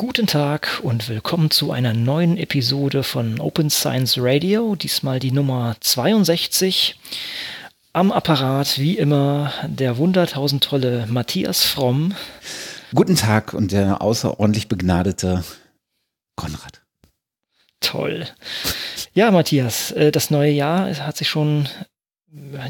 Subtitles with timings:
[0.00, 5.76] Guten Tag und willkommen zu einer neuen Episode von Open Science Radio, diesmal die Nummer
[5.78, 6.98] 62.
[7.92, 12.14] Am Apparat wie immer der wundertausend tolle Matthias Fromm.
[12.94, 15.44] Guten Tag und der außerordentlich begnadete
[16.34, 16.80] Konrad.
[17.80, 18.26] Toll.
[19.12, 21.68] Ja, Matthias, äh, das neue Jahr hat sich schon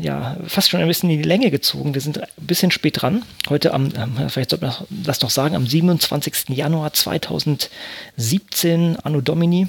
[0.01, 1.95] ja, fast schon ein bisschen in die Länge gezogen.
[1.95, 3.23] Wir sind ein bisschen spät dran.
[3.49, 3.93] Heute am,
[4.29, 6.49] vielleicht sollte man das noch sagen, am 27.
[6.49, 9.69] Januar 2017, Anno Domini.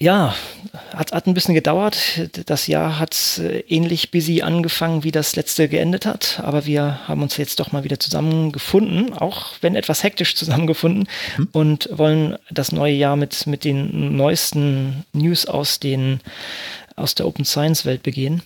[0.00, 0.36] Ja,
[0.94, 1.98] hat, hat ein bisschen gedauert.
[2.46, 6.40] Das Jahr hat äh, ähnlich busy angefangen, wie das letzte geendet hat.
[6.44, 11.48] Aber wir haben uns jetzt doch mal wieder zusammengefunden, auch wenn etwas hektisch zusammengefunden, hm.
[11.50, 16.20] und wollen das neue Jahr mit, mit den neuesten News aus den
[16.98, 18.42] aus der Open Science Welt begehen.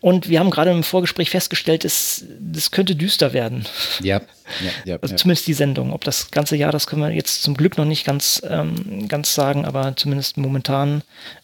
[0.00, 3.66] Und wir haben gerade im Vorgespräch festgestellt, es, das könnte düster werden.
[4.00, 4.20] Ja.
[4.60, 5.92] ja, ja also zumindest die Sendung.
[5.92, 9.34] Ob das ganze Jahr, das können wir jetzt zum Glück noch nicht ganz, ähm, ganz
[9.34, 11.02] sagen, aber zumindest momentan,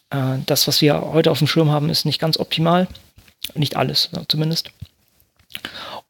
[0.09, 2.87] äh, das, was wir heute auf dem Schirm haben, ist nicht ganz optimal.
[3.55, 4.71] Nicht alles, zumindest.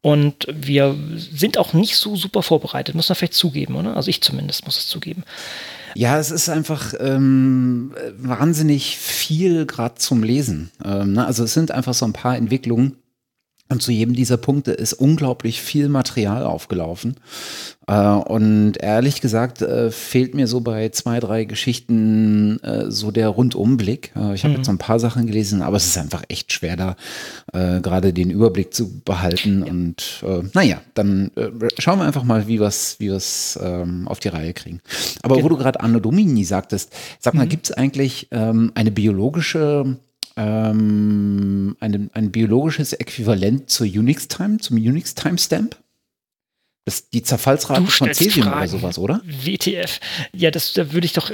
[0.02, 3.95] Und wir sind auch nicht so super vorbereitet, muss man vielleicht zugeben, oder?
[3.95, 5.23] Also ich zumindest muss es zugeben.
[5.96, 10.72] Ja, es ist einfach ähm, wahnsinnig viel gerade zum Lesen.
[10.84, 11.26] Ähm, ne?
[11.26, 12.98] Also es sind einfach so ein paar Entwicklungen,
[13.67, 17.16] und zu jedem dieser Punkte ist unglaublich viel Material aufgelaufen.
[17.88, 23.30] Äh, und ehrlich gesagt äh, fehlt mir so bei zwei, drei Geschichten äh, so der
[23.30, 24.11] Rundumblick.
[24.33, 24.55] ich habe mhm.
[24.58, 26.95] jetzt so ein paar Sachen gelesen, aber es ist einfach echt schwer da
[27.53, 29.63] gerade den Überblick zu behalten.
[29.66, 29.71] Ja.
[29.71, 31.31] Und naja, dann
[31.77, 33.16] schauen wir einfach mal, wie wir es wie
[33.61, 34.81] ähm, auf die Reihe kriegen.
[35.21, 35.45] Aber genau.
[35.45, 37.49] wo du gerade Anno Domini sagtest, sag mal, mhm.
[37.49, 39.97] gibt es eigentlich ähm, eine biologische
[40.36, 45.77] ähm, ein, ein biologisches Äquivalent zur Unix-Time, zum Unix-Timestamp?
[46.88, 49.19] Das, die Zerfallsrate von Cäsium oder sowas, oder?
[49.25, 50.00] WTF.
[50.33, 51.31] Ja, das, da würde ich doch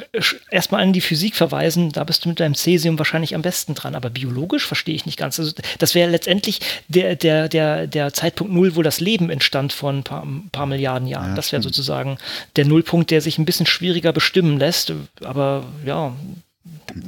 [0.49, 1.91] erstmal an die Physik verweisen.
[1.91, 3.93] Da bist du mit deinem Cäsium wahrscheinlich am besten dran.
[3.93, 5.37] Aber biologisch verstehe ich nicht ganz.
[5.42, 9.92] Also, das wäre letztendlich der, der, der, der Zeitpunkt Null, wo das Leben entstand vor
[9.92, 11.31] ein paar, ein paar Milliarden Jahren.
[11.31, 12.17] Ja, das wäre sozusagen
[12.55, 14.93] der Nullpunkt, der sich ein bisschen schwieriger bestimmen lässt.
[15.21, 16.15] Aber ja,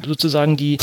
[0.06, 0.78] sozusagen die,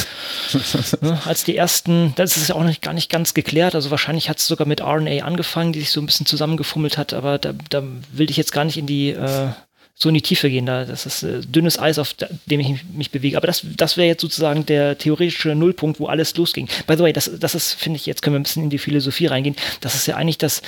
[1.00, 4.28] ne, als die ersten, das ist ja auch noch gar nicht ganz geklärt, also wahrscheinlich
[4.28, 7.52] hat es sogar mit RNA angefangen, die sich so ein bisschen zusammengefummelt hat, aber da,
[7.68, 7.82] da
[8.12, 9.48] will ich jetzt gar nicht in die, äh,
[10.00, 12.14] so in die Tiefe gehen, da, das ist äh, dünnes Eis, auf
[12.46, 13.36] dem ich mich bewege.
[13.36, 16.68] Aber das, das wäre jetzt sozusagen der theoretische Nullpunkt, wo alles losging.
[16.86, 18.78] By the way, das, das ist, finde ich, jetzt können wir ein bisschen in die
[18.78, 19.56] Philosophie reingehen.
[19.82, 20.62] Das ist ja eigentlich das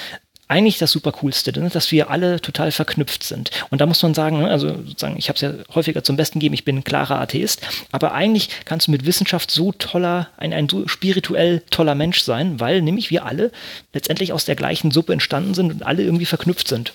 [0.53, 1.71] eigentlich das super coolste, ne?
[1.71, 3.51] dass wir alle total verknüpft sind.
[3.71, 6.39] Und da muss man sagen, ne, also sozusagen, ich habe es ja häufiger zum Besten
[6.39, 10.53] gegeben, ich bin ein klarer Atheist, aber eigentlich kannst du mit Wissenschaft so toller, ein,
[10.53, 13.51] ein so spirituell toller Mensch sein, weil nämlich wir alle
[13.95, 16.93] letztendlich aus der gleichen Suppe entstanden sind und alle irgendwie verknüpft sind.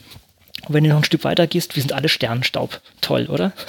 [0.68, 2.82] Und wenn du noch ein Stück weiter gehst, wir sind alle Sternenstaub.
[3.02, 3.54] Toll, oder?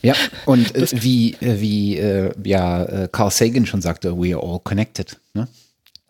[0.00, 0.14] Ja,
[0.46, 4.60] und äh, wie, äh, wie äh, ja, äh, Carl Sagan schon sagte, we are all
[4.60, 5.18] connected.
[5.34, 5.48] Ne?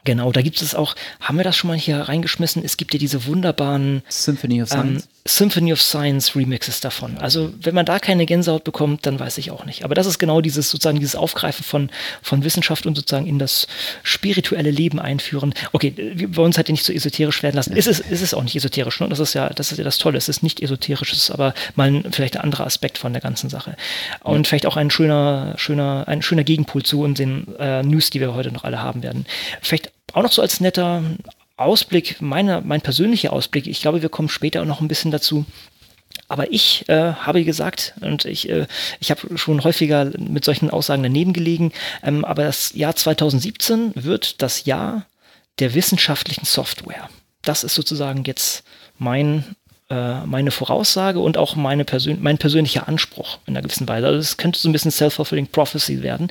[0.09, 2.65] Genau, da gibt es auch, haben wir das schon mal hier reingeschmissen?
[2.65, 7.19] Es gibt ja diese wunderbaren Symphony of Science, ähm, Symphony of Science Remixes davon.
[7.19, 9.85] Also wenn man da keine Gänsehaut bekommt, dann weiß ich auch nicht.
[9.85, 11.91] Aber das ist genau dieses sozusagen dieses Aufgreifen von,
[12.23, 13.67] von Wissenschaft und sozusagen in das
[14.03, 15.53] spirituelle Leben einführen.
[15.73, 17.77] Okay, wir wollen uns halt nicht so esoterisch werden lassen.
[17.77, 19.09] Ist, es, ist es auch nicht esoterisch, ne?
[19.09, 20.17] Das ist ja, das ist ja das Tolle.
[20.17, 23.21] Es ist nicht esoterisch, es ist aber mal ein, vielleicht ein anderer Aspekt von der
[23.21, 23.77] ganzen Sache.
[24.23, 24.49] Und ja.
[24.49, 28.51] vielleicht auch ein schöner, schöner, ein schöner Gegenpol zu unseren äh, News, die wir heute
[28.51, 29.27] noch alle haben werden.
[29.61, 31.03] Vielleicht auch noch so als netter
[31.59, 35.45] Ausblick, meine, mein persönlicher Ausblick, ich glaube, wir kommen später noch ein bisschen dazu.
[36.29, 38.67] Aber ich äh, habe gesagt, und ich, äh,
[39.01, 44.43] ich habe schon häufiger mit solchen Aussagen daneben gelegen, ähm, aber das Jahr 2017 wird
[44.43, 45.07] das Jahr
[45.59, 47.09] der wissenschaftlichen Software.
[47.43, 48.63] Das ist sozusagen jetzt
[48.99, 49.57] mein,
[49.91, 54.07] äh, meine Voraussage und auch meine Persön mein persönlicher Anspruch in einer gewissen Weise.
[54.07, 56.31] Also es könnte so ein bisschen self-fulfilling prophecy werden.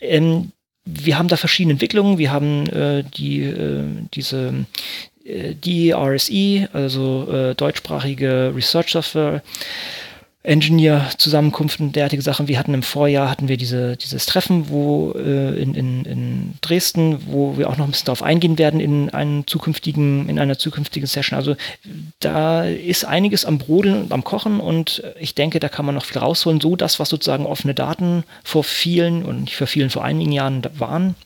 [0.00, 0.52] Ähm,
[0.84, 2.18] wir haben da verschiedene Entwicklungen.
[2.18, 4.66] Wir haben äh, die, äh, diese
[5.24, 9.42] äh, DRSE, also äh, deutschsprachige Research Software
[10.42, 12.48] Engineer-Zusammenkunft und derartige Sachen.
[12.48, 17.18] Wir hatten im Vorjahr hatten wir diese, dieses Treffen, wo äh, in, in, in Dresden,
[17.26, 21.06] wo wir auch noch ein bisschen darauf eingehen werden in einem zukünftigen, in einer zukünftigen
[21.06, 21.36] Session.
[21.36, 21.56] Also
[22.20, 26.06] da ist einiges am Brodeln und am Kochen und ich denke, da kann man noch
[26.06, 26.60] viel rausholen.
[26.60, 30.62] So das, was sozusagen offene Daten vor vielen und nicht vor vielen, vor einigen Jahren
[30.78, 31.16] waren,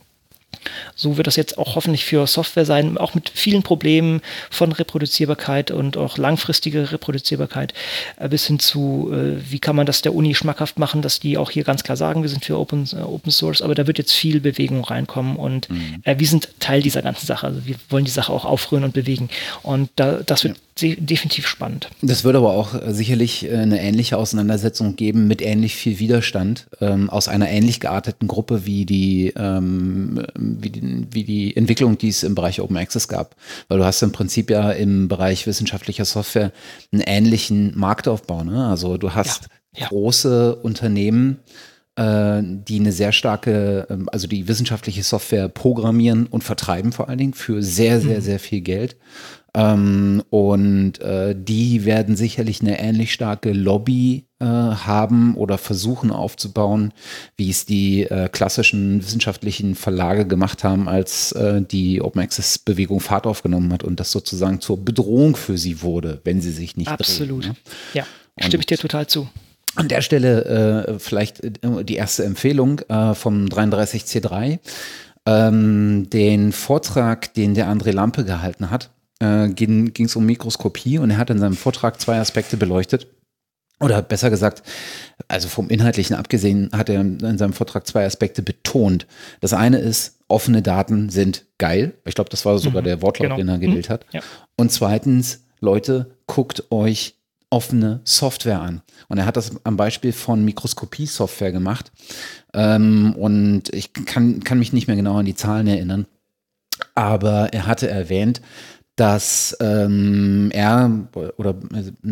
[0.94, 4.20] So wird das jetzt auch hoffentlich für Software sein, auch mit vielen Problemen
[4.50, 7.74] von Reproduzierbarkeit und auch langfristige Reproduzierbarkeit
[8.18, 11.38] äh, bis hin zu, äh, wie kann man das der Uni schmackhaft machen, dass die
[11.38, 13.98] auch hier ganz klar sagen, wir sind für Open, äh, Open Source, aber da wird
[13.98, 16.02] jetzt viel Bewegung reinkommen und mhm.
[16.04, 17.46] wir sind Teil dieser ganzen Sache.
[17.46, 19.28] Also wir wollen die Sache auch aufrühren und bewegen.
[19.62, 20.94] Und da, das wird ja.
[20.98, 21.88] definitiv spannend.
[22.02, 27.28] Das wird aber auch sicherlich eine ähnliche Auseinandersetzung geben mit ähnlich viel Widerstand ähm, aus
[27.28, 30.24] einer ähnlich gearteten Gruppe wie die ähm,
[30.62, 33.36] wie die, wie die Entwicklung, die es im Bereich Open Access gab.
[33.68, 36.52] Weil du hast im Prinzip ja im Bereich wissenschaftlicher Software
[36.92, 38.44] einen ähnlichen Marktaufbau.
[38.44, 38.66] Ne?
[38.66, 39.88] Also du hast ja, ja.
[39.88, 41.38] große Unternehmen,
[41.96, 47.18] äh, die eine sehr starke, ähm, also die wissenschaftliche Software programmieren und vertreiben vor allen
[47.18, 48.22] Dingen für sehr, sehr, mhm.
[48.22, 48.96] sehr viel Geld.
[49.56, 56.92] Ähm, und äh, die werden sicherlich eine ähnlich starke Lobby äh, haben oder versuchen aufzubauen,
[57.36, 62.98] wie es die äh, klassischen wissenschaftlichen Verlage gemacht haben, als äh, die Open Access Bewegung
[62.98, 66.88] Fahrt aufgenommen hat und das sozusagen zur Bedrohung für sie wurde, wenn sie sich nicht
[66.88, 67.44] Absolut.
[67.44, 67.56] Drehen, ne?
[67.94, 68.04] Ja,
[68.40, 69.28] stimme ich dir total zu.
[69.76, 70.44] An der Stelle
[70.86, 72.80] äh, vielleicht äh, die erste Empfehlung
[73.14, 74.58] vom 33C3.
[75.26, 78.90] Ähm, den Vortrag, den der André Lampe gehalten hat,
[79.20, 83.06] äh, ging es um Mikroskopie und er hat in seinem Vortrag zwei Aspekte beleuchtet.
[83.80, 84.62] Oder besser gesagt,
[85.26, 89.06] also vom Inhaltlichen abgesehen, hat er in seinem Vortrag zwei Aspekte betont.
[89.40, 91.94] Das eine ist, offene Daten sind geil.
[92.04, 93.36] Ich glaube, das war sogar mhm, der Wortlaut, genau.
[93.36, 94.06] den er gewählt mhm, hat.
[94.12, 94.20] Ja.
[94.56, 97.16] Und zweitens, Leute, guckt euch
[97.50, 98.82] offene Software an.
[99.08, 101.92] Und er hat das am Beispiel von Mikroskopie-Software gemacht.
[102.52, 106.06] Ähm, und ich kann, kann mich nicht mehr genau an die Zahlen erinnern.
[106.94, 108.40] Aber er hatte erwähnt,
[108.96, 111.56] dass ähm, er oder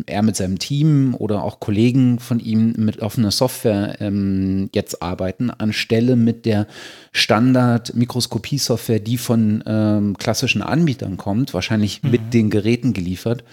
[0.07, 5.51] er mit seinem Team oder auch Kollegen von ihm mit offener Software ähm, jetzt arbeiten,
[5.51, 6.67] anstelle mit der
[7.13, 12.11] Standard-Mikroskopie-Software, die von ähm, klassischen Anbietern kommt, wahrscheinlich mhm.
[12.11, 13.45] mit den Geräten geliefert,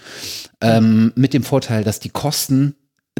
[0.60, 2.74] ähm, mit dem Vorteil, dass die Kosten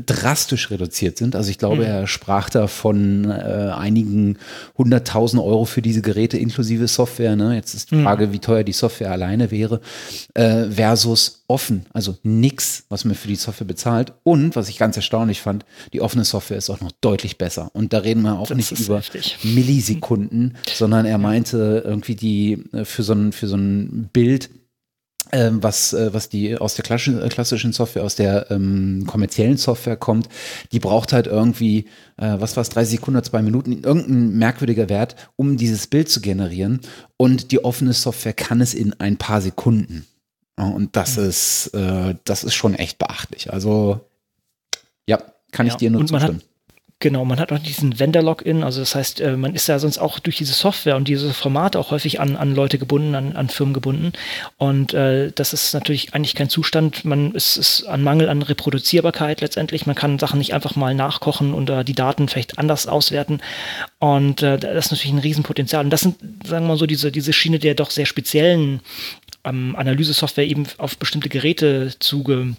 [0.06, 1.36] drastisch reduziert sind.
[1.36, 1.82] Also ich glaube, mhm.
[1.82, 4.38] er sprach da von äh, einigen
[4.78, 7.36] hunderttausend Euro für diese Geräte inklusive Software.
[7.36, 7.54] Ne?
[7.54, 8.04] Jetzt ist die mhm.
[8.04, 9.80] Frage, wie teuer die Software alleine wäre,
[10.34, 11.86] äh, versus offen.
[11.92, 14.12] Also nichts, was man für die Software bezahlt.
[14.22, 17.70] Und was ich ganz erstaunlich fand, die offene Software ist auch noch deutlich besser.
[17.72, 19.38] Und da reden wir auch das nicht über heftig.
[19.42, 24.50] Millisekunden, sondern er meinte irgendwie die äh, für so ein, für so ein Bild
[25.32, 29.56] ähm, was, äh, was die aus der klassischen, äh, klassischen Software, aus der ähm, kommerziellen
[29.56, 30.28] Software kommt,
[30.72, 31.86] die braucht halt irgendwie,
[32.16, 36.20] äh, was war es, 30 Sekunden, zwei Minuten, irgendein merkwürdiger Wert, um dieses Bild zu
[36.20, 36.80] generieren.
[37.16, 40.06] Und die offene Software kann es in ein paar Sekunden.
[40.56, 41.24] Und das mhm.
[41.24, 43.52] ist, äh, das ist schon echt beachtlich.
[43.52, 44.00] Also,
[45.06, 45.18] ja,
[45.52, 46.42] kann ja, ich dir nur zustimmen.
[47.02, 50.18] Genau, man hat auch diesen Vendor-Login, also das heißt, äh, man ist ja sonst auch
[50.18, 53.72] durch diese Software und diese Formate auch häufig an, an Leute gebunden, an, an Firmen
[53.72, 54.12] gebunden.
[54.58, 57.06] Und äh, das ist natürlich eigentlich kein Zustand.
[57.06, 59.86] Man ist, ist an Mangel an Reproduzierbarkeit letztendlich.
[59.86, 63.40] Man kann Sachen nicht einfach mal nachkochen äh, die Daten vielleicht anders auswerten.
[63.98, 65.84] Und äh, das ist natürlich ein Riesenpotenzial.
[65.84, 68.80] Und das sind, sagen wir mal so, diese, diese Schiene der doch sehr speziellen
[69.44, 72.56] ähm, Analyse-Software eben auf bestimmte Geräte zuge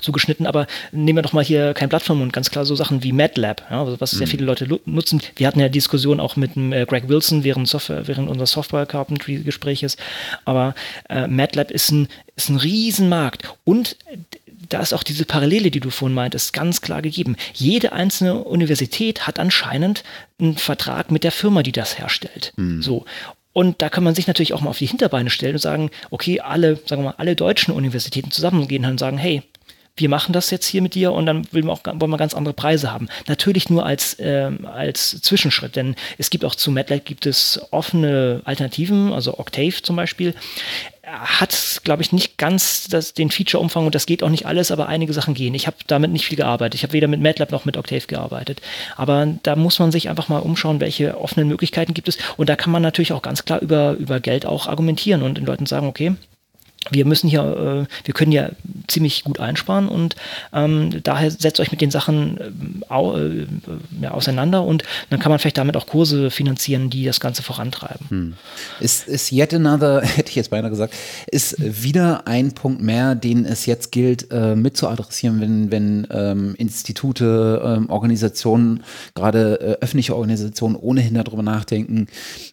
[0.00, 3.02] zugeschnitten, aber nehmen wir doch mal hier kein Blatt vom Mund, ganz klar so Sachen
[3.02, 4.18] wie MATLAB, ja, also was mhm.
[4.18, 5.20] sehr viele Leute nutzen.
[5.36, 8.86] Wir hatten ja Diskussion auch mit dem, äh, Greg Wilson während, Software, während unseres Software
[8.86, 9.96] Carpentry Gespräches,
[10.44, 10.74] aber
[11.08, 13.96] äh, MATLAB ist ein, ist ein Riesenmarkt und
[14.68, 17.36] da ist auch diese Parallele, die du vorhin meintest, ganz klar gegeben.
[17.52, 20.02] Jede einzelne Universität hat anscheinend
[20.40, 22.52] einen Vertrag mit der Firma, die das herstellt.
[22.56, 22.82] Mhm.
[22.82, 23.04] So.
[23.52, 26.40] Und da kann man sich natürlich auch mal auf die Hinterbeine stellen und sagen, okay,
[26.40, 29.42] alle, sagen wir mal, alle deutschen Universitäten zusammengehen und sagen, hey,
[29.96, 32.34] wir machen das jetzt hier mit dir und dann wollen wir, auch, wollen wir ganz
[32.34, 33.08] andere Preise haben.
[33.28, 38.40] Natürlich nur als, ähm, als Zwischenschritt, denn es gibt auch zu MATLAB gibt es offene
[38.44, 40.34] Alternativen, also Octave zum Beispiel
[41.04, 44.88] hat, glaube ich, nicht ganz das, den Feature-Umfang und das geht auch nicht alles, aber
[44.88, 45.52] einige Sachen gehen.
[45.54, 46.76] Ich habe damit nicht viel gearbeitet.
[46.76, 48.62] Ich habe weder mit MATLAB noch mit Octave gearbeitet.
[48.96, 52.18] Aber da muss man sich einfach mal umschauen, welche offenen Möglichkeiten gibt es.
[52.36, 55.44] Und da kann man natürlich auch ganz klar über, über Geld auch argumentieren und den
[55.44, 56.14] Leuten sagen, okay,
[56.90, 58.50] wir müssen hier, äh, wir können ja
[58.88, 60.16] ziemlich gut einsparen und
[60.52, 63.46] ähm, daher setzt euch mit den Sachen äh, au, äh,
[64.00, 68.06] ja, auseinander und dann kann man vielleicht damit auch Kurse finanzieren, die das Ganze vorantreiben.
[68.08, 68.34] Hm.
[68.80, 70.94] Ist, ist yet another, hätte ich jetzt beinahe gesagt,
[71.30, 76.06] ist wieder ein Punkt mehr, den es jetzt gilt äh, mit zu adressieren, wenn, wenn
[76.10, 78.82] ähm, Institute, ähm, Organisationen,
[79.14, 82.08] gerade äh, öffentliche Organisationen ohnehin darüber nachdenken,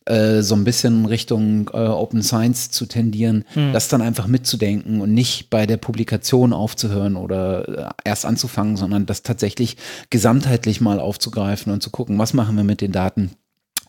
[0.05, 3.73] äh, so ein bisschen Richtung Open Science zu tendieren, hm.
[3.73, 8.75] das dann einfach einfach mitzudenken und nicht bei der Publikation aufzuhören oder äh, erst anzufangen,
[8.75, 9.77] sondern das tatsächlich
[10.09, 13.31] gesamtheitlich mal aufzugreifen und zu gucken, was machen wir mit den Daten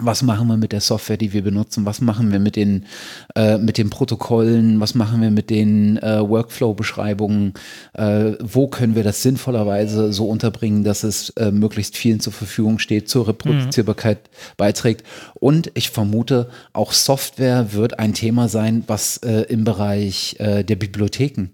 [0.00, 2.87] was machen wir mit der Software, die wir benutzen, was machen wir mit den,
[3.35, 7.54] äh, mit den Protokollen, was machen wir mit den äh, Workflow-Beschreibungen,
[7.95, 12.78] äh, wo können wir das sinnvollerweise so unterbringen, dass es äh, möglichst vielen zur Verfügung
[12.78, 14.54] steht, zur Reproduzierbarkeit mhm.
[14.57, 15.07] beiträgt.
[15.35, 20.76] Und ich vermute, auch Software wird ein Thema sein, was äh, im Bereich äh, der
[20.76, 21.50] Bibliotheken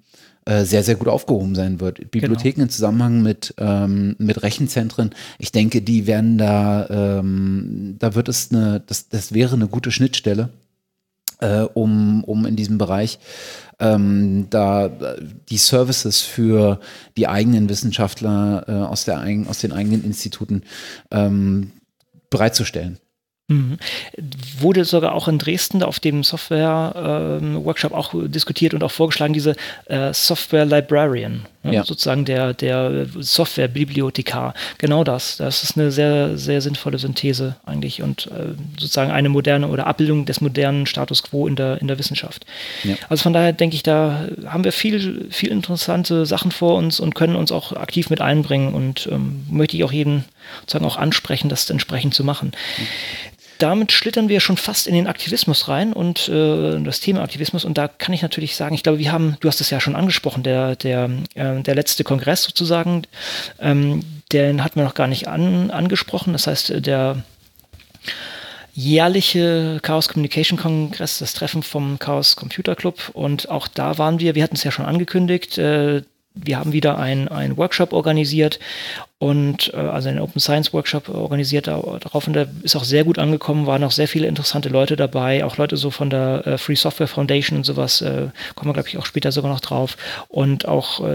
[0.46, 2.10] äh, sehr, sehr gut aufgehoben sein wird.
[2.10, 2.64] Bibliotheken genau.
[2.64, 8.50] im Zusammenhang mit, ähm, mit Rechenzentren, ich denke, die werden da, ähm, da wird es
[8.50, 10.50] eine, das, das wäre eine gute Schnittstelle.
[11.38, 13.18] Äh, um, um in diesem Bereich
[13.78, 14.88] ähm, da
[15.50, 16.80] die Services für
[17.18, 20.62] die eigenen Wissenschaftler äh, aus, der, aus den eigenen Instituten
[21.10, 21.72] ähm,
[22.30, 22.98] bereitzustellen.
[23.48, 23.78] Mhm.
[24.58, 29.54] Wurde sogar auch in Dresden auf dem Software-Workshop ähm, auch diskutiert und auch vorgeschlagen, diese
[29.84, 31.74] äh, Software Librarian, ne?
[31.74, 31.84] ja.
[31.84, 34.52] sozusagen der, der Software-Bibliothekar.
[34.78, 35.36] Genau das.
[35.36, 40.24] Das ist eine sehr, sehr sinnvolle Synthese eigentlich und äh, sozusagen eine moderne oder Abbildung
[40.24, 42.46] des modernen Status quo in der, in der Wissenschaft.
[42.82, 42.96] Ja.
[43.08, 47.14] Also von daher denke ich, da haben wir viel, viel interessante Sachen vor uns und
[47.14, 50.24] können uns auch aktiv mit einbringen und ähm, möchte ich auch jeden
[50.62, 52.50] sozusagen auch ansprechen, das entsprechend zu machen.
[52.78, 52.86] Mhm
[53.58, 57.64] damit schlittern wir schon fast in den Aktivismus rein und äh, das Thema Aktivismus.
[57.64, 59.96] Und da kann ich natürlich sagen, ich glaube, wir haben, du hast es ja schon
[59.96, 63.02] angesprochen, der, der, äh, der letzte Kongress sozusagen,
[63.58, 66.32] ähm, den hatten wir noch gar nicht an, angesprochen.
[66.32, 67.22] Das heißt, der
[68.74, 73.10] jährliche Chaos Communication Kongress, das Treffen vom Chaos Computer Club.
[73.14, 76.02] Und auch da waren wir, wir hatten es ja schon angekündigt, äh,
[76.36, 78.60] wir haben wieder einen Workshop organisiert
[79.18, 83.18] und äh, also einen Open Science Workshop organisiert darauf und der ist auch sehr gut
[83.18, 86.74] angekommen, waren auch sehr viele interessante Leute dabei, auch Leute so von der äh, Free
[86.74, 89.96] Software Foundation und sowas, äh, kommen wir glaube ich auch später sogar noch drauf.
[90.28, 91.14] Und auch äh,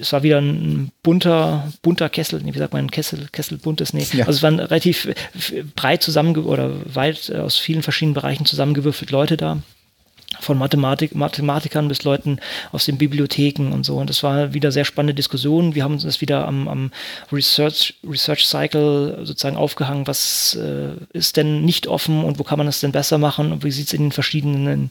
[0.00, 4.06] es war wieder ein bunter, bunter Kessel, nee, wie sagt man, Kessel, Kessel buntes, nee,
[4.12, 4.26] ja.
[4.26, 5.12] also es waren relativ
[5.76, 9.58] breit zusammen oder weit äh, aus vielen verschiedenen Bereichen zusammengewürfelt Leute da
[10.42, 12.38] von Mathematik, Mathematikern bis Leuten
[12.72, 13.96] aus den Bibliotheken und so.
[13.96, 15.74] Und das war wieder sehr spannende Diskussion.
[15.74, 16.90] Wir haben uns das wieder am, am
[17.32, 20.06] Research, Research Cycle sozusagen aufgehangen.
[20.06, 23.52] Was äh, ist denn nicht offen und wo kann man das denn besser machen?
[23.52, 24.90] Und wie sieht es in den verschiedenen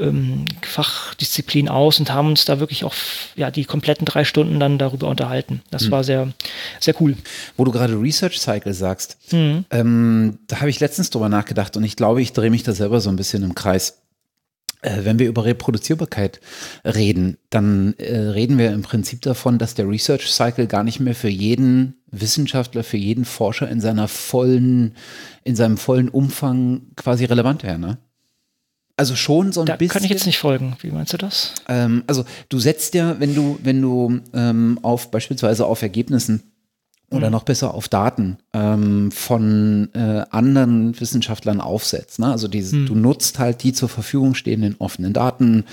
[0.00, 2.94] ähm, Fachdisziplinen aus und haben uns da wirklich auch
[3.34, 5.62] ja, die kompletten drei Stunden dann darüber unterhalten.
[5.70, 5.90] Das mhm.
[5.92, 6.32] war sehr,
[6.80, 7.16] sehr cool.
[7.56, 9.64] Wo du gerade Research Cycle sagst, mhm.
[9.70, 13.00] ähm, da habe ich letztens drüber nachgedacht und ich glaube, ich drehe mich da selber
[13.00, 13.98] so ein bisschen im Kreis.
[14.82, 16.40] Äh, wenn wir über Reproduzierbarkeit
[16.84, 21.14] reden, dann äh, reden wir im Prinzip davon, dass der Research Cycle gar nicht mehr
[21.14, 24.94] für jeden Wissenschaftler, für jeden Forscher in seiner vollen,
[25.44, 27.78] in seinem vollen Umfang quasi relevant wäre.
[27.78, 27.98] Ne?
[28.96, 29.92] Also schon so ein da bisschen.
[29.92, 30.76] Kann ich jetzt nicht folgen.
[30.80, 31.54] Wie meinst du das?
[31.68, 36.42] Ähm, also du setzt ja, wenn du, wenn du ähm, auf beispielsweise auf Ergebnissen
[37.10, 37.32] oder mhm.
[37.32, 42.18] noch besser auf Daten ähm, von äh, anderen Wissenschaftlern aufsetzt.
[42.18, 42.26] Ne?
[42.26, 42.86] Also diese, mhm.
[42.86, 45.64] du nutzt halt die zur Verfügung stehenden offenen Daten,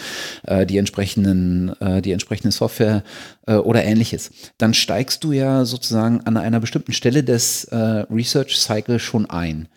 [0.44, 3.04] äh, die entsprechenden, äh, die entsprechende Software
[3.48, 4.32] äh, oder ähnliches.
[4.60, 9.70] Dann steigst du ja sozusagen an einer bestimmten Stelle des äh, Research Cycle schon ein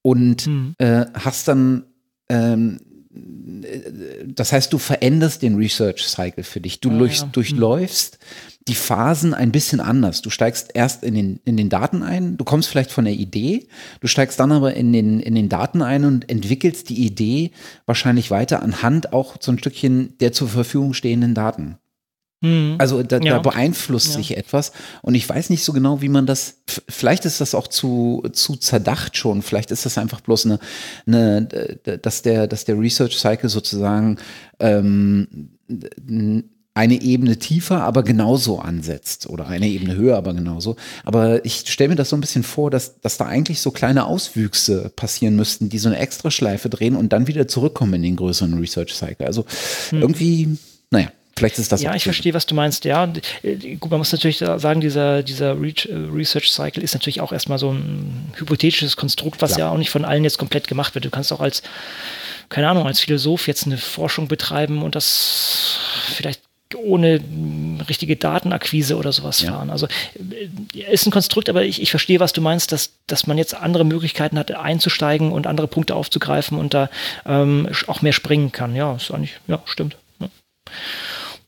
[0.00, 0.74] und mhm.
[0.78, 1.84] äh, hast dann
[2.30, 2.78] ähm,
[4.26, 6.80] das heißt, du veränderst den Research Cycle für dich.
[6.80, 7.28] Du ah, durch, ja.
[7.30, 8.18] durchläufst
[8.68, 10.22] die Phasen ein bisschen anders.
[10.22, 13.66] Du steigst erst in den, in den Daten ein, du kommst vielleicht von der Idee,
[14.00, 17.50] du steigst dann aber in den, in den Daten ein und entwickelst die Idee
[17.86, 21.78] wahrscheinlich weiter anhand auch so ein Stückchen der zur Verfügung stehenden Daten.
[22.40, 22.76] Mhm.
[22.78, 23.34] Also da, ja.
[23.34, 24.16] da beeinflusst ja.
[24.16, 27.68] sich etwas und ich weiß nicht so genau, wie man das, vielleicht ist das auch
[27.68, 30.58] zu, zu zerdacht schon, vielleicht ist das einfach bloß eine,
[31.06, 31.46] eine
[32.02, 34.18] dass, der, dass der Research Cycle sozusagen
[34.58, 35.50] ähm,
[36.74, 40.76] eine Ebene tiefer, aber genauso ansetzt oder eine Ebene höher, aber genauso.
[41.04, 44.06] Aber ich stelle mir das so ein bisschen vor, dass, dass da eigentlich so kleine
[44.06, 48.58] Auswüchse passieren müssten, die so eine Extraschleife drehen und dann wieder zurückkommen in den größeren
[48.58, 49.26] Research Cycle.
[49.26, 49.44] Also
[49.90, 50.00] hm.
[50.00, 50.58] irgendwie,
[50.90, 51.08] naja.
[51.34, 52.84] Vielleicht ist das Ja, ich verstehe, was du meinst.
[52.84, 53.10] Ja,
[53.42, 55.74] äh, gut, man muss natürlich sagen, dieser, dieser äh,
[56.12, 59.60] Research Cycle ist natürlich auch erstmal so ein hypothetisches Konstrukt, was ja.
[59.60, 61.06] ja auch nicht von allen jetzt komplett gemacht wird.
[61.06, 61.62] Du kannst auch als,
[62.50, 65.78] keine Ahnung, als Philosoph jetzt eine Forschung betreiben und das
[66.14, 66.42] vielleicht
[66.76, 67.20] ohne
[67.88, 69.52] richtige Datenakquise oder sowas ja.
[69.52, 69.70] fahren.
[69.70, 69.86] Also
[70.16, 73.54] äh, ist ein Konstrukt, aber ich, ich verstehe, was du meinst, dass, dass man jetzt
[73.54, 76.88] andere Möglichkeiten hat, einzusteigen und andere Punkte aufzugreifen und da
[77.26, 78.74] ähm, auch mehr springen kann.
[78.74, 79.96] Ja, ist eigentlich, ja, stimmt.
[80.20, 80.28] Ja.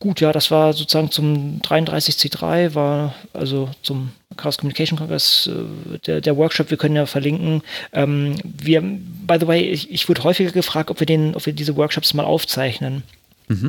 [0.05, 6.21] Gut, ja, das war sozusagen zum 33C3, war also zum Chaos Communication Congress, äh, der,
[6.21, 7.63] der Workshop, wir können ja verlinken.
[7.93, 11.53] Ähm, wir, by the way, ich, ich wurde häufiger gefragt, ob wir den, ob wir
[11.53, 13.03] diese Workshops mal aufzeichnen.
[13.49, 13.67] Mhm.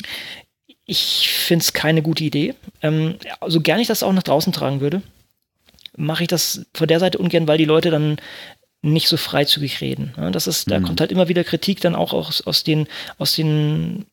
[0.86, 2.54] Ich finde es keine gute Idee.
[2.82, 5.02] Ähm, also gern ich das auch nach draußen tragen würde,
[5.98, 8.18] mache ich das von der Seite ungern, weil die Leute dann
[8.82, 10.14] nicht so freizügig reden.
[10.32, 10.84] Das ist, da mhm.
[10.84, 12.88] kommt halt immer wieder Kritik dann auch aus, aus den,
[13.18, 14.06] aus den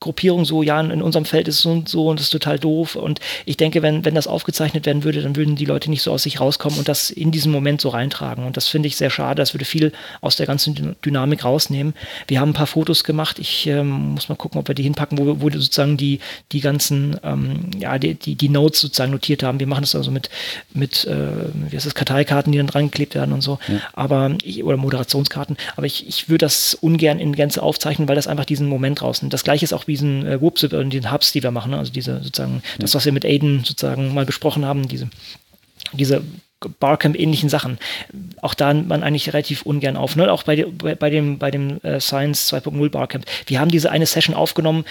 [0.00, 2.58] Gruppierung so, ja, in unserem Feld ist es so und so und das ist total
[2.58, 2.94] doof.
[2.94, 6.12] Und ich denke, wenn, wenn das aufgezeichnet werden würde, dann würden die Leute nicht so
[6.12, 8.46] aus sich rauskommen und das in diesem Moment so reintragen.
[8.46, 9.42] Und das finde ich sehr schade.
[9.42, 11.94] Das würde viel aus der ganzen Dynamik rausnehmen.
[12.28, 13.40] Wir haben ein paar Fotos gemacht.
[13.40, 16.20] Ich ähm, muss mal gucken, ob wir die hinpacken, wo, wo sozusagen die,
[16.52, 19.58] die ganzen, ähm, ja, die, die, die, Notes sozusagen notiert haben.
[19.58, 20.30] Wir machen das also mit,
[20.72, 23.58] mit äh, wie heißt das, Karteikarten, die dann dran geklebt werden und so.
[23.66, 23.80] Ja.
[23.94, 25.56] Aber, ich, oder Moderationskarten.
[25.74, 29.32] Aber ich, ich würde das ungern in Gänze aufzeichnen, weil das einfach diesen Moment rausnimmt.
[29.32, 31.78] Das gleiche ist auch diesen äh, Whoopsip und den Hubs, die wir machen, ne?
[31.78, 32.78] also diese sozusagen, ja.
[32.80, 35.08] das, was wir mit Aiden sozusagen mal besprochen haben, diese,
[35.92, 36.22] diese
[36.80, 37.78] Barcamp-ähnlichen Sachen.
[38.42, 40.16] Auch da man eigentlich relativ ungern auf.
[40.16, 40.30] Ne?
[40.30, 43.24] Auch bei, bei, bei dem, bei dem äh, Science 2.0 Barcamp.
[43.46, 44.84] Wir haben diese eine Session aufgenommen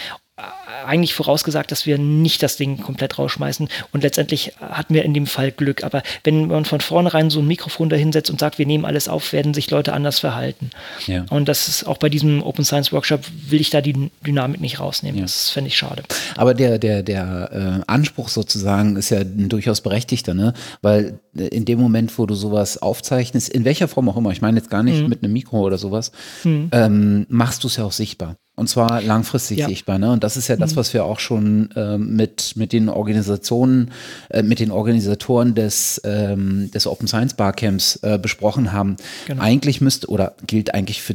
[0.86, 5.25] eigentlich vorausgesagt, dass wir nicht das Ding komplett rausschmeißen und letztendlich hatten wir in dem
[5.25, 5.84] Fall Glück.
[5.84, 9.34] Aber wenn man von vornherein so ein Mikrofon dahinsetzt und sagt, wir nehmen alles auf,
[9.34, 10.70] werden sich Leute anders verhalten.
[11.08, 11.25] Ja.
[11.32, 14.79] Und das ist auch bei diesem Open Science Workshop will ich da die Dynamik nicht
[14.79, 15.17] rausnehmen.
[15.17, 15.24] Ja.
[15.24, 16.03] Das fände ich schade.
[16.36, 20.53] Aber der, der, der äh, Anspruch sozusagen ist ja durchaus berechtigter, ne?
[20.84, 24.41] Weil äh, in dem Moment, wo du sowas aufzeichnest, in welcher Form auch immer, ich
[24.41, 25.10] meine jetzt gar nicht mhm.
[25.10, 26.12] mit einem Mikro oder sowas,
[26.44, 26.70] mhm.
[26.72, 28.36] ähm, machst du es ja auch sichtbar.
[28.57, 29.67] Und zwar langfristig ja.
[29.67, 29.99] sichtbar.
[29.99, 30.11] Ne?
[30.11, 30.77] Und das ist ja das, mhm.
[30.77, 33.91] was wir auch schon äh, mit, mit den Organisationen,
[34.29, 38.97] äh, mit den Organisatoren des, ähm, des Open Science Barcamps äh, besprochen haben.
[39.27, 39.43] Genau.
[39.43, 41.13] Eigentlich müsste, oder gilt eigentlich für,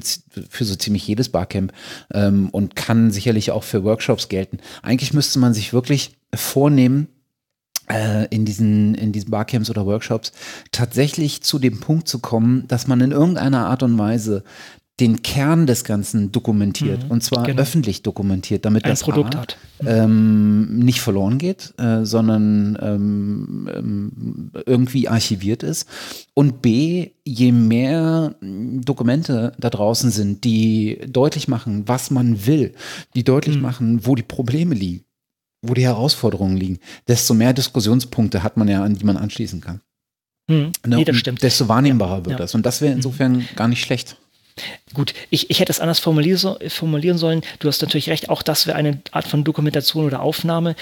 [0.48, 1.72] für so ziemlich jedes Barcamp
[2.14, 4.58] ähm, und kann sicherlich auch für Workshops gelten.
[4.82, 7.08] Eigentlich müsste man sich wirklich vornehmen,
[7.90, 10.32] äh, in diesen, in diesen Barcamps oder Workshops
[10.70, 14.44] tatsächlich zu dem Punkt zu kommen, dass man in irgendeiner Art und Weise
[15.00, 17.62] den Kern des Ganzen dokumentiert mhm, und zwar genau.
[17.62, 19.56] öffentlich dokumentiert, damit Ein das Produkt A, hat.
[19.84, 25.88] Ähm, nicht verloren geht, äh, sondern ähm, ähm, irgendwie archiviert ist
[26.34, 32.74] und B, je mehr Dokumente da draußen sind, die deutlich machen, was man will,
[33.14, 33.62] die deutlich mhm.
[33.62, 35.04] machen, wo die Probleme liegen,
[35.62, 39.80] wo die Herausforderungen liegen, desto mehr Diskussionspunkte hat man ja, an die man anschließen kann.
[40.48, 40.72] Mhm.
[40.86, 40.96] Ne?
[40.96, 41.42] Nee, das stimmt.
[41.42, 42.24] Desto wahrnehmbarer ja.
[42.26, 42.36] wird ja.
[42.36, 42.54] das.
[42.54, 42.98] Und das wäre mhm.
[42.98, 44.18] insofern gar nicht schlecht.
[44.94, 47.42] Gut, ich, ich hätte es anders formulieren sollen.
[47.58, 50.76] Du hast natürlich recht, auch das wäre eine Art von Dokumentation oder Aufnahme.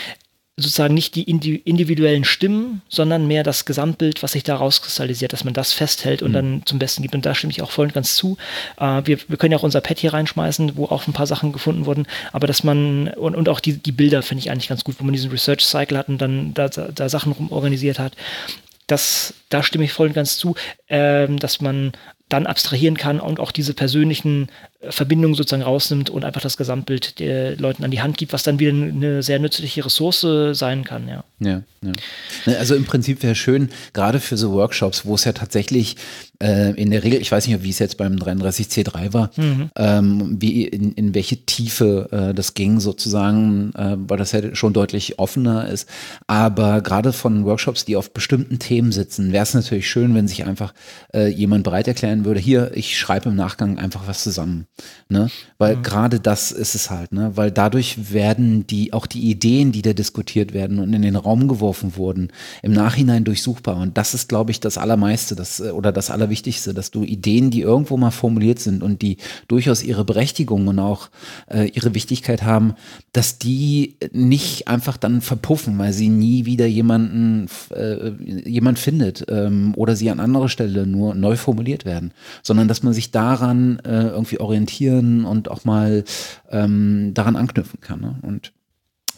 [0.56, 5.54] Sozusagen nicht die individuellen Stimmen, sondern mehr das Gesamtbild, was sich da rauskristallisiert, dass man
[5.54, 6.34] das festhält und mhm.
[6.34, 7.14] dann zum Besten gibt.
[7.14, 8.36] Und da stimme ich auch voll und ganz zu.
[8.78, 11.52] Äh, wir, wir können ja auch unser Pad hier reinschmeißen, wo auch ein paar Sachen
[11.52, 14.84] gefunden wurden, aber dass man, und, und auch die, die Bilder finde ich eigentlich ganz
[14.84, 18.12] gut, wo man diesen Research Cycle hat und dann da, da Sachen rum organisiert hat.
[18.86, 20.56] Das, da stimme ich voll und ganz zu,
[20.88, 21.92] ähm, dass man
[22.30, 24.48] dann abstrahieren kann und auch diese persönlichen
[24.80, 28.42] äh, Verbindungen sozusagen rausnimmt und einfach das Gesamtbild den Leuten an die Hand gibt, was
[28.42, 31.24] dann wieder eine sehr nützliche Ressource sein kann, ja.
[31.40, 31.92] Ja, ja.
[32.46, 35.96] Ne, also im Prinzip wäre schön, gerade für so Workshops, wo es ja tatsächlich
[36.42, 39.70] äh, in der Regel, ich weiß nicht, wie es jetzt beim 33C3 war, mhm.
[39.76, 44.72] ähm, wie in, in welche Tiefe äh, das ging sozusagen, äh, weil das ja schon
[44.72, 45.88] deutlich offener ist.
[46.26, 50.44] Aber gerade von Workshops, die auf bestimmten Themen sitzen, wäre es natürlich schön, wenn sich
[50.44, 50.72] einfach
[51.14, 54.66] äh, jemand bereit erklären würde, hier, ich schreibe im Nachgang einfach was zusammen.
[55.08, 55.28] Ne?
[55.58, 55.82] Weil mhm.
[55.82, 57.32] gerade das ist es halt, ne?
[57.34, 61.48] Weil dadurch werden die, auch die Ideen, die da diskutiert werden und in den Raum
[61.48, 62.28] geworfen wurden,
[62.62, 63.76] im Nachhinein durchsuchbar.
[63.76, 66.29] Und das ist, glaube ich, das Allermeiste das, äh, oder das Allerwichtigste,
[66.74, 69.16] dass du Ideen, die irgendwo mal formuliert sind und die
[69.48, 71.10] durchaus ihre Berechtigung und auch
[71.50, 72.74] äh, ihre Wichtigkeit haben,
[73.12, 78.10] dass die nicht einfach dann verpuffen, weil sie nie wieder jemanden, äh,
[78.48, 82.12] jemand findet ähm, oder sie an anderer Stelle nur neu formuliert werden,
[82.42, 86.04] sondern dass man sich daran äh, irgendwie orientieren und auch mal
[86.50, 88.00] ähm, daran anknüpfen kann.
[88.00, 88.16] Ne?
[88.22, 88.52] Und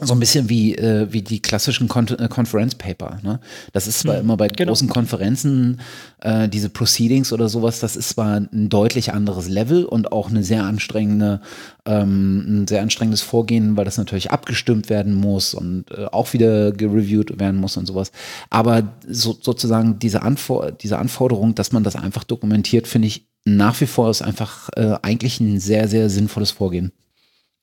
[0.07, 3.19] so ein bisschen wie, äh, wie die klassischen Kon äh, Conference Paper.
[3.23, 3.41] Ne?
[3.73, 4.71] Das ist zwar hm, immer bei genau.
[4.71, 5.81] großen Konferenzen,
[6.21, 10.43] äh, diese Proceedings oder sowas, das ist zwar ein deutlich anderes Level und auch eine
[10.43, 11.41] sehr anstrengende,
[11.85, 16.73] ähm, ein sehr anstrengendes Vorgehen, weil das natürlich abgestimmt werden muss und äh, auch wieder
[16.73, 18.12] gereviewt werden muss und sowas.
[18.51, 23.81] Aber so, sozusagen diese, Anfor diese Anforderung, dass man das einfach dokumentiert, finde ich nach
[23.81, 26.93] wie vor ist einfach äh, eigentlich ein sehr, sehr sinnvolles Vorgehen.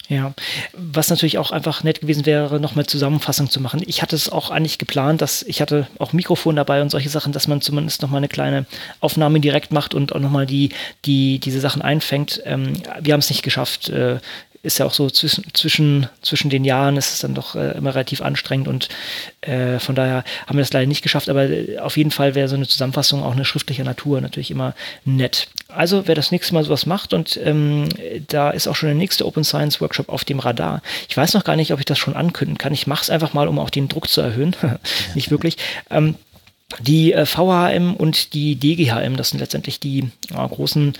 [0.07, 0.33] Ja,
[0.73, 3.83] was natürlich auch einfach nett gewesen wäre, nochmal Zusammenfassung zu machen.
[3.85, 7.31] Ich hatte es auch eigentlich geplant, dass ich hatte auch Mikrofon dabei und solche Sachen,
[7.31, 8.65] dass man zumindest nochmal eine kleine
[9.01, 10.69] Aufnahme direkt macht und auch nochmal die,
[11.05, 12.41] die, diese Sachen einfängt.
[12.45, 14.17] Ähm, wir haben es nicht geschafft, äh,
[14.61, 17.95] ist ja auch so zwischen, zwischen, zwischen den Jahren ist es dann doch äh, immer
[17.95, 18.89] relativ anstrengend und
[19.41, 22.47] äh, von daher haben wir das leider nicht geschafft, aber äh, auf jeden Fall wäre
[22.47, 25.47] so eine Zusammenfassung auch eine schriftliche Natur natürlich immer nett.
[25.69, 27.87] Also wer das nächste Mal sowas macht und ähm,
[28.27, 30.81] da ist auch schon der nächste Open Science Workshop auf dem Radar.
[31.07, 32.73] Ich weiß noch gar nicht, ob ich das schon ankündigen kann.
[32.73, 34.55] Ich mache es einfach mal, um auch den Druck zu erhöhen.
[35.15, 35.57] nicht wirklich.
[35.89, 36.15] Ähm,
[36.81, 40.93] Die äh, VHM und die DGHM, das sind letztendlich die ja, großen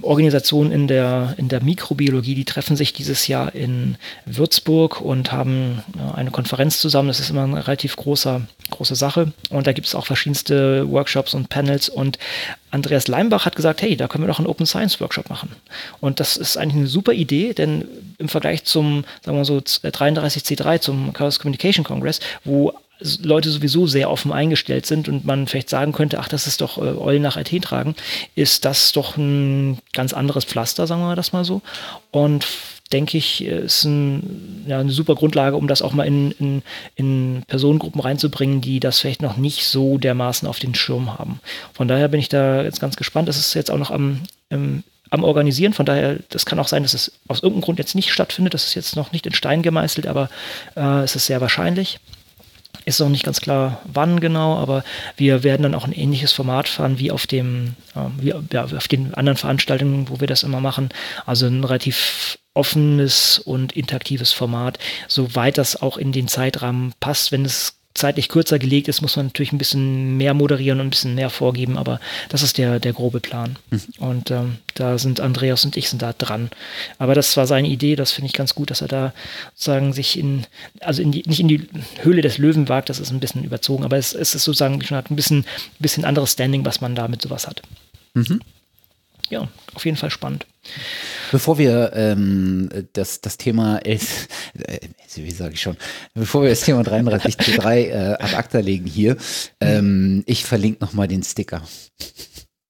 [0.00, 5.82] Organisationen in der, in der Mikrobiologie, die treffen sich dieses Jahr in Würzburg und haben
[6.14, 7.08] eine Konferenz zusammen.
[7.08, 9.32] Das ist immer eine relativ großer, große Sache.
[9.50, 11.90] Und da gibt es auch verschiedenste Workshops und Panels.
[11.90, 12.18] Und
[12.70, 15.50] Andreas Leimbach hat gesagt, hey, da können wir doch einen Open Science Workshop machen.
[16.00, 17.84] Und das ist eigentlich eine super Idee, denn
[18.16, 22.72] im Vergleich zum, sagen wir so, 33C3, zum Chaos Communication Congress, wo
[23.22, 26.78] Leute sowieso sehr offen eingestellt sind und man vielleicht sagen könnte, ach, das ist doch
[26.78, 27.94] äh, Eulen nach Athen tragen,
[28.34, 31.62] ist das doch ein ganz anderes Pflaster, sagen wir das mal so.
[32.10, 32.46] Und
[32.92, 36.62] denke ich, ist ein, ja, eine super Grundlage, um das auch mal in, in,
[36.94, 41.40] in, Personengruppen reinzubringen, die das vielleicht noch nicht so dermaßen auf den Schirm haben.
[41.72, 43.28] Von daher bin ich da jetzt ganz gespannt.
[43.28, 45.72] Das ist jetzt auch noch am, im, am Organisieren.
[45.72, 48.54] Von daher, das kann auch sein, dass es aus irgendeinem Grund jetzt nicht stattfindet.
[48.54, 50.28] Das ist jetzt noch nicht in Stein gemeißelt, aber
[50.76, 51.98] äh, es ist sehr wahrscheinlich.
[52.84, 54.84] Ist noch nicht ganz klar, wann genau, aber
[55.16, 58.88] wir werden dann auch ein ähnliches Format fahren wie auf dem, äh, wie, ja, auf
[58.88, 60.88] den anderen Veranstaltungen, wo wir das immer machen.
[61.24, 67.32] Also ein relativ offenes und interaktives Format, soweit das auch in den Zeitrahmen passt.
[67.32, 70.90] Wenn es zeitlich kürzer gelegt ist, muss man natürlich ein bisschen mehr moderieren und ein
[70.90, 73.58] bisschen mehr vorgeben, aber das ist der, der grobe Plan.
[73.70, 73.82] Mhm.
[73.98, 76.50] Und ähm, da sind Andreas und ich sind da dran.
[76.98, 79.12] Aber das war seine Idee, das finde ich ganz gut, dass er da
[79.54, 80.46] sozusagen sich in,
[80.80, 81.68] also in die, nicht in die
[82.00, 84.96] Höhle des Löwen wagt, das ist ein bisschen überzogen, aber es, es ist sozusagen schon
[84.96, 85.44] ein bisschen,
[85.78, 87.62] bisschen anderes Standing, was man da mit sowas hat.
[88.14, 88.40] Mhm.
[89.28, 90.46] Ja, auf jeden Fall spannend.
[91.32, 93.98] Bevor wir ähm, das, das Thema, äh,
[95.14, 95.78] wie sage ich schon,
[96.12, 99.16] bevor wir das Thema 33C3 äh, ad acta legen hier,
[99.58, 101.62] ähm, ich verlinke nochmal den Sticker.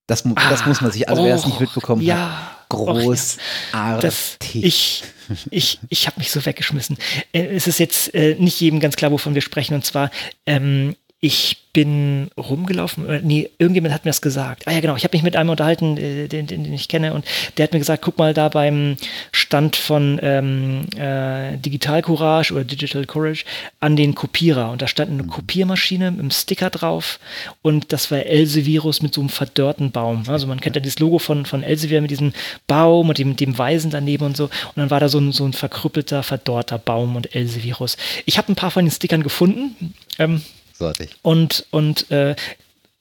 [0.07, 4.01] Das, ah, das muss man sich, also oh, wer es nicht mitbekommen ja, hat, großartig.
[4.01, 5.03] Das, ich
[5.51, 6.97] ich, ich habe mich so weggeschmissen.
[7.33, 9.75] Äh, es ist jetzt äh, nicht jedem ganz klar, wovon wir sprechen.
[9.75, 10.11] Und zwar,
[10.47, 14.67] ähm, ich bin rumgelaufen, äh, nee, irgendjemand hat mir das gesagt.
[14.67, 17.15] Ah ja, genau, ich habe mich mit einem unterhalten, äh, den, den, den, ich kenne,
[17.15, 17.25] und
[17.57, 18.97] der hat mir gesagt, guck mal da beim
[19.31, 23.45] Stand von ähm, äh, Digital Courage oder Digital Courage
[23.79, 24.73] an den Kopierer.
[24.73, 25.29] Und da stand eine mhm.
[25.29, 27.21] Kopiermaschine mit einem Sticker drauf
[27.63, 30.25] und das war Elsevirus mit so einem verdörrten Baum.
[30.27, 32.33] Also man kennt ja dieses Logo von, von Elsevier mit diesem
[32.67, 34.47] Baum und dem, dem Weisen daneben und so.
[34.47, 37.97] Und dann war da so ein, so ein verkrüppelter, verdorrter Baum und Elsevirus.
[38.27, 39.95] Ich habe ein paar von den Stickern gefunden.
[40.19, 40.43] Ähm,
[40.83, 41.11] Großartig.
[41.23, 42.35] Und, und äh,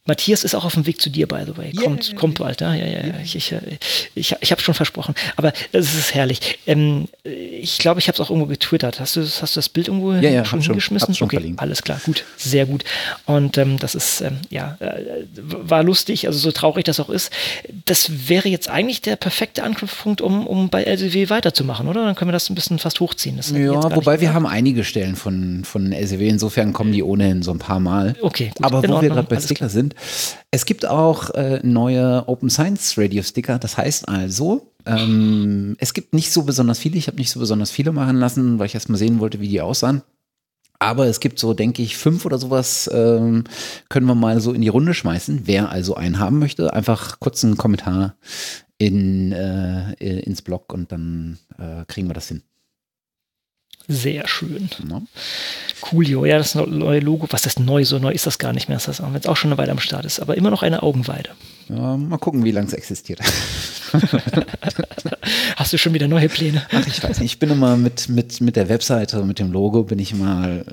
[0.06, 1.72] Matthias ist auch auf dem Weg zu dir, by the way.
[1.74, 2.18] Kommt, yeah.
[2.18, 3.04] kommt bald, ja, ja, ja.
[3.04, 3.22] Yeah.
[3.24, 3.54] Ich, ich,
[4.16, 5.14] ich, ich habe schon versprochen.
[5.36, 6.58] Aber es ist herrlich.
[6.66, 9.00] Ähm, ich glaube, ich habe es auch irgendwo getwittert.
[9.00, 11.14] Hast du, hast du das Bild irgendwo ja, ja, schon hingeschmissen?
[11.14, 11.62] Schon, okay, verlinkt.
[11.62, 12.84] alles klar, gut, sehr gut.
[13.28, 17.32] Und ähm, das ist, ähm, ja, äh, war lustig, also so traurig das auch ist.
[17.86, 22.06] Das wäre jetzt eigentlich der perfekte Anknüpfpunkt, um, um bei LCW weiterzumachen, oder?
[22.06, 23.40] Dann können wir das ein bisschen fast hochziehen.
[23.54, 27.60] ja, wobei wir haben einige Stellen von, von LCW, insofern kommen die ohnehin so ein
[27.60, 28.16] paar Mal.
[28.22, 29.91] Okay, gut, Aber wo wir gerade bei Sticker sind,
[30.52, 33.60] es gibt auch äh, neue Open Science Radio Sticker.
[33.60, 36.98] Das heißt also, ähm, es gibt nicht so besonders viele.
[36.98, 39.48] Ich habe nicht so besonders viele machen lassen, weil ich erst mal sehen wollte, wie
[39.48, 40.02] die aussahen.
[40.80, 43.44] Aber es gibt so, denke ich, fünf oder sowas, ähm,
[43.88, 45.42] können wir mal so in die Runde schmeißen.
[45.46, 48.16] Wer also einen haben möchte, einfach kurz einen Kommentar
[48.80, 52.42] in, äh, ins Blog und dann äh, kriegen wir das hin.
[53.92, 54.70] Sehr schön.
[54.90, 55.02] Ja.
[55.82, 57.84] Coolio, ja, das neue Logo, was ist neu?
[57.84, 59.80] So neu ist das gar nicht mehr, das ist jetzt auch schon eine Weile am
[59.80, 61.32] Start ist, aber immer noch eine Augenweide.
[61.68, 63.20] Ja, mal gucken, wie lange es existiert.
[65.58, 66.66] Hast du schon wieder neue Pläne?
[66.72, 67.34] Ach, ich weiß nicht.
[67.34, 70.66] Ich bin immer mit, mit, mit der Webseite, mit dem Logo, bin ich mal.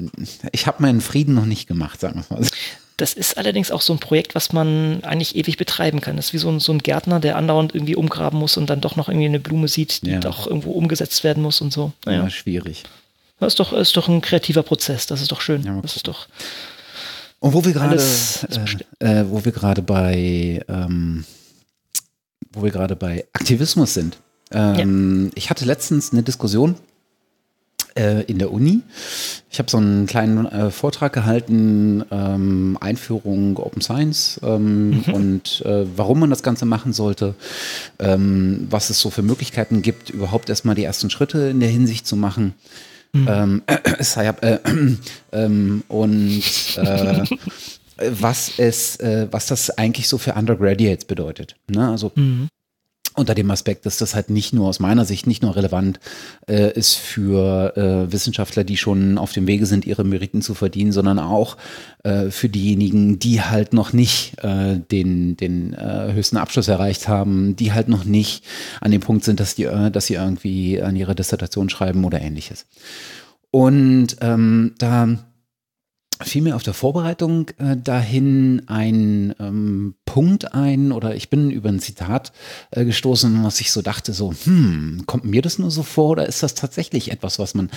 [0.53, 2.47] Ich habe meinen Frieden noch nicht gemacht, sagen wir mal.
[2.97, 6.17] Das ist allerdings auch so ein Projekt, was man eigentlich ewig betreiben kann.
[6.17, 8.81] Das ist wie so ein, so ein Gärtner, der andauernd irgendwie umgraben muss und dann
[8.81, 10.21] doch noch irgendwie eine Blume sieht, die ja.
[10.21, 11.93] doch irgendwo umgesetzt werden muss und so.
[12.05, 12.25] Naja.
[12.25, 12.83] Ja, schwierig.
[13.41, 15.63] Das ist doch, ist doch ein kreativer Prozess, das ist doch schön.
[15.63, 16.27] Ja, das ist doch.
[17.41, 18.03] Und wo wir gerade,
[19.01, 21.25] äh, äh, wo wir gerade bei, ähm,
[22.53, 24.19] wo wir gerade bei Aktivismus sind.
[24.51, 25.31] Ähm, ja.
[25.37, 26.77] Ich hatte letztens eine Diskussion
[27.95, 28.81] äh, in der Uni.
[29.51, 35.15] Ich habe so einen kleinen äh, Vortrag gehalten, ähm, Einführung Open Science ähm, mhm.
[35.15, 37.35] und äh, warum man das Ganze machen sollte,
[37.99, 42.07] ähm, was es so für Möglichkeiten gibt, überhaupt erstmal die ersten Schritte in der Hinsicht
[42.07, 42.55] zu machen.
[43.13, 43.29] Mhm.
[43.29, 43.63] Ähm,
[44.43, 44.59] äh,
[45.33, 46.43] ähm, und
[46.77, 47.25] äh,
[48.11, 51.57] was es, äh, was das eigentlich so für Undergraduates bedeutet.
[51.69, 51.89] Ne?
[51.89, 52.49] Also mhm
[53.15, 56.01] unter dem Aspekt, dass das halt nicht nur aus meiner Sicht nicht nur relevant
[56.49, 60.93] äh, ist für äh, Wissenschaftler, die schon auf dem Wege sind, ihre Meriten zu verdienen,
[60.93, 61.57] sondern auch
[62.05, 67.57] äh, für diejenigen, die halt noch nicht äh, den, den äh, höchsten Abschluss erreicht haben,
[67.57, 68.45] die halt noch nicht
[68.81, 72.21] an dem Punkt sind, dass, die, äh, dass sie irgendwie an ihre Dissertation schreiben oder
[72.21, 72.67] ähnliches.
[73.51, 75.19] Und ähm, da
[76.23, 81.69] fiel mir auf der Vorbereitung äh, dahin ein ähm, Punkt ein oder ich bin über
[81.69, 82.33] ein Zitat
[82.71, 86.27] äh, gestoßen, was ich so dachte, so, hm, kommt mir das nur so vor oder
[86.27, 87.71] ist das tatsächlich etwas, was man,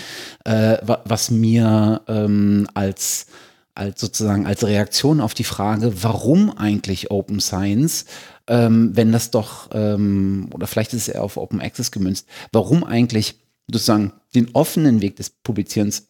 [0.46, 3.28] äh, was mir ähm, als
[3.74, 8.06] als sozusagen als Reaktion auf die Frage, warum eigentlich Open Science,
[8.48, 12.84] ähm, wenn das doch, ähm, oder vielleicht ist es eher auf Open Access gemünzt, warum
[12.84, 13.36] eigentlich
[13.72, 16.08] sozusagen den offenen Weg des Publizierens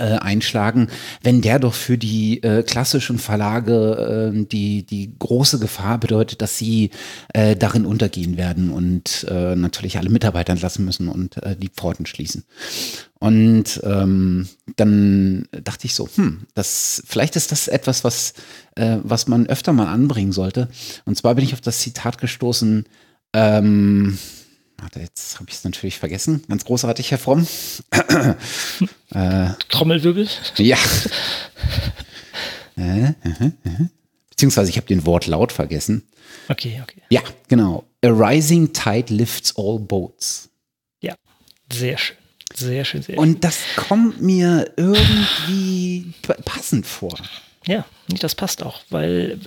[0.00, 0.88] äh, einschlagen,
[1.22, 6.56] wenn der doch für die äh, klassischen Verlage äh, die, die große Gefahr bedeutet, dass
[6.56, 6.90] sie
[7.34, 12.06] äh, darin untergehen werden und äh, natürlich alle Mitarbeiter entlassen müssen und äh, die Pforten
[12.06, 12.44] schließen.
[13.18, 18.32] Und ähm, dann dachte ich so, hm, das, vielleicht ist das etwas, was,
[18.76, 20.68] äh, was man öfter mal anbringen sollte.
[21.04, 22.86] Und zwar bin ich auf das Zitat gestoßen,
[23.34, 24.18] ähm,
[24.96, 26.42] jetzt habe ich es natürlich vergessen.
[26.48, 27.46] Ganz großartig, Herr Fromm.
[29.10, 30.28] äh, Trommelwirbel?
[30.56, 30.78] Ja.
[32.76, 33.12] Äh, äh,
[33.64, 33.86] äh,
[34.30, 36.02] Beziehungsweise ich habe den Wort laut vergessen.
[36.48, 37.02] Okay, okay.
[37.10, 37.84] Ja, genau.
[38.04, 40.48] A rising tide lifts all boats.
[41.02, 41.14] Ja,
[41.70, 42.16] sehr schön.
[42.54, 43.18] Sehr schön, sehr schön.
[43.18, 46.12] Und das kommt mir irgendwie
[46.44, 47.16] passend vor.
[47.66, 49.38] Ja, das passt auch, weil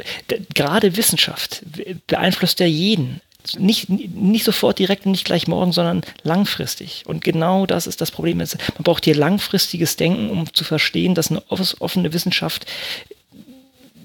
[0.53, 1.63] gerade Wissenschaft
[2.07, 3.19] beeinflusst ja jeden
[3.57, 7.03] nicht, nicht sofort direkt und nicht gleich morgen, sondern langfristig.
[7.05, 8.37] Und genau das ist das Problem.
[8.37, 8.47] Man
[8.79, 12.65] braucht hier langfristiges Denken, um zu verstehen, dass eine offene Wissenschaft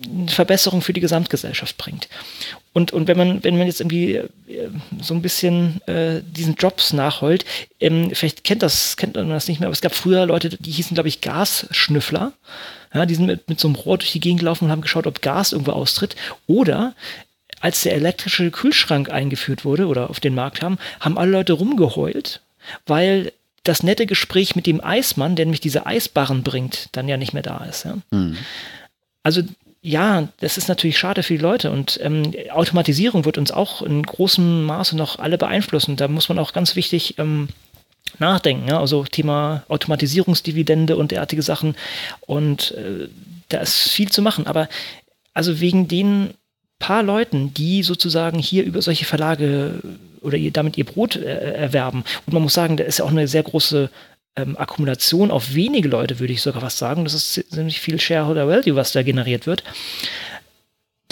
[0.04, 2.08] eine Verbesserung für die Gesamtgesellschaft bringt.
[2.72, 4.28] Und, und wenn man, wenn man jetzt irgendwie äh,
[5.00, 7.44] so ein bisschen äh, diesen Jobs nachholt,
[7.80, 10.70] ähm, vielleicht kennt das, kennt man das nicht mehr, aber es gab früher Leute, die
[10.70, 12.32] hießen, glaube ich, Gasschnüffler.
[12.94, 15.06] Ja, die sind mit, mit so einem Rohr durch die Gegend gelaufen und haben geschaut,
[15.06, 16.16] ob Gas irgendwo austritt.
[16.46, 16.94] Oder
[17.60, 22.40] als der elektrische Kühlschrank eingeführt wurde oder auf den Markt haben, haben alle Leute rumgeheult,
[22.86, 23.32] weil
[23.64, 27.42] das nette Gespräch mit dem Eismann, der nämlich diese Eisbarren bringt, dann ja nicht mehr
[27.42, 27.84] da ist.
[27.84, 27.98] Ja?
[28.10, 28.36] Mhm.
[29.22, 29.42] Also
[29.80, 34.02] ja, das ist natürlich schade für die Leute und ähm, Automatisierung wird uns auch in
[34.02, 35.96] großem Maße noch alle beeinflussen.
[35.96, 37.48] Da muss man auch ganz wichtig ähm,
[38.18, 38.68] nachdenken.
[38.68, 38.80] Ja?
[38.80, 41.76] Also Thema Automatisierungsdividende und derartige Sachen.
[42.20, 43.08] Und äh,
[43.48, 44.46] da ist viel zu machen.
[44.46, 44.68] Aber
[45.32, 46.34] also wegen den
[46.78, 49.82] paar Leuten, die sozusagen hier über solche Verlage
[50.20, 52.04] oder ihr, damit ihr Brot äh, erwerben.
[52.26, 53.90] Und man muss sagen, da ist ja auch eine sehr große
[54.36, 57.04] ähm, Akkumulation auf wenige Leute, würde ich sogar was sagen.
[57.04, 59.64] Das ist ziemlich viel Shareholder Value, was da generiert wird.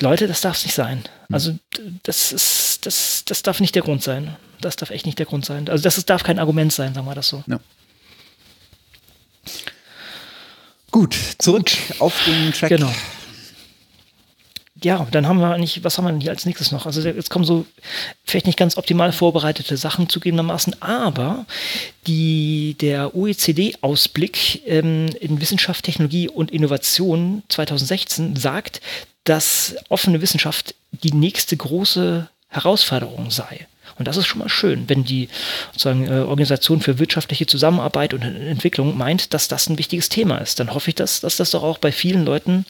[0.00, 0.98] Leute, das darf es nicht sein.
[0.98, 1.34] Hm.
[1.34, 1.58] Also
[2.02, 4.36] das ist, das, das darf nicht der Grund sein.
[4.60, 5.68] Das darf echt nicht der Grund sein.
[5.68, 7.42] Also das ist, darf kein Argument sein, sagen wir das so.
[7.46, 7.60] Ja.
[10.90, 12.70] Gut, zurück auf den Track.
[12.70, 12.92] Genau
[14.86, 16.86] ja, dann haben wir eigentlich, was haben wir denn hier als nächstes noch?
[16.86, 17.66] Also jetzt kommen so
[18.24, 21.44] vielleicht nicht ganz optimal vorbereitete Sachen zugegebenermaßen, aber
[22.06, 28.80] die, der OECD-Ausblick ähm, in Wissenschaft, Technologie und Innovation 2016 sagt,
[29.24, 33.66] dass offene Wissenschaft die nächste große Herausforderung sei.
[33.98, 35.28] Und das ist schon mal schön, wenn die
[35.72, 40.60] sozusagen, äh, Organisation für wirtschaftliche Zusammenarbeit und Entwicklung meint, dass das ein wichtiges Thema ist.
[40.60, 42.66] Dann hoffe ich, dass, dass das doch auch bei vielen Leuten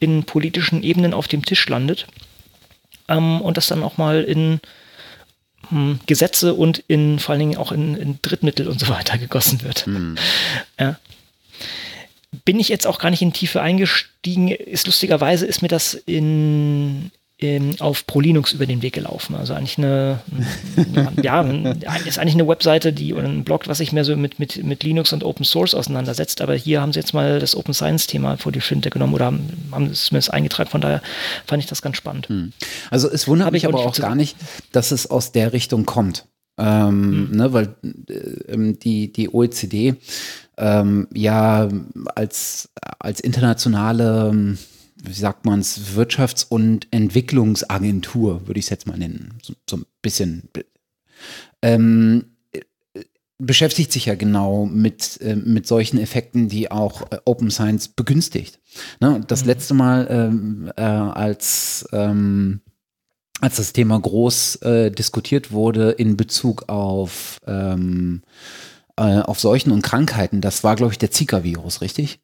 [0.00, 2.06] in politischen Ebenen auf dem Tisch landet
[3.08, 4.60] ähm, und das dann auch mal in
[5.68, 9.62] hm, Gesetze und in vor allen Dingen auch in, in Drittmittel und so weiter gegossen
[9.62, 9.86] wird.
[9.86, 10.16] Mhm.
[10.78, 10.98] Ja.
[12.44, 17.10] Bin ich jetzt auch gar nicht in Tiefe eingestiegen, ist lustigerweise ist mir das in
[17.42, 19.34] ähm, auf ProLinux über den Weg gelaufen.
[19.34, 20.20] Also eigentlich eine,
[21.22, 21.42] ja,
[22.06, 24.82] ist eigentlich eine Webseite, die oder ein Blog, was sich mehr so mit, mit, mit
[24.82, 26.40] Linux und Open Source auseinandersetzt.
[26.40, 29.26] Aber hier haben sie jetzt mal das Open Science Thema vor die Flinte genommen oder
[29.26, 30.70] haben, haben es zumindest eingetragen.
[30.70, 31.02] Von daher
[31.46, 32.28] fand ich das ganz spannend.
[32.28, 32.52] Hm.
[32.90, 34.36] Also es wundert mich aber auch gar nicht,
[34.72, 36.26] dass es aus der Richtung kommt.
[36.58, 37.36] Ähm, mhm.
[37.36, 39.94] ne, weil äh, die, die OECD
[40.58, 41.68] ähm, ja
[42.14, 44.58] als, als internationale
[45.04, 49.34] wie sagt man es, Wirtschafts- und Entwicklungsagentur, würde ich es jetzt mal nennen.
[49.42, 50.48] So, so ein bisschen.
[51.62, 52.24] Ähm,
[53.40, 58.60] beschäftigt sich ja genau mit, äh, mit solchen Effekten, die auch äh, Open Science begünstigt.
[59.00, 59.22] Ne?
[59.26, 59.46] Das mhm.
[59.48, 62.60] letzte Mal, ähm, äh, als, ähm,
[63.40, 68.22] als das Thema groß äh, diskutiert wurde in Bezug auf, ähm,
[68.96, 72.20] äh, auf Seuchen und Krankheiten, das war, glaube ich, der Zika-Virus, richtig?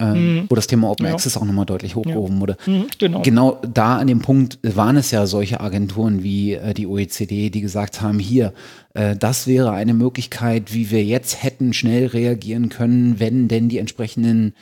[0.00, 0.46] Ähm, mhm.
[0.48, 1.12] wo das Thema Open ja.
[1.12, 2.40] Access auch nochmal deutlich hochgehoben ja.
[2.40, 2.56] wurde.
[2.66, 3.22] Mhm, genau.
[3.22, 7.60] genau da an dem Punkt waren es ja solche Agenturen wie äh, die OECD, die
[7.60, 8.52] gesagt haben, hier,
[8.94, 13.78] äh, das wäre eine Möglichkeit, wie wir jetzt hätten schnell reagieren können, wenn denn die
[13.78, 14.54] entsprechenden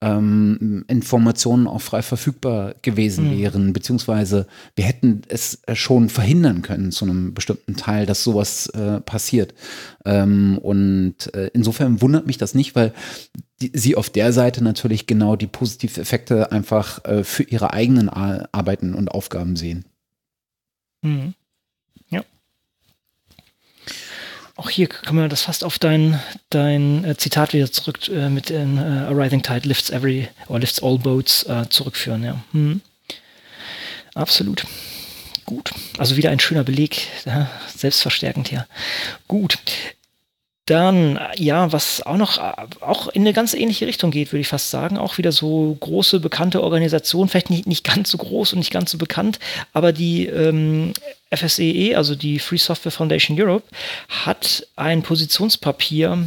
[0.00, 3.38] ähm, Informationen auch frei verfügbar gewesen mhm.
[3.38, 8.66] wären, beziehungsweise wir hätten es äh, schon verhindern können zu einem bestimmten Teil, dass sowas
[8.68, 9.54] äh, passiert.
[10.04, 12.92] Ähm, und äh, insofern wundert mich das nicht, weil
[13.60, 18.48] die, sie auf der Seite natürlich genau die Positiveffekte einfach äh, für ihre eigenen Ar
[18.52, 19.84] Arbeiten und Aufgaben sehen.
[21.02, 21.34] Mhm.
[24.56, 28.50] Auch hier kann man das fast auf dein, dein äh, Zitat wieder zurück äh, mit
[28.50, 32.40] in, äh, A Rising Tide lifts every or lifts all boats äh, zurückführen, ja.
[32.52, 32.80] Hm.
[34.14, 34.64] Absolut.
[35.44, 35.72] Gut.
[35.98, 38.66] Also wieder ein schöner Beleg, ja, selbstverstärkend hier.
[39.26, 39.58] Gut.
[40.66, 42.38] Dann, ja, was auch noch,
[42.80, 44.96] auch in eine ganz ähnliche Richtung geht, würde ich fast sagen.
[44.96, 48.90] Auch wieder so große, bekannte Organisationen, vielleicht nicht, nicht ganz so groß und nicht ganz
[48.90, 49.38] so bekannt,
[49.74, 50.94] aber die ähm,
[51.30, 53.66] FSEE, also die Free Software Foundation Europe,
[54.08, 56.26] hat ein Positionspapier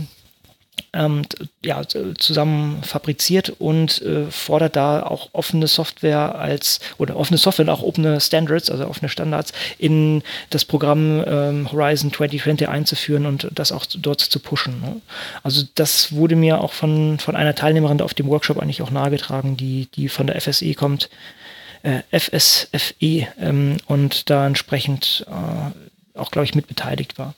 [0.93, 1.23] ähm,
[1.63, 7.69] ja, zusammen fabriziert und äh, fordert da auch offene Software als oder offene Software und
[7.69, 13.71] auch offene Standards, also offene Standards in das Programm ähm, Horizon 2020 einzuführen und das
[13.71, 14.81] auch dort zu pushen.
[14.81, 15.01] Ne?
[15.43, 19.57] Also das wurde mir auch von, von einer Teilnehmerin auf dem Workshop eigentlich auch nahegetragen,
[19.57, 21.09] die, die von der FSE kommt,
[21.83, 27.33] äh, FSFE ähm, und da entsprechend äh, auch, glaube ich, mitbeteiligt war.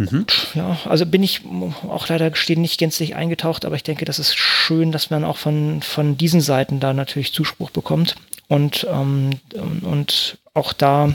[0.00, 0.24] Mhm.
[0.54, 1.42] Ja, also bin ich
[1.86, 5.36] auch leider gestehen nicht gänzlich eingetaucht, aber ich denke, das ist schön, dass man auch
[5.36, 8.16] von, von diesen Seiten da natürlich Zuspruch bekommt
[8.48, 9.38] und, ähm,
[9.82, 11.14] und auch da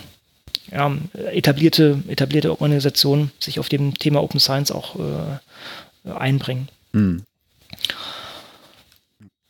[0.71, 0.95] ja,
[1.31, 6.69] etablierte, etablierte Organisationen sich auf dem Thema Open Science auch äh, einbringen.
[6.91, 7.23] Mhm.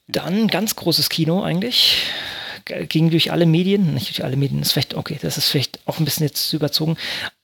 [0.07, 2.03] Dann ganz großes Kino eigentlich
[2.65, 5.99] ging durch alle Medien, nicht durch alle Medien, ist vielleicht, okay, das ist vielleicht auch
[5.99, 6.97] ein bisschen jetzt überzogen,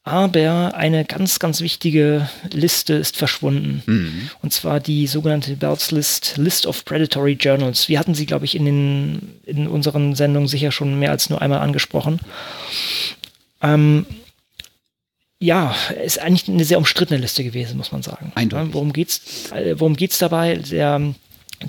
[0.04, 3.84] aber eine ganz, ganz wichtige Liste ist verschwunden.
[3.86, 4.30] Mhm.
[4.42, 7.88] Und zwar die sogenannte Bells List, List of Predatory Journals.
[7.88, 11.42] Wir hatten sie, glaube ich, in, den, in unseren Sendungen sicher schon mehr als nur
[11.42, 12.20] einmal angesprochen.
[13.62, 14.08] Ähm,
[15.38, 18.32] ja, ist eigentlich eine sehr umstrittene Liste gewesen, muss man sagen.
[18.34, 18.74] Eindeutig.
[18.74, 20.56] Worum geht's, äh, worum geht's dabei?
[20.56, 21.14] Der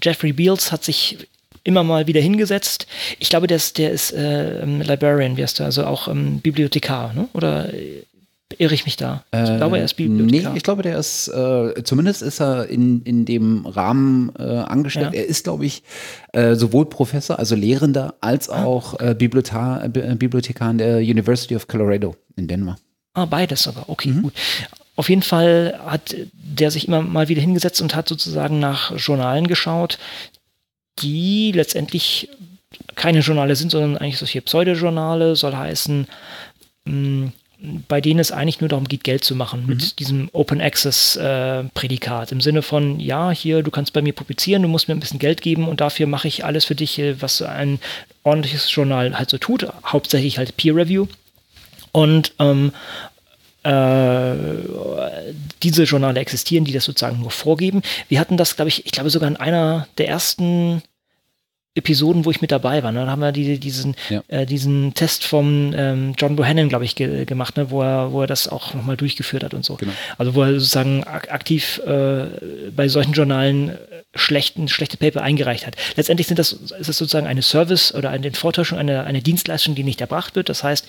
[0.02, 1.18] Jeffrey Beals hat sich
[1.64, 2.86] immer mal wieder hingesetzt.
[3.18, 7.12] Ich glaube, der ist, der ist äh, Librarian, wie heißt der, also auch ähm, Bibliothekar,
[7.14, 7.28] ne?
[7.32, 8.04] oder äh,
[8.58, 9.24] irre ich mich da?
[9.32, 10.52] Ich äh, glaube, er ist Bibliothekar.
[10.52, 15.14] Nee, ich glaube, der ist, äh, zumindest ist er in, in dem Rahmen äh, angestellt.
[15.14, 15.20] Ja.
[15.20, 15.82] Er ist, glaube ich,
[16.32, 18.64] äh, sowohl Professor, also Lehrender, als ah.
[18.64, 22.76] auch äh, Bibliothekar, Bibliothekar an der University of Colorado in Denver.
[23.14, 24.22] Ah, beides aber, okay, mhm.
[24.22, 24.32] gut.
[24.94, 29.46] Auf jeden Fall hat der sich immer mal wieder hingesetzt und hat sozusagen nach Journalen
[29.46, 29.98] geschaut,
[30.98, 32.28] die letztendlich
[32.94, 36.06] keine Journale sind, sondern eigentlich solche Pseudojournale, soll heißen,
[36.84, 37.32] mh, hm,
[37.86, 39.96] bei denen es eigentlich nur darum geht, Geld zu machen mit mhm.
[39.98, 42.32] diesem Open Access äh, Prädikat.
[42.32, 45.20] Im Sinne von, ja, hier, du kannst bei mir publizieren, du musst mir ein bisschen
[45.20, 47.78] Geld geben und dafür mache ich alles für dich, äh, was ein
[48.24, 51.06] ordentliches Journal halt so tut, hauptsächlich halt Peer Review.
[51.92, 53.11] Und ähm, äh,
[55.62, 57.82] diese Journale existieren, die das sozusagen nur vorgeben.
[58.08, 60.82] Wir hatten das, glaube ich, ich glaube sogar in einer der ersten
[61.74, 62.92] Episoden, wo ich mit dabei war.
[62.92, 63.04] Ne?
[63.06, 64.22] Da haben wir die, diesen, ja.
[64.28, 67.70] äh, diesen Test vom ähm, John Bohannon, glaube ich, ge gemacht, ne?
[67.70, 69.76] wo, er, wo er das auch nochmal durchgeführt hat und so.
[69.76, 69.92] Genau.
[70.18, 72.26] Also wo er sozusagen ak aktiv äh,
[72.76, 73.74] bei solchen Journalen äh,
[74.14, 75.76] schlechten, schlechte Paper eingereicht hat.
[75.96, 79.84] Letztendlich sind das, ist es sozusagen eine Service oder eine Vortäuschung, eine, eine Dienstleistung, die
[79.84, 80.50] nicht erbracht wird.
[80.50, 80.86] Das heißt,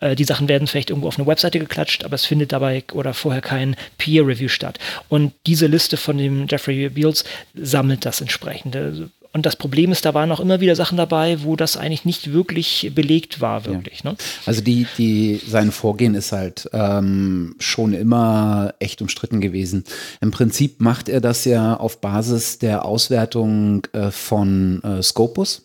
[0.00, 3.12] äh, die Sachen werden vielleicht irgendwo auf eine Webseite geklatscht, aber es findet dabei oder
[3.12, 4.78] vorher kein Peer Review statt.
[5.10, 9.10] Und diese Liste von dem Jeffrey Beals sammelt das entsprechende.
[9.32, 12.32] Und das Problem ist, da waren auch immer wieder Sachen dabei, wo das eigentlich nicht
[12.32, 14.02] wirklich belegt war, wirklich.
[14.04, 14.10] Ja.
[14.10, 14.16] Ne?
[14.44, 19.84] Also die, die, sein Vorgehen ist halt ähm, schon immer echt umstritten gewesen.
[20.20, 25.62] Im Prinzip macht er das ja auf Basis der Auswertung äh, von äh, Scopus.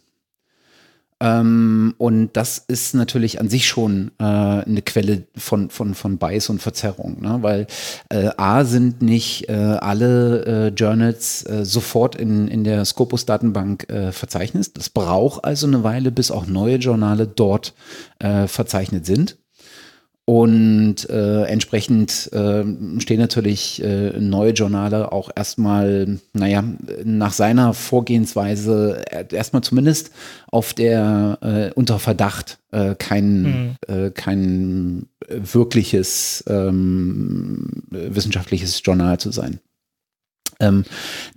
[1.19, 6.49] Ähm, und das ist natürlich an sich schon äh, eine Quelle von, von, von Bias
[6.49, 7.39] und Verzerrung, ne?
[7.41, 7.67] weil
[8.09, 14.11] äh, A sind nicht äh, alle äh, Journals äh, sofort in, in der Scopus-Datenbank äh,
[14.11, 14.77] verzeichnet.
[14.77, 17.73] Das braucht also eine Weile, bis auch neue Journale dort
[18.19, 19.37] verzeichnet sind.
[20.29, 22.65] Und äh, entsprechend äh,
[22.99, 26.65] stehen natürlich äh, neue Journale auch erstmal, naja,
[27.05, 30.11] nach seiner Vorgehensweise erstmal zumindest
[30.51, 33.75] auf der äh, unter Verdacht äh, kein, mhm.
[33.87, 39.61] äh, kein wirkliches ähm, wissenschaftliches Journal zu sein.
[40.59, 40.85] Ähm,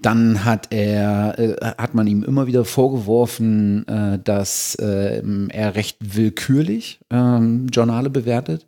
[0.00, 5.98] dann hat er, äh, hat man ihm immer wieder vorgeworfen, äh, dass äh, er recht
[6.00, 8.66] willkürlich ähm, Journale bewertet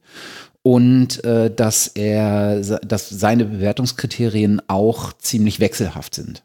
[0.62, 6.42] und äh, dass er, dass seine Bewertungskriterien auch ziemlich wechselhaft sind.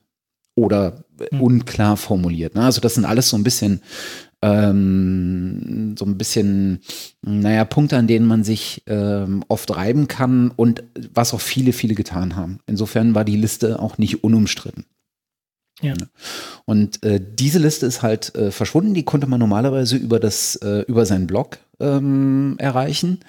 [0.57, 1.41] oder mhm.
[1.41, 2.55] unklar formuliert.
[2.55, 2.63] Ne?
[2.63, 3.81] Also das sind alles so ein bisschen
[4.47, 6.79] ähm, so ein bisschen,
[7.21, 10.83] naja, Punkte, an denen man sich ähm, oft reiben kann und
[11.13, 12.59] was auch viele, viele getan haben.
[12.65, 14.85] Insofern war die Liste auch nicht unumstritten.
[15.81, 15.93] Ja.
[16.65, 18.95] Und äh, diese Liste ist halt äh, verschwunden.
[18.95, 23.19] Die konnte man normalerweise über das äh, über seinen Blog ähm, erreichen.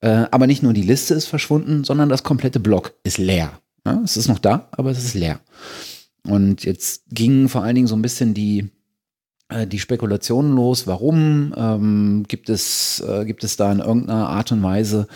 [0.00, 3.60] Äh, aber nicht nur die Liste ist verschwunden, sondern das komplette Blog ist leer.
[3.86, 5.40] Ja, es ist noch da, aber es ist leer.
[6.26, 8.70] Und jetzt ging vor allen Dingen so ein bisschen die
[9.66, 14.62] die Spekulationen los, warum ähm, gibt es äh, gibt es da in irgendeiner Art und
[14.62, 15.06] Weise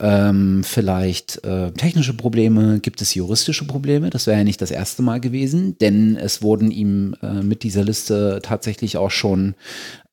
[0.00, 4.10] ähm, vielleicht äh, technische Probleme, gibt es juristische Probleme?
[4.10, 7.84] Das wäre ja nicht das erste Mal gewesen, denn es wurden ihm äh, mit dieser
[7.84, 9.54] Liste tatsächlich auch schon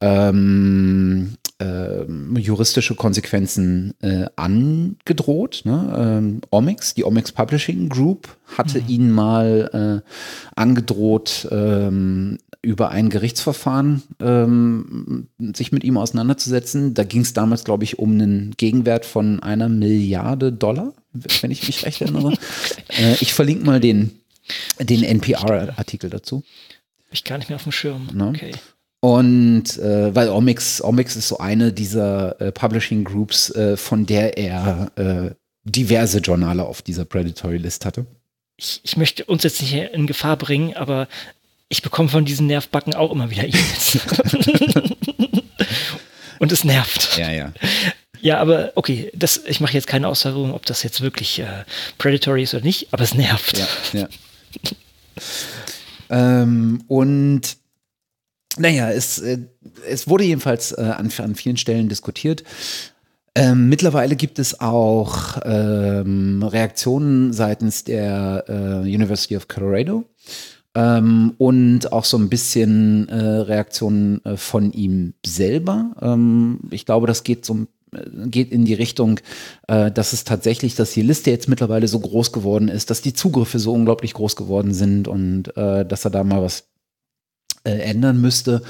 [0.02, 2.06] ähm, äh,
[2.40, 5.62] juristische Konsequenzen äh, angedroht.
[5.66, 5.94] Ne?
[5.98, 8.90] Ähm, Omics, die Omics Publishing Group, hatte mhm.
[8.90, 10.10] ihn mal äh,
[10.56, 16.94] angedroht, ähm, über ein Gerichtsverfahren ähm, sich mit ihm auseinanderzusetzen.
[16.94, 20.94] Da ging es damals, glaube ich, um einen Gegenwert von einer Milliarde Dollar,
[21.42, 22.34] wenn ich mich recht erinnere.
[22.90, 24.20] äh, ich verlinke mal den,
[24.80, 26.44] den NPR-Artikel dazu.
[27.12, 28.08] Ich gar nicht mehr auf dem Schirm.
[28.14, 28.28] Ne?
[28.28, 28.52] Okay.
[29.02, 34.38] Und äh, weil Omix, Omix ist so eine dieser äh, Publishing Groups, äh, von der
[34.38, 35.32] er äh,
[35.64, 38.06] diverse Journale auf dieser Predatory List hatte.
[38.58, 41.08] Ich, ich möchte uns jetzt nicht in Gefahr bringen, aber
[41.70, 44.00] ich bekomme von diesen Nervbacken auch immer wieder E-Mails.
[46.40, 47.18] Und es nervt.
[47.18, 47.54] Ja, ja.
[48.22, 51.64] Ja, aber okay, das, ich mache jetzt keine Aussagung, ob das jetzt wirklich äh,
[51.98, 53.58] Predatory ist oder nicht, aber es nervt.
[53.58, 54.10] Ja, ja.
[56.42, 57.59] ähm, und
[58.60, 59.40] naja, es, äh,
[59.88, 62.44] es wurde jedenfalls äh, an, an vielen Stellen diskutiert.
[63.36, 70.06] Ähm, mittlerweile gibt es auch ähm, Reaktionen seitens der äh, University of Colorado
[70.76, 75.92] ähm, und auch so ein bisschen äh, Reaktionen äh, von ihm selber.
[76.02, 79.20] Ähm, ich glaube, das geht so äh, geht in die Richtung,
[79.68, 83.14] äh, dass es tatsächlich, dass die Liste jetzt mittlerweile so groß geworden ist, dass die
[83.14, 86.69] Zugriffe so unglaublich groß geworden sind und äh, dass er da mal was
[87.64, 88.62] äh, ändern müsste.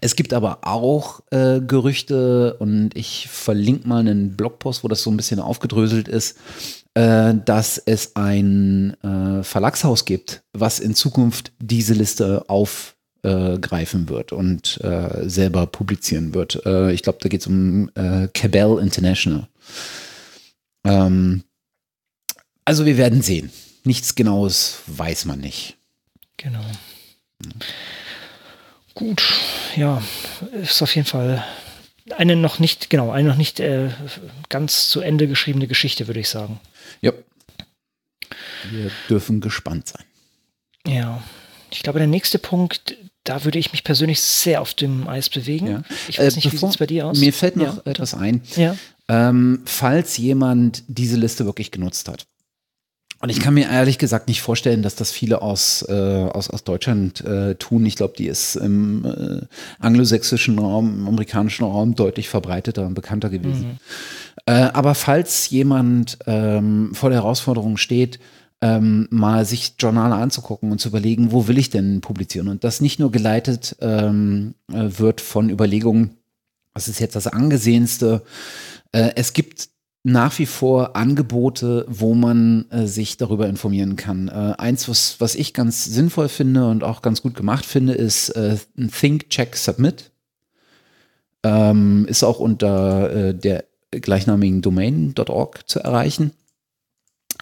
[0.00, 5.10] Es gibt aber auch äh, Gerüchte und ich verlinke mal einen Blogpost, wo das so
[5.10, 6.36] ein bisschen aufgedröselt ist,
[6.94, 14.80] äh, dass es ein äh, Verlagshaus gibt, was in Zukunft diese Liste aufgreifen wird und
[14.82, 16.56] äh, selber publizieren wird.
[16.92, 19.48] Ich glaube, da geht es um Cabell International.
[20.84, 21.42] Ähm,
[22.64, 23.50] also wir werden sehen.
[23.84, 25.76] Nichts Genaues weiß man nicht.
[26.36, 26.64] Genau.
[28.94, 29.22] Gut,
[29.76, 30.02] ja,
[30.52, 31.44] ist auf jeden Fall
[32.16, 33.90] eine noch nicht, genau, eine noch nicht äh,
[34.48, 36.60] ganz zu Ende geschriebene Geschichte, würde ich sagen.
[37.00, 37.12] Ja.
[38.70, 40.04] Wir dürfen gespannt sein.
[40.86, 41.22] Ja.
[41.70, 45.66] Ich glaube, der nächste Punkt, da würde ich mich persönlich sehr auf dem Eis bewegen.
[45.66, 45.82] Ja.
[46.08, 47.18] Ich weiß nicht, äh, bevor, wie sieht es bei dir aus?
[47.18, 48.42] Mir fällt noch ja, etwas ein.
[48.56, 48.76] Ja.
[49.08, 52.26] Ähm, falls jemand diese Liste wirklich genutzt hat,
[53.24, 56.62] und ich kann mir ehrlich gesagt nicht vorstellen, dass das viele aus, äh, aus, aus
[56.62, 57.86] Deutschland äh, tun.
[57.86, 59.46] Ich glaube, die ist im äh,
[59.78, 63.66] anglosächsischen Raum, im amerikanischen Raum deutlich verbreiteter und bekannter gewesen.
[63.66, 63.78] Mhm.
[64.44, 68.18] Äh, aber falls jemand ähm, vor der Herausforderung steht,
[68.60, 72.48] ähm, mal sich Journale anzugucken und zu überlegen, wo will ich denn publizieren?
[72.48, 76.18] Und das nicht nur geleitet ähm, äh, wird von Überlegungen,
[76.74, 78.22] was ist jetzt das angesehenste?
[78.92, 79.70] Äh, es gibt
[80.04, 84.28] nach wie vor Angebote, wo man äh, sich darüber informieren kann.
[84.28, 88.28] Äh, eins, was, was ich ganz sinnvoll finde und auch ganz gut gemacht finde, ist
[88.30, 90.12] äh, Think, Check, Submit.
[91.42, 96.32] Ähm, ist auch unter äh, der gleichnamigen Domain.org zu erreichen.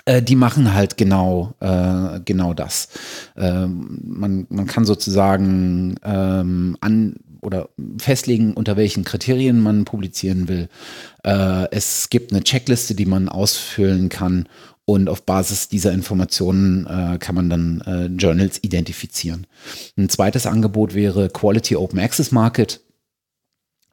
[0.05, 2.89] Äh, die machen halt genau, äh, genau das.
[3.37, 7.69] Ähm, man, man kann sozusagen ähm, an oder
[7.99, 10.69] festlegen, unter welchen Kriterien man publizieren will.
[11.25, 14.49] Äh, es gibt eine Checkliste, die man ausfüllen kann
[14.85, 19.47] und auf Basis dieser Informationen äh, kann man dann äh, Journals identifizieren.
[19.97, 22.81] Ein zweites Angebot wäre Quality Open Access Market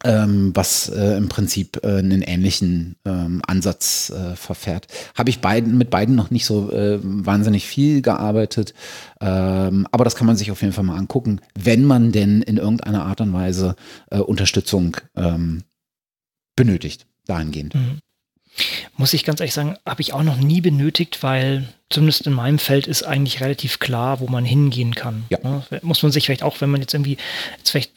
[0.04, 4.88] ähm, was äh, im Prinzip äh, einen ähnlichen ähm, Ansatz äh, verfährt.
[5.16, 8.74] Habe ich beiden, mit beiden noch nicht so äh, wahnsinnig viel gearbeitet,
[9.20, 12.58] ähm, aber das kann man sich auf jeden Fall mal angucken, wenn man denn in
[12.58, 13.76] irgendeiner Art und Weise
[14.10, 15.64] äh, Unterstützung ähm,
[16.56, 17.76] benötigt, dahingehend.
[17.76, 18.00] Mhm.
[18.98, 22.60] Muss ich ganz ehrlich sagen, habe ich auch noch nie benötigt, weil zumindest in meinem
[22.60, 25.24] Feld ist eigentlich relativ klar, wo man hingehen kann.
[25.30, 25.40] Ja.
[25.44, 25.64] Ne?
[25.82, 27.18] Muss man sich vielleicht auch, wenn man jetzt irgendwie
[27.58, 27.92] jetzt vielleicht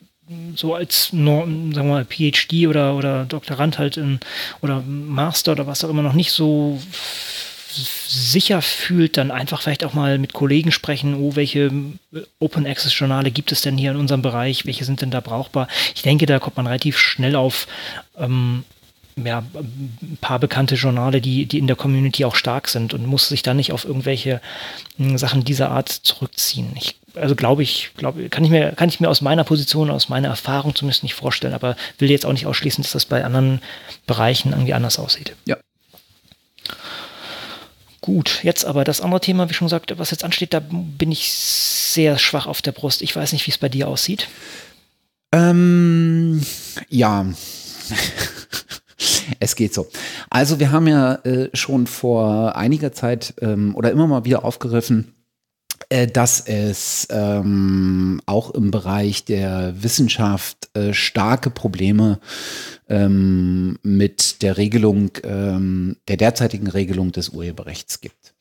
[0.56, 4.20] so als sagen wir mal, PhD oder, oder Doktorand halt in,
[4.60, 6.80] oder Master oder was auch immer noch nicht so
[7.74, 11.70] sicher fühlt, dann einfach vielleicht auch mal mit Kollegen sprechen, oh, welche
[12.38, 15.68] Open Access Journale gibt es denn hier in unserem Bereich, welche sind denn da brauchbar.
[15.94, 17.66] Ich denke, da kommt man relativ schnell auf
[18.18, 18.64] ähm,
[19.16, 23.28] ja, ein paar bekannte Journale, die, die in der Community auch stark sind und muss
[23.28, 24.40] sich da nicht auf irgendwelche
[24.96, 26.70] hm, Sachen dieser Art zurückziehen.
[26.76, 30.08] Ich, also glaube ich, glaube, kann ich mir, kann ich mir aus meiner Position, aus
[30.08, 33.60] meiner Erfahrung zumindest nicht vorstellen, aber will jetzt auch nicht ausschließen, dass das bei anderen
[34.06, 35.34] Bereichen irgendwie anders aussieht.
[35.44, 35.56] Ja.
[38.00, 41.32] Gut, jetzt aber das andere Thema, wie schon gesagt, was jetzt ansteht, da bin ich
[41.32, 43.00] sehr schwach auf der Brust.
[43.00, 44.26] Ich weiß nicht, wie es bei dir aussieht.
[45.32, 46.44] Ähm,
[46.88, 47.26] ja.
[49.40, 49.88] Es geht so.
[50.30, 55.14] Also wir haben ja äh, schon vor einiger Zeit ähm, oder immer mal wieder aufgegriffen,
[55.88, 62.20] äh, dass es ähm, auch im Bereich der Wissenschaft äh, starke Probleme
[62.88, 68.34] ähm, mit der Regelung, ähm, der derzeitigen Regelung des Urheberrechts gibt.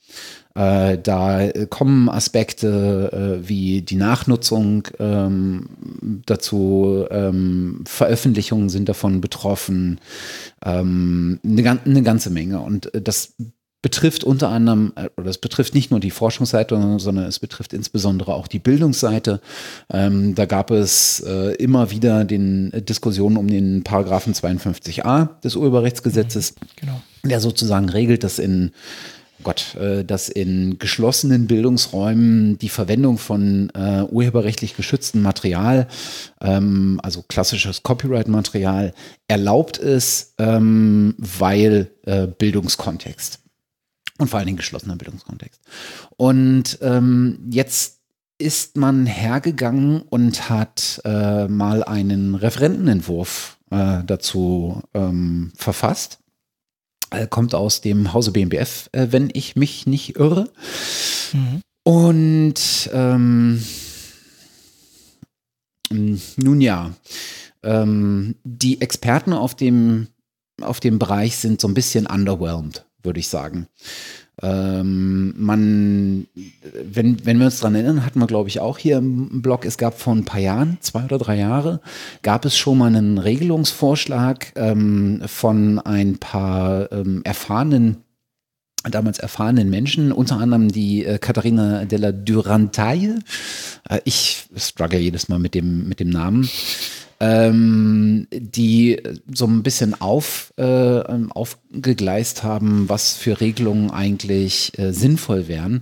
[0.56, 5.70] Äh, da kommen Aspekte äh, wie die Nachnutzung ähm,
[6.26, 10.00] dazu, ähm, Veröffentlichungen sind davon betroffen,
[10.66, 12.60] ähm, eine, eine, ganze Menge.
[12.60, 13.34] Und äh, das
[13.82, 18.34] betrifft unter anderem, äh, oder es betrifft nicht nur die Forschungsseite, sondern es betrifft insbesondere
[18.34, 19.42] auch die Bildungsseite.
[19.92, 25.56] Ähm, da gab es äh, immer wieder den äh, Diskussionen um den Paragraphen 52a des
[25.56, 27.02] Urheberrechtsgesetzes, genau.
[27.24, 28.72] der sozusagen regelt, dass in
[29.42, 35.88] Gott, äh, dass in geschlossenen Bildungsräumen die Verwendung von äh, urheberrechtlich geschütztem Material,
[36.42, 38.94] ähm, also klassisches Copyright-Material,
[39.28, 43.40] erlaubt ist, ähm, weil äh, Bildungskontext
[44.18, 45.60] und vor allen Dingen geschlossener Bildungskontext.
[46.16, 48.00] Und ähm, jetzt
[48.38, 56.21] ist man hergegangen und hat äh, mal einen Referentenentwurf äh, dazu ähm, verfasst
[57.30, 60.50] kommt aus dem Hause BMBF, äh, wenn ich mich nicht irre.
[61.34, 61.62] Mhm.
[61.84, 63.64] Und ähm,
[65.90, 66.94] nun ja,
[67.64, 70.08] ähm, die Experten auf dem,
[70.62, 73.68] auf dem Bereich sind so ein bisschen underwhelmed, würde ich sagen.
[74.42, 76.28] Ähm, man,
[76.84, 79.78] wenn, wenn wir uns daran erinnern, hatten wir, glaube ich, auch hier im Blog, es
[79.78, 81.82] gab vor ein paar Jahren, zwei oder drei Jahre,
[82.22, 87.98] gab es schon mal einen Regelungsvorschlag ähm, von ein paar ähm, erfahrenen
[88.90, 93.20] damals erfahrenen Menschen, unter anderem die äh, Katharina della Durantaille.
[93.88, 96.50] Äh, ich struggle jedes Mal mit dem, mit dem Namen
[97.22, 99.00] ähm, die
[99.32, 105.82] so ein bisschen auf, äh, ähm, aufgegleist haben, was für Regelungen eigentlich äh, sinnvoll wären.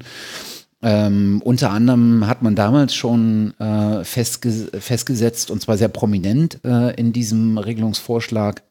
[0.82, 6.94] Ähm, unter anderem hat man damals schon äh, festge festgesetzt, und zwar sehr prominent äh,
[6.96, 8.62] in diesem Regelungsvorschlag,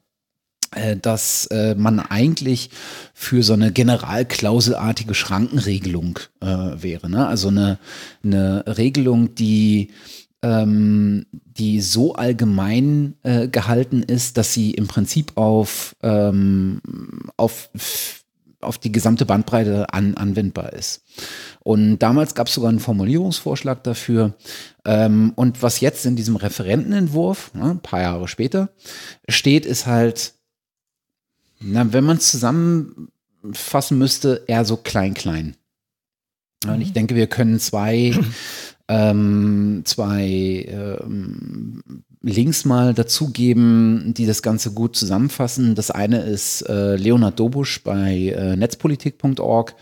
[0.72, 2.68] äh, dass äh, man eigentlich
[3.14, 7.08] für so eine generalklauselartige Schrankenregelung äh, wäre.
[7.08, 7.26] Ne?
[7.26, 7.78] Also eine,
[8.22, 9.88] eine Regelung, die
[10.42, 16.80] ähm, die so allgemein äh, gehalten ist, dass sie im Prinzip auf, ähm,
[17.36, 17.70] auf,
[18.60, 21.02] auf die gesamte Bandbreite an, anwendbar ist.
[21.60, 24.34] Und damals gab es sogar einen Formulierungsvorschlag dafür.
[24.84, 28.70] Ähm, und was jetzt in diesem Referentenentwurf, ne, ein paar Jahre später,
[29.28, 30.34] steht, ist halt,
[31.60, 35.56] na, wenn man es zusammenfassen müsste, eher so klein-klein.
[36.66, 36.94] Und ich mhm.
[36.94, 38.16] denke, wir können zwei
[38.88, 41.82] ähm, zwei ähm,
[42.22, 45.74] Links mal dazugeben, die das Ganze gut zusammenfassen.
[45.74, 49.74] Das eine ist äh, Leonard Dobusch bei äh, netzpolitik.org,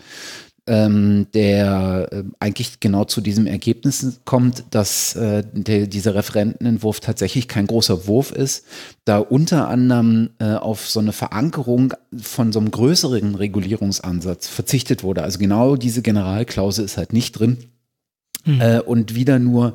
[0.67, 7.47] ähm, der äh, eigentlich genau zu diesem Ergebnis kommt, dass äh, der, dieser Referentenentwurf tatsächlich
[7.47, 8.65] kein großer Wurf ist,
[9.05, 15.23] da unter anderem äh, auf so eine Verankerung von so einem größeren Regulierungsansatz verzichtet wurde.
[15.23, 17.57] Also genau diese Generalklausel ist halt nicht drin
[18.47, 18.61] mhm.
[18.61, 19.73] äh, und wieder nur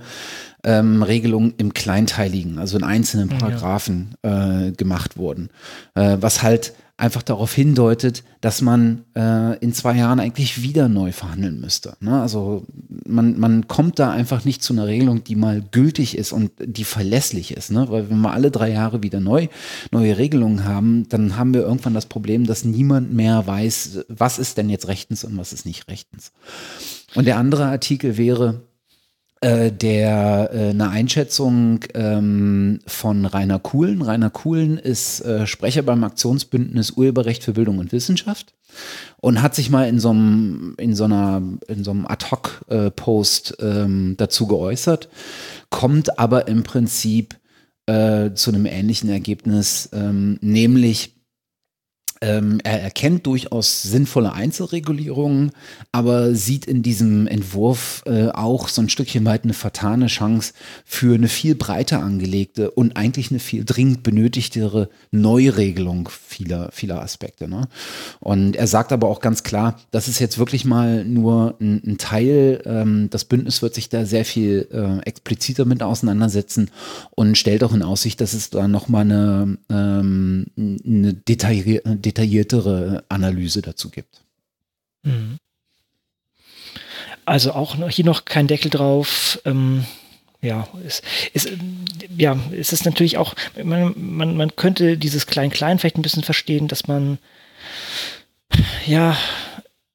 [0.65, 4.67] ähm, Regelungen im Kleinteiligen, also in einzelnen Paragraphen ja.
[4.67, 5.51] äh, gemacht wurden.
[5.95, 11.11] Äh, was halt einfach darauf hindeutet, dass man äh, in zwei Jahren eigentlich wieder neu
[11.11, 11.97] verhandeln müsste.
[11.99, 12.21] Ne?
[12.23, 12.65] Also
[13.05, 16.85] man, man kommt da einfach nicht zu einer Regelung, die mal gültig ist und die
[16.85, 17.73] verlässlich ist.
[17.73, 17.87] Ne?
[17.89, 19.49] Weil wenn wir alle drei Jahre wieder neu,
[19.91, 24.57] neue Regelungen haben, dann haben wir irgendwann das Problem, dass niemand mehr weiß, was ist
[24.59, 26.31] denn jetzt rechtens und was ist nicht rechtens.
[27.15, 28.63] Und der andere Artikel wäre,
[29.43, 34.01] äh, der äh, eine Einschätzung ähm, von Rainer Kuhlen.
[34.01, 38.55] Rainer Kuhlen ist äh, Sprecher beim Aktionsbündnis Urheberrecht für Bildung und Wissenschaft
[39.21, 43.83] und hat sich mal in so einem in so einer in so einem Ad-hoc-Post äh,
[43.83, 45.09] ähm, dazu geäußert,
[45.71, 47.37] kommt aber im Prinzip
[47.87, 51.17] äh, zu einem ähnlichen Ergebnis, ähm, nämlich
[52.23, 55.51] ähm, er erkennt durchaus sinnvolle Einzelregulierungen,
[55.91, 60.53] aber sieht in diesem Entwurf äh, auch so ein Stückchen weit eine vertane Chance
[60.85, 67.49] für eine viel breiter angelegte und eigentlich eine viel dringend benötigtere Neuregelung vieler, vieler Aspekte.
[67.49, 67.69] Ne?
[68.21, 71.99] Und er sagt aber auch ganz klar, das ist jetzt wirklich mal nur ein, ein
[71.99, 72.63] Teil.
[72.65, 76.71] Ähm, das Bündnis wird sich da sehr viel äh, expliziter mit auseinandersetzen
[77.11, 83.63] und stellt auch in Aussicht, dass es da nochmal eine, ähm, eine detaillierte detailliertere Analyse
[83.63, 84.21] dazu gibt.
[85.03, 85.39] Mhm.
[87.25, 89.41] Also auch hier noch kein Deckel drauf.
[89.45, 89.87] Ähm,
[90.41, 91.03] ja, es,
[91.35, 91.49] es,
[92.17, 96.69] ja, es ist natürlich auch, man, man, man könnte dieses Klein-Klein vielleicht ein bisschen verstehen,
[96.69, 97.19] dass man
[98.87, 99.17] ja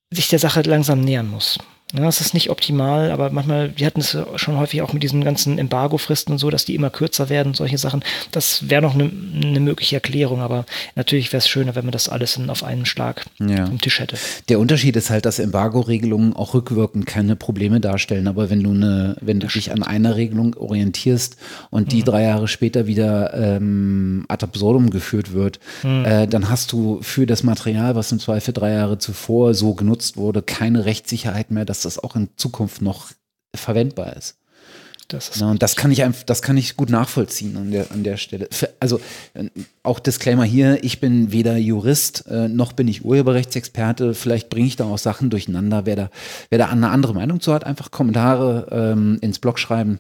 [0.10, 1.60] sich der Sache langsam nähern muss.
[1.94, 5.24] Ja, das ist nicht optimal, aber manchmal, wir hatten es schon häufig auch mit diesen
[5.24, 8.04] ganzen Embargo-Fristen und so, dass die immer kürzer werden, solche Sachen.
[8.34, 10.66] Das wäre noch eine ne mögliche Erklärung, aber
[10.96, 13.64] natürlich wäre es schöner, wenn man das alles in, auf einen Schlag ja.
[13.64, 14.18] am Tisch hätte.
[14.50, 19.16] Der Unterschied ist halt, dass Embargo-Regelungen auch rückwirkend keine Probleme darstellen, aber wenn du eine,
[19.22, 21.38] wenn du dich an einer Regelung orientierst
[21.70, 22.06] und die mhm.
[22.06, 26.04] drei Jahre später wieder ähm, ad absurdum geführt wird, mhm.
[26.04, 30.18] äh, dann hast du für das Material, was im Zweifel drei Jahre zuvor so genutzt
[30.18, 33.12] wurde, keine Rechtssicherheit mehr, dass dass das auch in Zukunft noch
[33.56, 34.38] verwendbar ist.
[35.08, 37.92] Das ist ja, und das kann ich einfach, das kann ich gut nachvollziehen an der,
[37.92, 38.50] an der Stelle.
[38.82, 39.00] Also
[39.36, 39.46] äh,
[39.82, 44.14] auch Disclaimer hier, ich bin weder Jurist äh, noch bin ich Urheberrechtsexperte.
[44.14, 45.86] Vielleicht bringe ich da auch Sachen durcheinander.
[45.86, 46.10] Wer da,
[46.50, 50.00] wer da eine andere Meinung zu hat, einfach Kommentare ähm, ins Blog schreiben.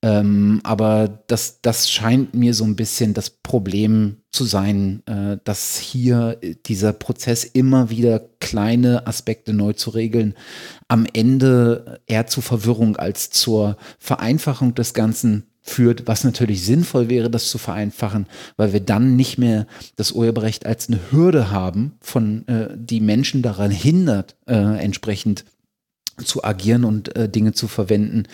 [0.00, 5.76] Ähm, aber das, das scheint mir so ein bisschen das Problem zu sein, äh, dass
[5.76, 10.34] hier dieser Prozess immer wieder kleine Aspekte neu zu regeln,
[10.86, 17.28] am Ende eher zur Verwirrung als zur Vereinfachung des Ganzen führt, was natürlich sinnvoll wäre,
[17.28, 18.26] das zu vereinfachen,
[18.56, 23.42] weil wir dann nicht mehr das Urheberrecht als eine Hürde haben, von äh, die Menschen
[23.42, 25.44] daran hindert, äh, entsprechend
[26.24, 28.24] zu agieren und äh, Dinge zu verwenden,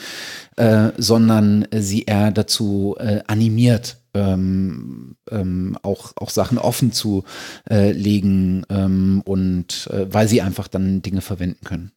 [0.57, 7.25] äh, sondern sie eher dazu äh, animiert, ähm, ähm, auch, auch Sachen offen zu
[7.69, 11.93] äh, legen ähm, und äh, weil sie einfach dann Dinge verwenden können.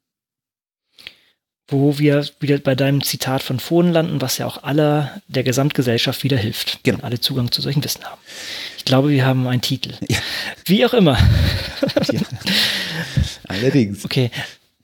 [1.70, 6.24] Wo wir wieder bei deinem Zitat von vorhin landen, was ja auch aller der Gesamtgesellschaft
[6.24, 7.00] wieder hilft, genau.
[7.00, 8.22] wenn alle Zugang zu solchen Wissen haben.
[8.78, 9.94] Ich glaube, wir haben einen Titel.
[10.08, 10.18] Ja.
[10.66, 11.18] Wie auch immer.
[12.10, 12.22] Ja.
[13.50, 14.06] Allerdings.
[14.06, 14.32] Okay.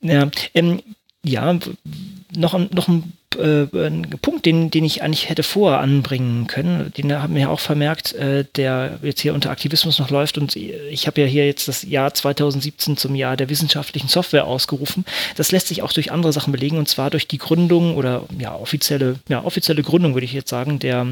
[0.04, 0.82] Ja, ähm,
[1.24, 1.58] ja
[2.36, 6.92] noch, noch ein äh, ein Punkt, den, den ich eigentlich hätte vorher anbringen können.
[6.98, 10.38] Den haben wir ja auch vermerkt, äh, der jetzt hier unter Aktivismus noch läuft.
[10.38, 15.06] Und ich habe ja hier jetzt das Jahr 2017 zum Jahr der wissenschaftlichen Software ausgerufen.
[15.36, 18.56] Das lässt sich auch durch andere Sachen belegen und zwar durch die Gründung oder ja
[18.56, 21.08] offizielle, ja, offizielle Gründung, würde ich jetzt sagen, der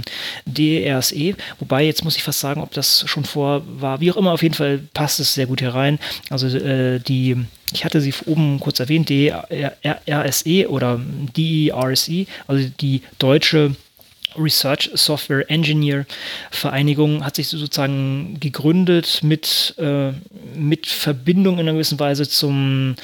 [0.45, 1.35] DRSE.
[1.59, 3.99] Wobei jetzt muss ich fast sagen, ob das schon vor war.
[3.99, 5.99] Wie auch immer, auf jeden Fall passt es sehr gut herein.
[6.29, 7.37] Also äh, die
[7.71, 10.99] ich hatte sie oben kurz erwähnt, DRSE oder
[11.35, 13.75] DERSE, also die deutsche
[14.37, 16.05] Research Software Engineer
[16.51, 20.13] Vereinigung hat sich sozusagen gegründet mit, äh,
[20.55, 22.95] mit Verbindung in einer gewissen Weise zum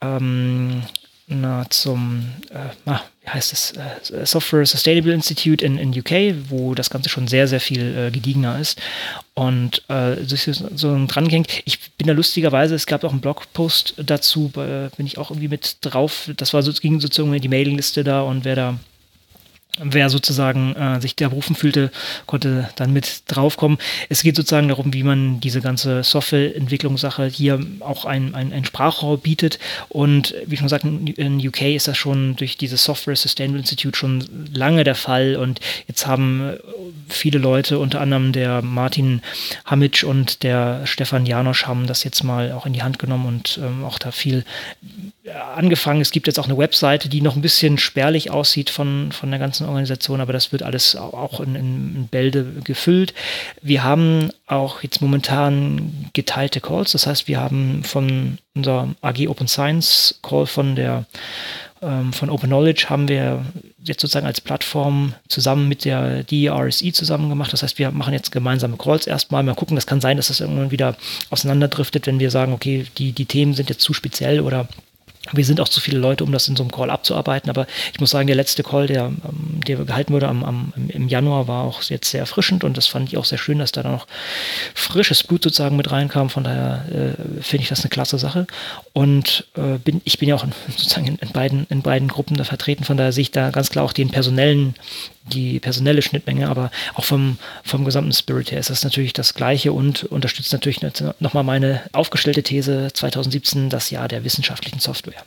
[0.00, 0.82] ähm,
[1.26, 6.74] na, zum, äh, ah, wie heißt es, äh, Software Sustainable Institute in, in UK, wo
[6.74, 8.80] das Ganze schon sehr, sehr viel äh, gediegener ist.
[9.34, 11.62] Und äh, so dran hängt.
[11.64, 15.78] Ich bin da lustigerweise, es gab auch einen Blogpost dazu, bin ich auch irgendwie mit
[15.80, 16.30] drauf.
[16.36, 18.78] Das war so, ging sozusagen in die Mailingliste da und wer da
[19.78, 21.90] wer sozusagen äh, sich da berufen fühlte,
[22.26, 23.78] konnte dann mit draufkommen.
[24.10, 29.58] Es geht sozusagen darum, wie man diese ganze Softwareentwicklungssache hier auch ein, ein, Sprachrohr bietet.
[29.88, 34.24] Und wie schon gesagt, in UK ist das schon durch dieses Software Sustainable Institute schon
[34.52, 35.36] lange der Fall.
[35.36, 36.58] Und jetzt haben
[37.08, 39.22] viele Leute, unter anderem der Martin
[39.64, 43.58] Hamic und der Stefan Janosch, haben das jetzt mal auch in die Hand genommen und
[43.62, 44.44] ähm, auch da viel
[45.54, 46.00] angefangen.
[46.00, 49.38] Es gibt jetzt auch eine Webseite, die noch ein bisschen spärlich aussieht von, von der
[49.38, 53.14] ganzen Organisation, aber das wird alles auch in, in Bälde gefüllt.
[53.60, 56.92] Wir haben auch jetzt momentan geteilte Calls.
[56.92, 61.06] Das heißt, wir haben von unser AG Open Science Call von der
[61.82, 63.44] ähm, von Open Knowledge haben wir
[63.82, 67.52] jetzt sozusagen als Plattform zusammen mit der DRSI zusammen gemacht.
[67.52, 69.42] Das heißt, wir machen jetzt gemeinsame Calls erstmal.
[69.42, 70.96] Mal gucken, das kann sein, dass das irgendwann wieder
[71.30, 74.68] auseinanderdriftet, wenn wir sagen, okay, die, die Themen sind jetzt zu speziell oder
[75.30, 77.48] Wir sind auch zu viele Leute, um das in so einem Call abzuarbeiten.
[77.48, 81.08] Aber ich muss sagen, der letzte Call, der, ähm, der gehalten wurde am, am, im
[81.08, 83.84] Januar, war auch jetzt sehr erfrischend und das fand ich auch sehr schön, dass da
[83.84, 84.06] noch
[84.74, 86.28] frisches Blut sozusagen mit reinkam.
[86.28, 88.46] Von daher äh, finde ich das eine klasse Sache.
[88.92, 92.36] Und äh, bin, ich bin ja auch in, sozusagen in, in, beiden, in beiden Gruppen
[92.36, 92.82] da vertreten.
[92.82, 94.74] Von daher sehe ich da ganz klar auch den personellen
[95.24, 99.72] die personelle Schnittmenge, aber auch vom, vom gesamten Spirit her ist das natürlich das Gleiche
[99.72, 100.80] und unterstützt natürlich
[101.20, 105.22] nochmal meine aufgestellte These 2017, das Jahr der wissenschaftlichen Software.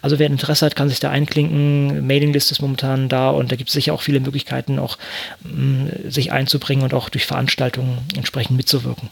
[0.00, 2.06] Also wer Interesse hat, kann sich da einklinken.
[2.06, 4.98] Mailinglist ist momentan da und da gibt es sicher auch viele Möglichkeiten, auch
[5.42, 9.10] mh, mm, sich einzubringen und auch durch Veranstaltungen entsprechend mitzuwirken.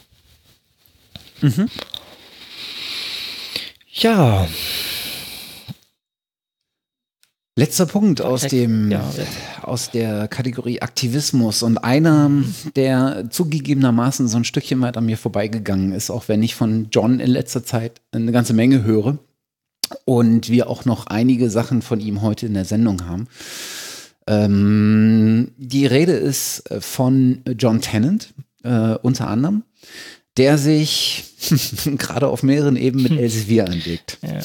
[1.41, 1.69] Mhm.
[3.93, 4.47] Ja,
[7.61, 9.05] Letzter Punkt aus dem ja,
[9.61, 12.31] aus der Kategorie Aktivismus und einer,
[12.75, 17.21] der zugegebenermaßen so ein Stückchen weit an mir vorbeigegangen ist, auch wenn ich von John
[17.21, 19.19] in letzter Zeit eine ganze Menge höre
[20.07, 23.29] und wir auch noch einige Sachen von ihm heute in der Sendung haben.
[24.27, 28.33] Ähm, die Rede ist von John Tennant,
[28.63, 29.65] äh, unter anderem,
[30.39, 31.25] der sich
[31.99, 34.17] gerade auf mehreren Ebenen mit Elsevier anlegt.
[34.23, 34.41] Ja.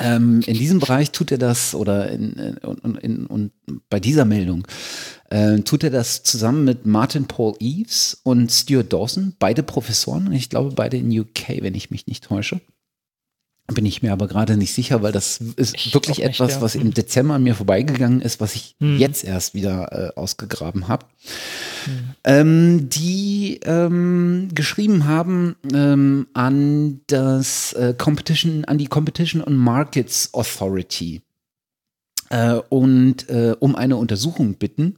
[0.00, 3.50] Ähm, in diesem Bereich tut er das, oder in, in, in, in
[3.90, 4.66] bei dieser Meldung,
[5.28, 10.48] äh, tut er das zusammen mit Martin Paul Eves und Stuart Dawson, beide Professoren, ich
[10.48, 12.60] glaube beide in UK, wenn ich mich nicht täusche.
[13.74, 16.62] Bin ich mir aber gerade nicht sicher, weil das ist ich wirklich etwas, nicht, ja.
[16.62, 16.94] was im hm.
[16.94, 18.98] Dezember an mir vorbeigegangen ist, was ich hm.
[18.98, 21.06] jetzt erst wieder äh, ausgegraben habe.
[21.84, 21.92] Hm.
[22.24, 30.30] Ähm, die ähm, geschrieben haben ähm, an das äh, Competition, an die Competition and Markets
[30.32, 31.22] Authority
[32.30, 34.96] äh, und äh, um eine Untersuchung bitten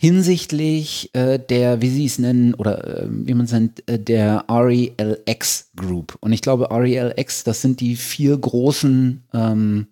[0.00, 4.46] hinsichtlich äh, der, wie Sie es nennen, oder äh, wie man es nennt, äh, der
[4.48, 6.16] RELX Group.
[6.20, 9.88] Und ich glaube, RELX, das sind die vier großen, ähm,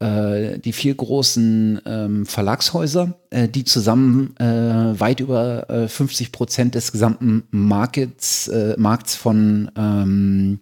[0.00, 6.74] äh, die vier großen ähm, Verlagshäuser, äh, die zusammen äh, weit über äh, 50 Prozent
[6.74, 10.58] des gesamten Markets, Markts von ähm,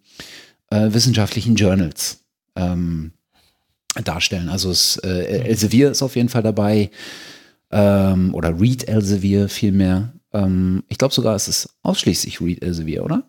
[0.69, 3.13] äh, wissenschaftlichen Journals ähm,
[4.05, 4.51] darstellen.
[4.51, 6.91] Also es, Elsevier ist auf jeden Fall dabei
[7.71, 10.13] ähm, oder Reed Elsevier vielmehr.
[10.33, 13.29] Ähm, ich glaube sogar, es ist ausschließlich Reed Elsevier, oder?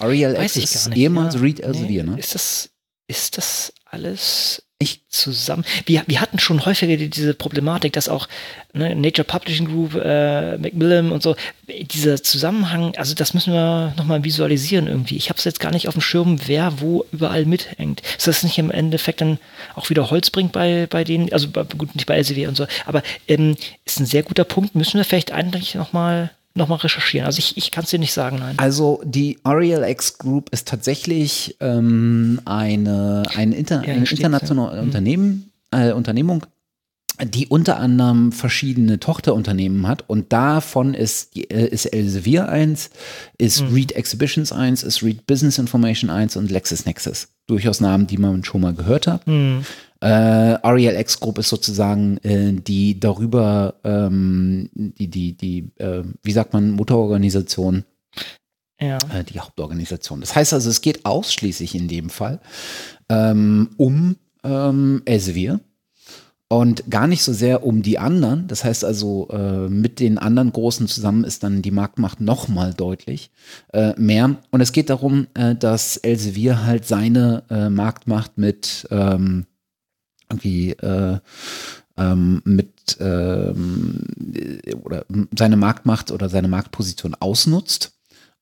[0.00, 1.40] Ariel X ist ehemals ja.
[1.40, 2.10] Reed Elsevier, nee.
[2.10, 2.18] ne?
[2.18, 2.70] Ist das,
[3.06, 5.64] ist das alles ich zusammen.
[5.86, 8.28] Wir, wir hatten schon häufiger diese Problematik, dass auch
[8.72, 11.36] ne, Nature Publishing Group, äh, Macmillan und so,
[11.68, 15.16] dieser Zusammenhang, also das müssen wir nochmal visualisieren irgendwie.
[15.16, 18.02] Ich habe es jetzt gar nicht auf dem Schirm, wer wo überall mithängt.
[18.16, 19.38] Ist das nicht im Endeffekt dann
[19.74, 23.02] auch wieder Holz bringt bei, bei denen, also gut, nicht bei LCW und so, aber
[23.28, 24.74] ähm, ist ein sehr guter Punkt.
[24.74, 27.26] Müssen wir vielleicht eigentlich nochmal nochmal recherchieren.
[27.26, 28.54] Also ich, ich kann es dir nicht sagen, nein.
[28.58, 34.82] Also die RELX Group ist tatsächlich ähm, eine, ein, Inter ja, ein internationales ja.
[34.82, 34.88] Mhm.
[34.88, 36.46] Unternehmen, äh, Unternehmung,
[37.22, 42.90] die unter anderem verschiedene Tochterunternehmen hat und davon ist, äh, ist Elsevier eins,
[43.38, 43.74] ist mhm.
[43.74, 47.28] Read Exhibitions eins, ist Read Business Information eins und LexisNexis.
[47.46, 49.26] Durchaus Namen, die man schon mal gehört hat.
[49.26, 49.64] Mhm.
[50.00, 56.52] Äh, RELX Group ist sozusagen äh, die darüber, ähm, die, die, die, äh, wie sagt
[56.52, 57.84] man, Mutterorganisation.
[58.80, 58.98] Ja.
[59.12, 60.20] Äh, die Hauptorganisation.
[60.20, 62.40] Das heißt also, es geht ausschließlich in dem Fall
[63.08, 65.60] ähm, um ähm, Elsevier
[66.54, 68.46] und gar nicht so sehr um die anderen.
[68.46, 73.30] Das heißt also, äh, mit den anderen Großen zusammen ist dann die Marktmacht nochmal deutlich
[73.72, 74.36] äh, mehr.
[74.50, 79.46] Und es geht darum, äh, dass Elsevier halt seine äh, Marktmacht mit ähm,
[80.30, 81.18] irgendwie äh,
[81.96, 84.04] ähm, mit ähm,
[84.82, 87.92] oder seine Marktmacht oder seine Marktposition ausnutzt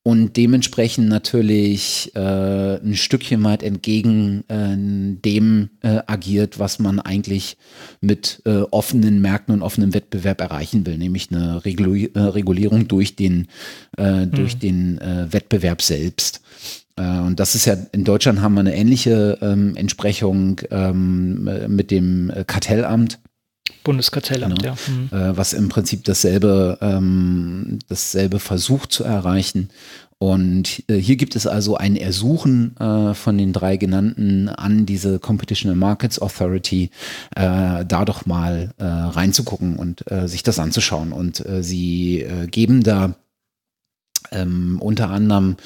[0.05, 7.57] und dementsprechend natürlich äh, ein Stückchen weit entgegen äh, dem äh, agiert, was man eigentlich
[8.01, 13.15] mit äh, offenen Märkten und offenem Wettbewerb erreichen will, nämlich eine Regul äh, Regulierung durch
[13.15, 13.47] den,
[13.97, 14.31] äh, mhm.
[14.33, 16.41] durch den äh, Wettbewerb selbst.
[16.97, 21.93] Äh, und das ist ja, in Deutschland haben wir eine ähnliche ähm, Entsprechung ähm, mit
[21.93, 23.21] dem Kartellamt
[23.85, 24.77] Bundeskartellamt, genau.
[25.11, 25.31] ja.
[25.31, 25.37] Mhm.
[25.37, 29.71] was im Prinzip dasselbe, ähm, dasselbe versucht zu erreichen.
[30.23, 35.19] Und äh, hier gibt es also ein Ersuchen äh, von den drei genannten an diese
[35.19, 36.91] Competition and Markets Authority,
[37.35, 41.13] äh, da doch mal äh, reinzugucken und äh, sich das anzuschauen.
[41.13, 43.17] Und äh, sie äh, geben da
[44.31, 45.57] ähm, unter anderem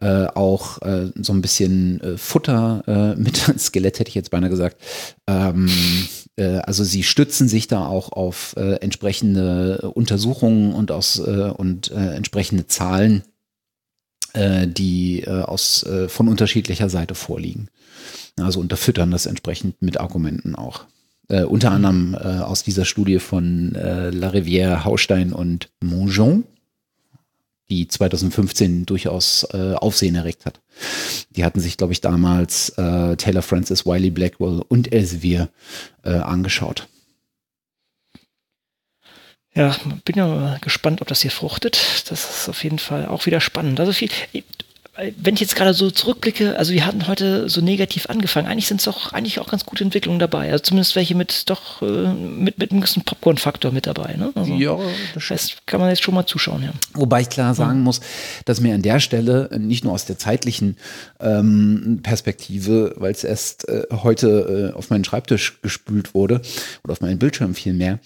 [0.00, 4.50] äh, auch äh, so ein bisschen äh, Futter äh, mit Skelett, hätte ich jetzt beinahe
[4.50, 4.76] gesagt.
[5.26, 5.70] Ähm,
[6.36, 12.66] äh, also sie stützen sich da auch auf äh, entsprechende Untersuchungen und, aus, und entsprechende
[12.66, 13.22] Zahlen
[14.34, 17.68] äh, die äh, aus, äh, von unterschiedlicher Seite vorliegen.
[18.36, 20.86] Also unterfüttern das entsprechend mit Argumenten auch.
[21.28, 26.44] Äh, unter anderem äh, aus dieser Studie von äh, La Rivière, Haustein und Mongeon,
[27.70, 30.60] die 2015 durchaus äh, Aufsehen erregt hat.
[31.30, 35.48] Die hatten sich, glaube ich, damals äh, Taylor Francis, Wiley Blackwell und Elsevier
[36.02, 36.88] äh, angeschaut.
[39.54, 42.10] Ja, bin ja gespannt, ob das hier fruchtet.
[42.10, 43.78] Das ist auf jeden Fall auch wieder spannend.
[43.78, 44.10] Also viel,
[45.16, 48.46] wenn ich jetzt gerade so zurückblicke, also wir hatten heute so negativ angefangen.
[48.46, 50.52] Eigentlich sind es doch eigentlich auch ganz gute Entwicklungen dabei.
[50.52, 54.14] Also zumindest welche mit doch äh, mit, mit einem gewissen Popcorn-Faktor mit dabei.
[54.14, 54.30] Ne?
[54.36, 54.78] Also, ja,
[55.14, 56.62] das heißt, kann man jetzt schon mal zuschauen.
[56.62, 56.72] Ja.
[56.92, 58.00] Wobei ich klar sagen muss,
[58.44, 60.76] dass mir an der Stelle nicht nur aus der zeitlichen
[61.18, 66.40] ähm, Perspektive, weil es erst äh, heute äh, auf meinen Schreibtisch gespült wurde
[66.84, 67.98] oder auf meinen Bildschirm vielmehr,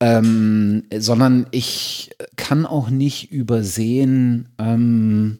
[0.00, 5.38] ähm, sondern ich kann auch nicht übersehen, ähm,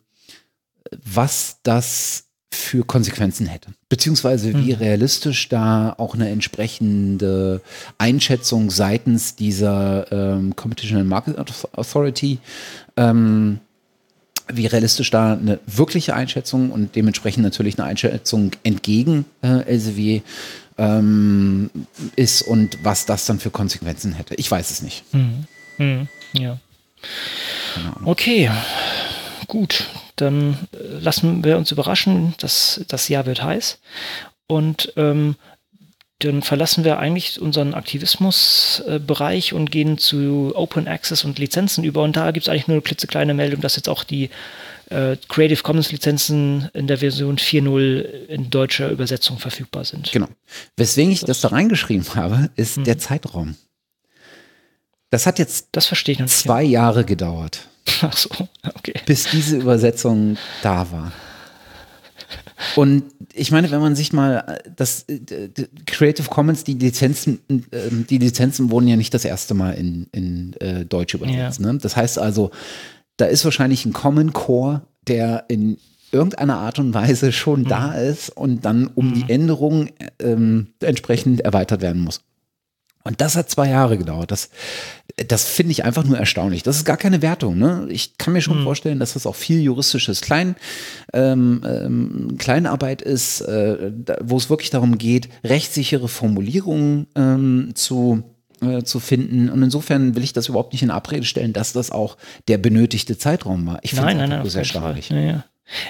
[0.90, 2.24] was das
[2.54, 3.70] für Konsequenzen hätte.
[3.88, 4.78] Beziehungsweise wie mhm.
[4.78, 7.60] realistisch da auch eine entsprechende
[7.98, 11.36] Einschätzung seitens dieser ähm, Competition and Market
[11.72, 12.38] Authority,
[12.96, 13.58] ähm,
[14.52, 20.22] wie realistisch da eine wirkliche Einschätzung und dementsprechend natürlich eine Einschätzung entgegen äh, Elsevier
[20.78, 21.70] ähm,
[22.16, 24.34] ist und was das dann für Konsequenzen hätte.
[24.36, 25.02] Ich weiß es nicht.
[25.12, 25.44] Mhm.
[25.78, 26.08] Mhm.
[26.32, 26.58] Ja.
[28.04, 28.50] Okay,
[29.46, 33.80] gut dann lassen wir uns überraschen, dass das Jahr wird heiß.
[34.46, 35.36] Und ähm,
[36.20, 42.02] dann verlassen wir eigentlich unseren Aktivismusbereich und gehen zu Open Access und Lizenzen über.
[42.02, 44.30] Und da gibt es eigentlich nur eine klitzekleine Meldung, dass jetzt auch die
[44.90, 50.12] äh, Creative Commons Lizenzen in der Version 4.0 in deutscher Übersetzung verfügbar sind.
[50.12, 50.28] Genau.
[50.76, 52.84] Weswegen ich das, da reingeschrieben habe, ist mhm.
[52.84, 53.56] der Zeitraum.
[55.10, 57.68] Das hat jetzt das verstehe ich zwei Jahre gedauert.
[58.02, 58.30] Ach so,
[58.76, 58.94] okay.
[59.06, 61.12] Bis diese Übersetzung da war.
[62.76, 65.06] Und ich meine, wenn man sich mal das
[65.86, 70.54] Creative Commons, die Lizenzen, ähm, die Lizenzen wurden ja nicht das erste Mal in, in
[70.60, 71.60] äh, Deutsch übersetzt.
[71.60, 71.72] Ja.
[71.72, 71.78] Ne?
[71.78, 72.50] Das heißt also,
[73.16, 75.78] da ist wahrscheinlich ein Common Core, der in
[76.10, 77.68] irgendeiner Art und Weise schon mhm.
[77.68, 79.14] da ist und dann um mhm.
[79.14, 82.20] die Änderungen ähm, entsprechend erweitert werden muss.
[83.04, 84.30] Und das hat zwei Jahre gedauert.
[84.30, 84.48] Das,
[85.28, 86.62] das finde ich einfach nur erstaunlich.
[86.62, 87.58] Das ist gar keine Wertung.
[87.58, 87.86] Ne?
[87.90, 88.64] Ich kann mir schon mhm.
[88.64, 90.56] vorstellen, dass das auch viel juristisches Klein,
[91.12, 93.92] ähm, ähm, Kleinarbeit ist, äh,
[94.22, 98.24] wo es wirklich darum geht, rechtssichere Formulierungen ähm, zu
[98.62, 99.50] äh, zu finden.
[99.50, 102.16] Und insofern will ich das überhaupt nicht in Abrede stellen, dass das auch
[102.48, 103.80] der benötigte Zeitraum war.
[103.82, 105.10] Ich finde es einfach sehr erstaunlich.
[105.10, 105.44] Ja, ja.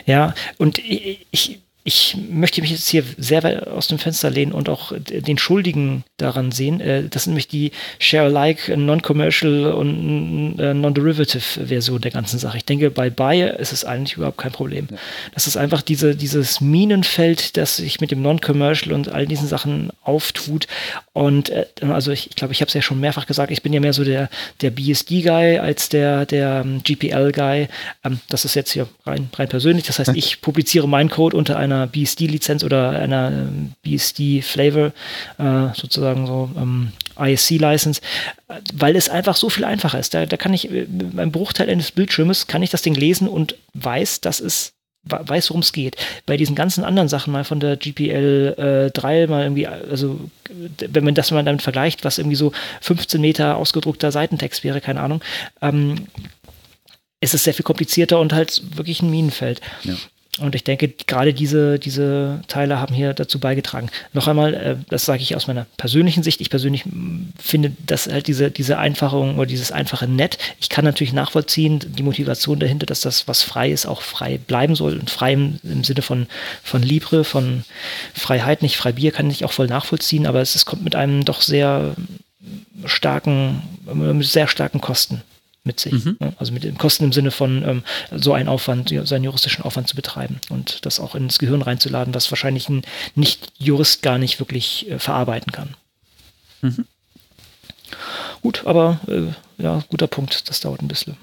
[0.06, 4.52] ja, und ich, ich ich möchte mich jetzt hier sehr weit aus dem Fenster lehnen
[4.52, 6.80] und auch den Schuldigen daran sehen.
[6.80, 12.56] Äh, das sind nämlich die Share-alike, Non-Commercial und äh, Non-Derivative-Version der ganzen Sache.
[12.56, 14.88] Ich denke, bei Buy ist es eigentlich überhaupt kein Problem.
[14.90, 14.96] Ja.
[15.34, 19.90] Das ist einfach diese, dieses Minenfeld, das sich mit dem Non-Commercial und all diesen Sachen
[20.02, 20.66] auftut.
[21.12, 23.80] Und äh, also ich glaube, ich habe es ja schon mehrfach gesagt, ich bin ja
[23.80, 24.30] mehr so der,
[24.60, 27.68] der BSD-Guy als der, der ähm, GPL-Guy.
[28.04, 29.86] Ähm, das ist jetzt hier rein, rein persönlich.
[29.86, 34.92] Das heißt, ich publiziere meinen Code unter einer einer BSD-Lizenz oder einer ähm, BSD-Flavor,
[35.38, 38.00] äh, sozusagen so ähm, ISC-License,
[38.72, 40.14] weil es einfach so viel einfacher ist.
[40.14, 43.56] Da, da kann ich äh, beim Bruchteil eines Bildschirmes kann ich das Ding lesen und
[43.74, 44.72] weiß, dass es
[45.06, 45.96] weiß, worum es geht.
[46.24, 50.18] Bei diesen ganzen anderen Sachen mal von der GPL äh, 3 mal irgendwie, also
[50.78, 55.00] wenn man das mal damit vergleicht, was irgendwie so 15 Meter ausgedruckter Seitentext wäre, keine
[55.00, 55.20] Ahnung,
[55.60, 56.06] ähm,
[57.20, 59.60] ist es sehr viel komplizierter und halt wirklich ein Minenfeld.
[59.82, 59.94] Ja.
[60.40, 63.88] Und ich denke, gerade diese, diese Teile haben hier dazu beigetragen.
[64.12, 66.40] Noch einmal, äh, das sage ich aus meiner persönlichen Sicht.
[66.40, 66.84] Ich persönlich
[67.38, 72.02] finde, dass halt diese, diese Einfachung oder dieses einfache Nett, ich kann natürlich nachvollziehen, die
[72.02, 74.98] Motivation dahinter, dass das, was frei ist, auch frei bleiben soll.
[74.98, 76.26] Und frei im, im Sinne von,
[76.64, 77.64] von Libre, von
[78.12, 80.26] Freiheit, nicht Freibier, kann ich auch voll nachvollziehen.
[80.26, 81.94] Aber es, es kommt mit einem doch sehr
[82.86, 83.62] starken,
[84.20, 85.22] sehr starken Kosten
[85.64, 86.04] mit sich.
[86.04, 86.16] Mhm.
[86.20, 86.32] Ne?
[86.38, 89.88] Also mit den Kosten im Sinne von ähm, so einen Aufwand, so einen juristischen Aufwand
[89.88, 92.82] zu betreiben und das auch ins Gehirn reinzuladen, was wahrscheinlich ein
[93.14, 95.74] Nicht-Jurist gar nicht wirklich äh, verarbeiten kann.
[96.60, 96.86] Mhm.
[98.42, 101.16] Gut, aber äh, ja, guter Punkt, das dauert ein bisschen.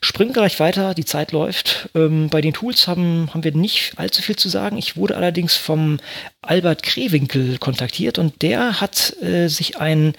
[0.00, 1.88] Springen gleich weiter, die Zeit läuft.
[1.94, 4.76] Ähm, bei den Tools haben, haben wir nicht allzu viel zu sagen.
[4.78, 5.98] Ich wurde allerdings vom
[6.42, 10.14] Albert Krewinkel kontaktiert und der hat äh, sich ein,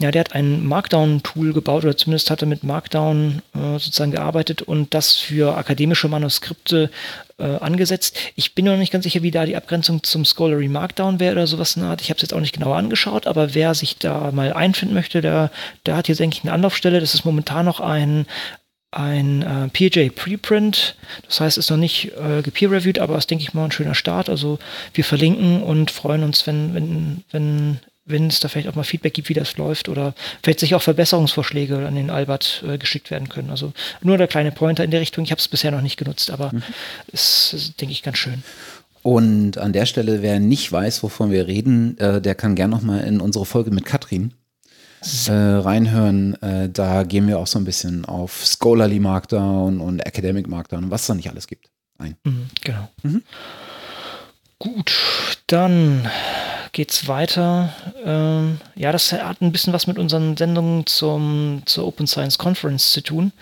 [0.00, 4.62] ja, der hat ein Markdown-Tool gebaut oder zumindest hat er mit Markdown äh, sozusagen gearbeitet
[4.62, 6.90] und das für akademische Manuskripte
[7.38, 8.16] äh, angesetzt.
[8.36, 11.46] Ich bin noch nicht ganz sicher, wie da die Abgrenzung zum Scholarly Markdown wäre oder
[11.46, 12.00] sowas naht.
[12.00, 15.20] Ich habe es jetzt auch nicht genauer angeschaut, aber wer sich da mal einfinden möchte,
[15.20, 15.50] der,
[15.86, 17.00] der hat hier, denke ich, eine Anlaufstelle.
[17.00, 18.26] Das ist momentan noch ein
[18.94, 20.96] ein äh, PJ Preprint.
[21.26, 24.28] Das heißt, ist noch nicht äh, gepeer-reviewed, aber ist, denke ich mal, ein schöner Start.
[24.28, 24.58] Also
[24.92, 29.14] wir verlinken und freuen uns, wenn, wenn, wenn, wenn es da vielleicht auch mal Feedback
[29.14, 33.28] gibt, wie das läuft oder vielleicht sich auch Verbesserungsvorschläge an den Albert äh, geschickt werden
[33.28, 33.50] können.
[33.50, 35.24] Also nur der kleine Pointer in der Richtung.
[35.24, 36.62] Ich habe es bisher noch nicht genutzt, aber mhm.
[37.12, 38.42] ist, ist, denke ich, ganz schön.
[39.02, 42.82] Und an der Stelle, wer nicht weiß, wovon wir reden, äh, der kann gerne noch
[42.82, 44.32] mal in unsere Folge mit Katrin
[45.26, 46.40] äh, reinhören.
[46.42, 50.90] Äh, da gehen wir auch so ein bisschen auf Scholarly Markdown und Academic Markdown und
[50.90, 52.16] was es da nicht alles gibt ein.
[52.24, 52.88] Mhm, genau.
[53.02, 53.22] Mhm.
[54.64, 54.92] Gut,
[55.46, 56.10] dann
[56.72, 57.72] geht's weiter.
[58.04, 62.90] Ähm, ja, das hat ein bisschen was mit unseren Sendungen zum, zur Open Science Conference
[62.90, 63.32] zu tun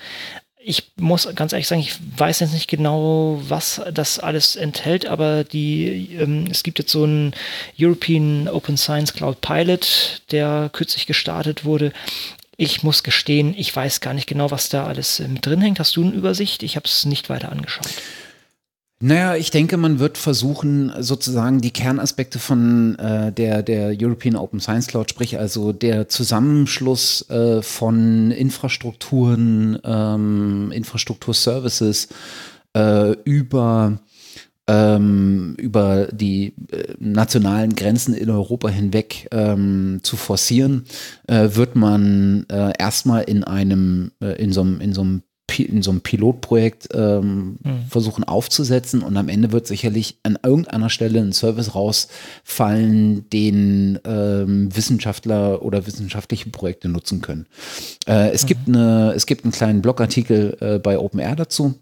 [0.65, 5.45] ich muss ganz ehrlich sagen, ich weiß jetzt nicht genau, was das alles enthält, aber
[5.45, 7.33] die, ähm, es gibt jetzt so einen
[7.79, 11.93] European Open Science Cloud Pilot, der kürzlich gestartet wurde.
[12.57, 15.81] Ich muss gestehen, ich weiß gar nicht genau, was da alles äh, mit drin hängt.
[15.81, 16.63] Hast du eine Übersicht?
[16.63, 17.91] Ich habe es nicht weiter angeschaut.
[19.05, 24.61] Naja, ich denke, man wird versuchen, sozusagen die Kernaspekte von äh, der, der European Open
[24.61, 32.11] Science Cloud, sprich also der Zusammenschluss äh, von Infrastrukturen, ähm, Infrastrukturservices
[32.77, 33.99] äh, über
[34.69, 40.85] ähm, über die äh, nationalen Grenzen in Europa hinweg ähm, zu forcieren,
[41.27, 45.23] äh, wird man äh, erstmal in einem, äh, in so einem, in so einem
[45.61, 47.87] in so einem Pilotprojekt ähm, mhm.
[47.89, 54.75] versuchen aufzusetzen und am Ende wird sicherlich an irgendeiner Stelle ein Service rausfallen, den ähm,
[54.75, 57.47] Wissenschaftler oder wissenschaftliche Projekte nutzen können.
[58.07, 58.49] Äh, es, mhm.
[58.49, 61.75] gibt eine, es gibt einen kleinen Blogartikel äh, bei OpenR dazu.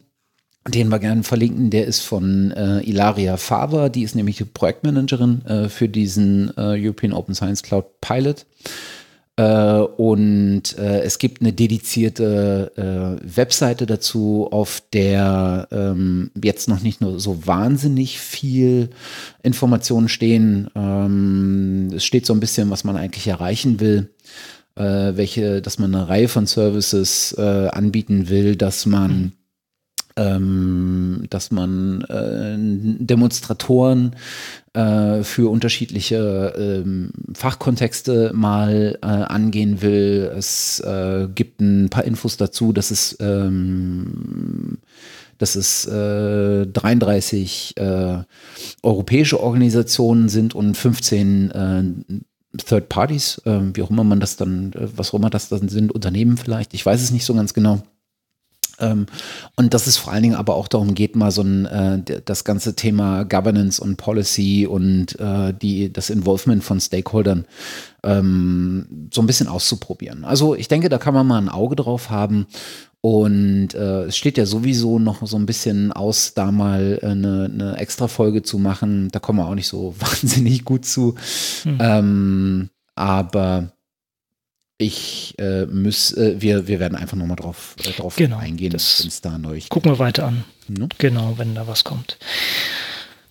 [0.68, 5.42] Den wir gerne verlinken, der ist von äh, Ilaria Faber, die ist nämlich die Projektmanagerin
[5.46, 8.44] äh, für diesen äh, European Open Science Cloud Pilot.
[9.40, 16.82] Äh, und äh, es gibt eine dedizierte äh, Webseite dazu, auf der ähm, jetzt noch
[16.82, 18.90] nicht nur so wahnsinnig viel
[19.42, 20.68] Informationen stehen.
[20.74, 24.10] Ähm, es steht so ein bisschen, was man eigentlich erreichen will.
[24.76, 29.32] Welche, dass man eine Reihe von Services äh, anbieten will, dass man
[30.20, 32.56] ähm, dass man äh,
[33.02, 34.14] Demonstratoren
[34.74, 40.30] äh, für unterschiedliche ähm, Fachkontexte mal äh, angehen will.
[40.36, 44.78] Es äh, gibt ein paar Infos dazu, dass es ähm,
[45.38, 48.18] dass es äh, 33 äh,
[48.82, 51.82] europäische Organisationen sind und 15 äh,
[52.58, 55.70] Third Parties, äh, wie auch immer man das dann, äh, was auch immer das dann
[55.70, 57.80] sind, Unternehmen vielleicht, ich weiß es nicht so ganz genau.
[58.80, 59.06] Ähm,
[59.56, 62.44] und dass es vor allen Dingen aber auch darum geht, mal so ein, äh, das
[62.44, 67.46] ganze Thema Governance und Policy und äh, die, das Involvement von Stakeholdern
[68.02, 70.24] ähm, so ein bisschen auszuprobieren.
[70.24, 72.46] Also ich denke, da kann man mal ein Auge drauf haben.
[73.02, 77.76] Und äh, es steht ja sowieso noch so ein bisschen aus, da mal eine, eine
[77.78, 79.08] extra Folge zu machen.
[79.10, 81.14] Da kommen wir auch nicht so wahnsinnig gut zu.
[81.62, 81.78] Hm.
[81.80, 83.72] Ähm, aber
[84.80, 88.78] ich äh, muss, äh, wir, wir werden einfach nochmal drauf, äh, drauf genau, eingehen, wenn
[88.78, 90.44] es da neu Gucken wir weiter an.
[90.68, 90.88] No?
[90.98, 92.16] Genau, wenn da was kommt.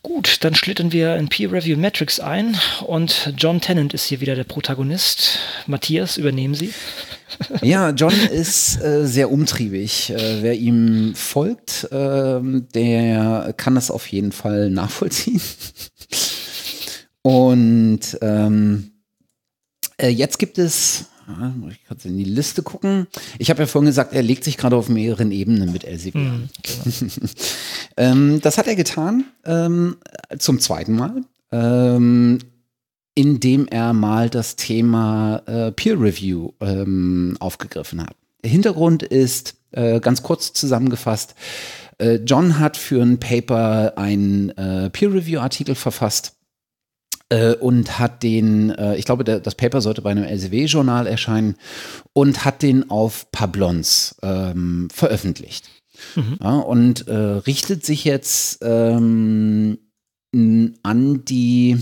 [0.01, 4.35] Gut, dann schlittern wir in Peer Review Metrics ein und John Tennant ist hier wieder
[4.35, 5.39] der Protagonist.
[5.67, 6.73] Matthias, übernehmen Sie.
[7.61, 10.11] Ja, John ist äh, sehr umtriebig.
[10.11, 15.41] Äh, wer ihm folgt, äh, der kann das auf jeden Fall nachvollziehen.
[17.21, 18.91] Und ähm,
[19.97, 23.07] äh, jetzt gibt es ja, muss ich kurz in die Liste gucken.
[23.37, 26.21] Ich habe ja vorhin gesagt, er legt sich gerade auf mehreren Ebenen mit Elsevier.
[26.21, 27.27] Mhm, genau.
[27.97, 29.97] ähm, das hat er getan ähm,
[30.39, 32.39] zum zweiten Mal, ähm,
[33.13, 38.15] indem er mal das Thema äh, Peer Review ähm, aufgegriffen hat.
[38.43, 41.35] Der Hintergrund ist äh, ganz kurz zusammengefasst.
[41.99, 46.38] Äh, John hat für ein Paper einen äh, Peer Review Artikel verfasst
[47.29, 51.55] äh, und hat den, äh, ich glaube, der, das Paper sollte bei einem LCW-Journal erscheinen
[52.13, 55.69] und hat den auf Pablons ähm, veröffentlicht.
[56.15, 56.37] Mhm.
[56.41, 59.77] Ja, und äh, richtet sich jetzt ähm,
[60.83, 61.77] an die,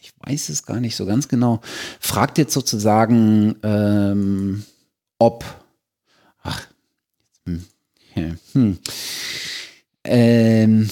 [0.00, 1.60] ich weiß es gar nicht so ganz genau,
[1.98, 4.64] fragt jetzt sozusagen, ähm,
[5.18, 5.44] ob,
[6.42, 6.66] ach,
[7.46, 7.64] hm,
[8.52, 8.78] hm,
[10.04, 10.90] ähm,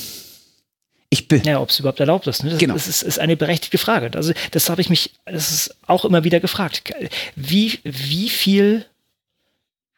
[1.10, 1.42] ich bin.
[1.44, 2.44] Ja, ob es überhaupt erlaubt ist.
[2.44, 2.50] Ne?
[2.50, 2.74] Das, genau.
[2.74, 4.10] das ist, ist, eine berechtigte Frage.
[4.14, 6.92] Also, das habe ich mich, das ist auch immer wieder gefragt.
[7.34, 8.84] Wie, wie viel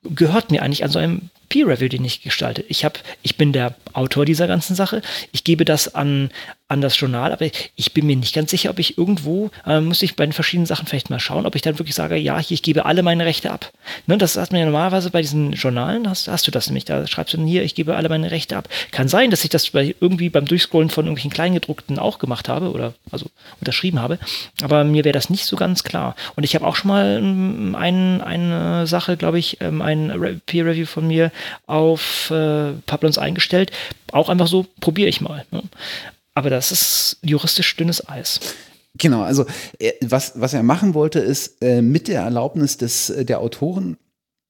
[0.02, 2.64] gehört mir eigentlich an so einem Peer Review, den ich gestalte.
[2.68, 5.02] Ich habe, ich bin der Autor dieser ganzen Sache.
[5.32, 6.30] Ich gebe das an
[6.70, 10.02] an das Journal, aber ich bin mir nicht ganz sicher, ob ich irgendwo, äh, muss
[10.02, 12.54] ich bei den verschiedenen Sachen vielleicht mal schauen, ob ich dann wirklich sage, ja, hier,
[12.54, 13.72] ich gebe alle meine Rechte ab.
[14.06, 17.08] Ne, das hat man ja normalerweise bei diesen Journalen, hast, hast du das nämlich, da
[17.08, 18.68] schreibst du dann hier, ich gebe alle meine Rechte ab.
[18.92, 22.70] Kann sein, dass ich das bei, irgendwie beim Durchscrollen von irgendwelchen Kleingedruckten auch gemacht habe
[22.70, 23.26] oder also
[23.58, 24.20] unterschrieben habe,
[24.62, 26.14] aber mir wäre das nicht so ganz klar.
[26.36, 30.86] Und ich habe auch schon mal ähm, ein, eine Sache, glaube ich, ähm, ein Peer-Review
[30.86, 31.32] von mir
[31.66, 33.72] auf äh, Pablons eingestellt,
[34.12, 35.44] auch einfach so, probiere ich mal.
[35.50, 35.62] Ne?
[36.34, 38.40] Aber das ist juristisch dünnes Eis.
[38.96, 39.46] Genau, also
[39.78, 43.96] äh, was, was er machen wollte, ist äh, mit der Erlaubnis des, äh, der Autoren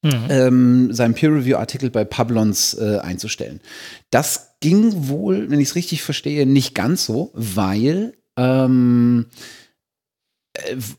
[0.01, 0.25] mhm.
[0.29, 3.61] ähm, seinen Peer-Review-Artikel bei Pablons äh, einzustellen.
[4.09, 9.60] Das ging wohl, wenn ich es richtig verstehe, nicht ganz so, weil ähm, äh,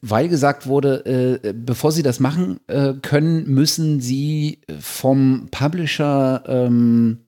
[0.00, 7.18] weil gesagt wurde, äh, bevor sie das machen äh, können, müssen sie vom Publisher ähm,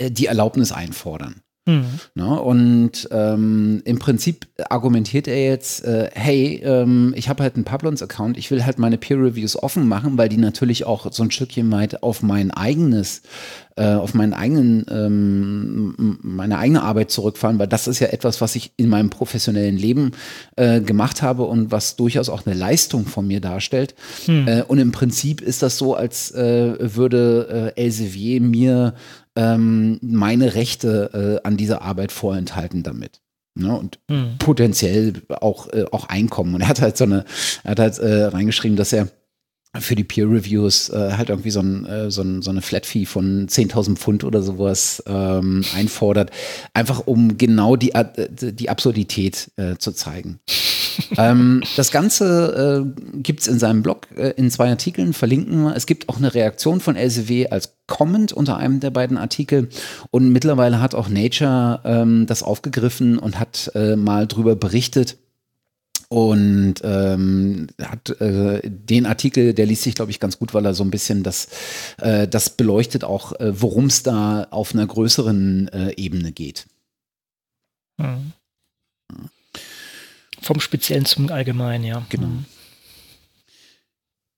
[0.00, 1.42] die Erlaubnis einfordern.
[1.66, 1.98] Mhm.
[2.14, 2.40] Ne?
[2.40, 8.36] Und ähm, im Prinzip argumentiert er jetzt, äh, hey, ähm, ich habe halt einen Pablons-Account,
[8.36, 12.02] ich will halt meine Peer-Reviews offen machen, weil die natürlich auch so ein Stückchen weit
[12.02, 13.22] auf mein eigenes
[13.76, 18.54] äh, auf meinen eigenen, ähm, meine eigene Arbeit zurückfahren, weil das ist ja etwas, was
[18.54, 20.12] ich in meinem professionellen Leben
[20.56, 23.94] äh, gemacht habe und was durchaus auch eine Leistung von mir darstellt.
[24.26, 24.46] Hm.
[24.46, 28.94] Äh, und im Prinzip ist das so, als äh, würde äh, Elsevier mir
[29.36, 33.20] ähm, meine Rechte äh, an dieser Arbeit vorenthalten damit.
[33.56, 34.34] Ne, und hm.
[34.40, 36.56] potenziell auch, äh, auch Einkommen.
[36.56, 37.24] Und er hat halt so eine,
[37.62, 39.08] er hat halt äh, reingeschrieben, dass er
[39.80, 42.86] für die Peer Reviews äh, halt irgendwie so, ein, äh, so, ein, so eine Flat
[42.86, 46.30] Fee von 10.000 Pfund oder sowas ähm, einfordert,
[46.72, 50.40] einfach um genau die, äh, die Absurdität äh, zu zeigen.
[51.18, 55.76] ähm, das Ganze äh, gibt es in seinem Blog äh, in zwei Artikeln, verlinken wir.
[55.76, 59.68] Es gibt auch eine Reaktion von LCW als Comment unter einem der beiden Artikel
[60.10, 65.18] und mittlerweile hat auch Nature ähm, das aufgegriffen und hat äh, mal drüber berichtet
[66.14, 70.72] und ähm, hat äh, den Artikel, der liest sich, glaube ich, ganz gut, weil er
[70.72, 71.48] so ein bisschen das,
[71.98, 76.66] äh, das beleuchtet auch, äh, worum es da auf einer größeren äh, Ebene geht.
[77.96, 78.32] Mhm.
[80.40, 82.06] Vom Speziellen zum Allgemeinen, ja.
[82.10, 82.28] Genau.
[82.28, 82.44] Mhm.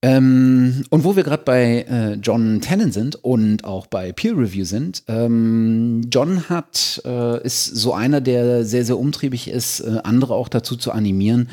[0.06, 4.64] Ähm, und wo wir gerade bei äh, John Tannen sind und auch bei Peer Review
[4.64, 10.34] sind, ähm, John hat, äh, ist so einer, der sehr, sehr umtriebig ist, äh, andere
[10.34, 11.48] auch dazu zu animieren,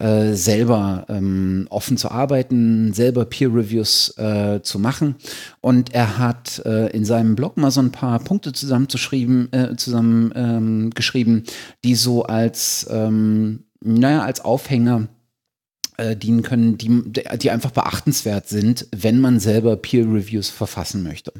[0.00, 5.14] äh, selber ähm, offen zu arbeiten, selber Peer Reviews äh, zu machen.
[5.60, 10.90] Und er hat äh, in seinem Blog mal so ein paar Punkte zusammengeschrieben, zusammen ähm,
[10.90, 11.44] geschrieben,
[11.84, 15.06] die so als, ähm, naja, als Aufhänger
[16.02, 17.02] äh, dienen können, die,
[17.36, 21.32] die einfach beachtenswert sind, wenn man selber Peer Reviews verfassen möchte.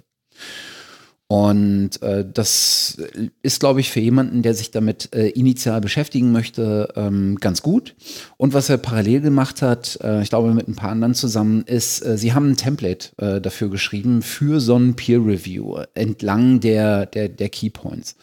[1.32, 2.98] Und äh, das
[3.42, 7.94] ist, glaube ich, für jemanden, der sich damit äh, initial beschäftigen möchte, ähm, ganz gut.
[8.36, 12.04] Und was er parallel gemacht hat, äh, ich glaube mit ein paar anderen zusammen, ist,
[12.04, 17.06] äh, sie haben ein Template äh, dafür geschrieben für so ein Peer Review entlang der,
[17.06, 18.16] der, der Keypoints.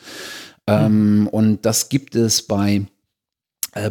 [0.68, 1.28] Ähm, mhm.
[1.30, 2.86] Und das gibt es bei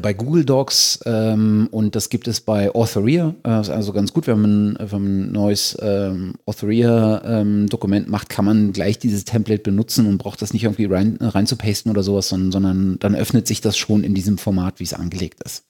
[0.01, 3.35] bei Google Docs ähm, und das gibt es bei Authoria.
[3.45, 8.45] Äh, also ganz gut, wenn man, wenn man ein neues ähm, Authoria-Dokument ähm, macht, kann
[8.45, 12.03] man gleich dieses Template benutzen und braucht das nicht irgendwie rein, rein zu pasten oder
[12.03, 15.68] sowas, sondern, sondern dann öffnet sich das schon in diesem Format, wie es angelegt ist.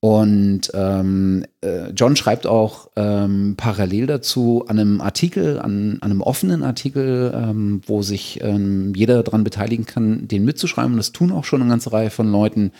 [0.00, 6.20] Und ähm, äh, John schreibt auch ähm, parallel dazu an einem Artikel, an, an einem
[6.20, 10.92] offenen Artikel, ähm, wo sich ähm, jeder daran beteiligen kann, den mitzuschreiben.
[10.92, 12.70] Und das tun auch schon eine ganze Reihe von Leuten.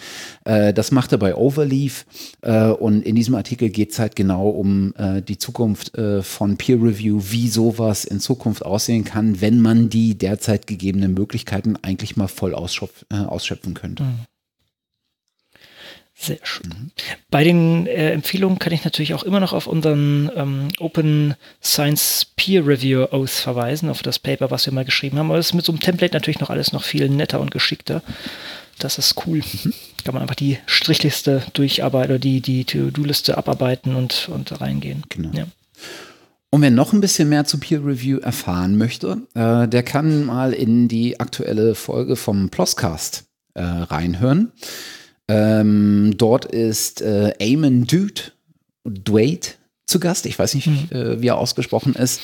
[0.45, 2.07] Äh, das macht er bei Overleaf.
[2.43, 6.57] Äh, und in diesem Artikel geht es halt genau um äh, die Zukunft äh, von
[6.57, 12.17] Peer Review, wie sowas in Zukunft aussehen kann, wenn man die derzeit gegebenen Möglichkeiten eigentlich
[12.17, 14.05] mal voll ausschöpf, ausschöpfen könnte.
[14.05, 14.38] Mhm.
[16.21, 16.91] Sehr schön.
[17.31, 22.27] Bei den äh, Empfehlungen kann ich natürlich auch immer noch auf unseren ähm, Open Science
[22.35, 25.29] Peer Review Oath verweisen, auf das Paper, was wir mal geschrieben haben.
[25.29, 28.03] Aber das ist mit so einem Template natürlich noch alles noch viel netter und geschickter.
[28.81, 29.39] Das ist cool.
[29.39, 29.73] Mhm.
[30.05, 35.05] Kann man einfach die Strichliste durcharbeiten oder die, die To-Do-Liste abarbeiten und, und reingehen.
[35.09, 35.31] Genau.
[35.33, 35.47] Ja.
[36.51, 40.53] Und wer noch ein bisschen mehr zu Peer Review erfahren möchte, äh, der kann mal
[40.53, 44.51] in die aktuelle Folge vom Ploscast äh, reinhören.
[45.29, 48.23] Ähm, dort ist äh, Eamon Dude,
[48.85, 49.49] Dwade
[49.87, 50.27] zu Gast.
[50.27, 50.89] Ich weiß nicht, mhm.
[50.91, 52.21] äh, wie er ausgesprochen ist.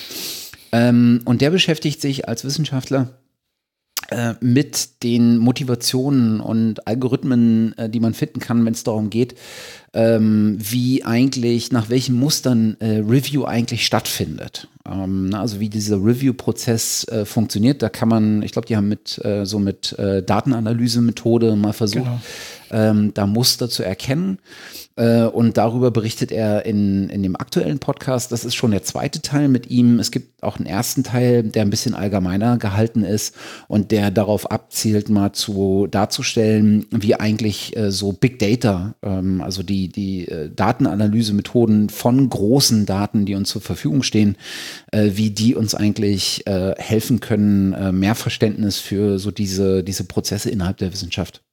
[0.73, 3.11] Ähm, und der beschäftigt sich als Wissenschaftler
[4.11, 9.35] äh, mit den Motivationen und Algorithmen, äh, die man finden kann, wenn es darum geht,
[9.95, 14.69] ähm, wie eigentlich, nach welchen Mustern äh, Review eigentlich stattfindet.
[14.87, 19.25] Ähm, also wie dieser Review-Prozess äh, funktioniert, da kann man, ich glaube, die haben mit
[19.25, 22.21] äh, so mit äh, Datenanalyse-Methode mal versucht, genau.
[22.75, 24.39] Ähm, da Muster zu erkennen.
[24.97, 28.33] Äh, und darüber berichtet er in, in dem aktuellen Podcast.
[28.33, 29.99] Das ist schon der zweite Teil mit ihm.
[29.99, 33.35] Es gibt auch einen ersten Teil, der ein bisschen allgemeiner gehalten ist
[33.69, 39.63] und der darauf abzielt, mal zu darzustellen, wie eigentlich äh, so Big Data, ähm, also
[39.63, 44.37] die, die äh, Datenanalyse-Methoden von großen Daten, die uns zur Verfügung stehen,
[44.93, 50.05] äh, wie die uns eigentlich äh, helfen können, äh, mehr Verständnis für so diese, diese
[50.05, 51.44] Prozesse innerhalb der Wissenschaft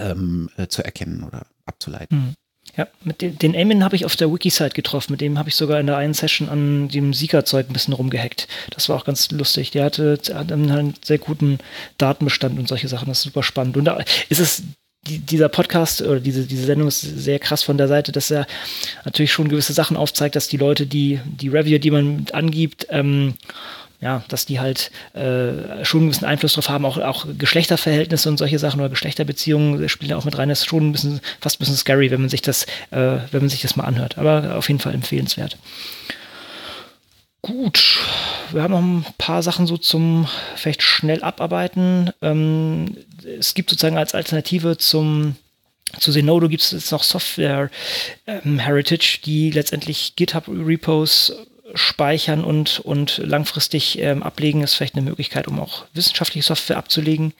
[0.00, 2.18] ähm, zu erkennen oder abzuleiten.
[2.18, 2.34] Mhm.
[2.76, 5.12] Ja, mit den, den Emin habe ich auf der Wiki-Site getroffen.
[5.12, 8.48] Mit dem habe ich sogar in der einen Session an dem Siegerzeug ein bisschen rumgehackt.
[8.70, 9.70] Das war auch ganz lustig.
[9.70, 11.58] Der hatte, hatte einen sehr guten
[11.96, 13.08] Datenbestand und solche Sachen.
[13.08, 13.76] Das ist super spannend.
[13.76, 13.98] Und da
[14.28, 14.62] ist es
[15.06, 18.46] die, dieser Podcast oder diese, diese Sendung ist sehr krass von der Seite, dass er
[19.04, 23.34] natürlich schon gewisse Sachen aufzeigt, dass die Leute, die, die Review, die man angibt, ähm,
[24.06, 28.36] ja, dass die halt äh, schon einen gewissen Einfluss drauf haben, auch, auch Geschlechterverhältnisse und
[28.36, 30.48] solche Sachen oder Geschlechterbeziehungen spielen da auch mit rein.
[30.48, 33.40] Das ist schon ein bisschen, fast ein bisschen scary, wenn man sich das, äh, wenn
[33.40, 34.16] man sich das mal anhört.
[34.16, 35.58] Aber auf jeden Fall empfehlenswert.
[37.42, 37.98] Gut,
[38.52, 42.12] wir haben noch ein paar Sachen so zum vielleicht schnell abarbeiten.
[42.22, 42.96] Ähm,
[43.40, 45.34] es gibt sozusagen als Alternative zum
[45.98, 47.70] zu Zenodo gibt es jetzt noch Software
[48.26, 51.32] ähm, Heritage, die letztendlich GitHub Repos
[51.74, 57.32] speichern und, und langfristig ähm, ablegen, ist vielleicht eine Möglichkeit, um auch wissenschaftliche Software abzulegen.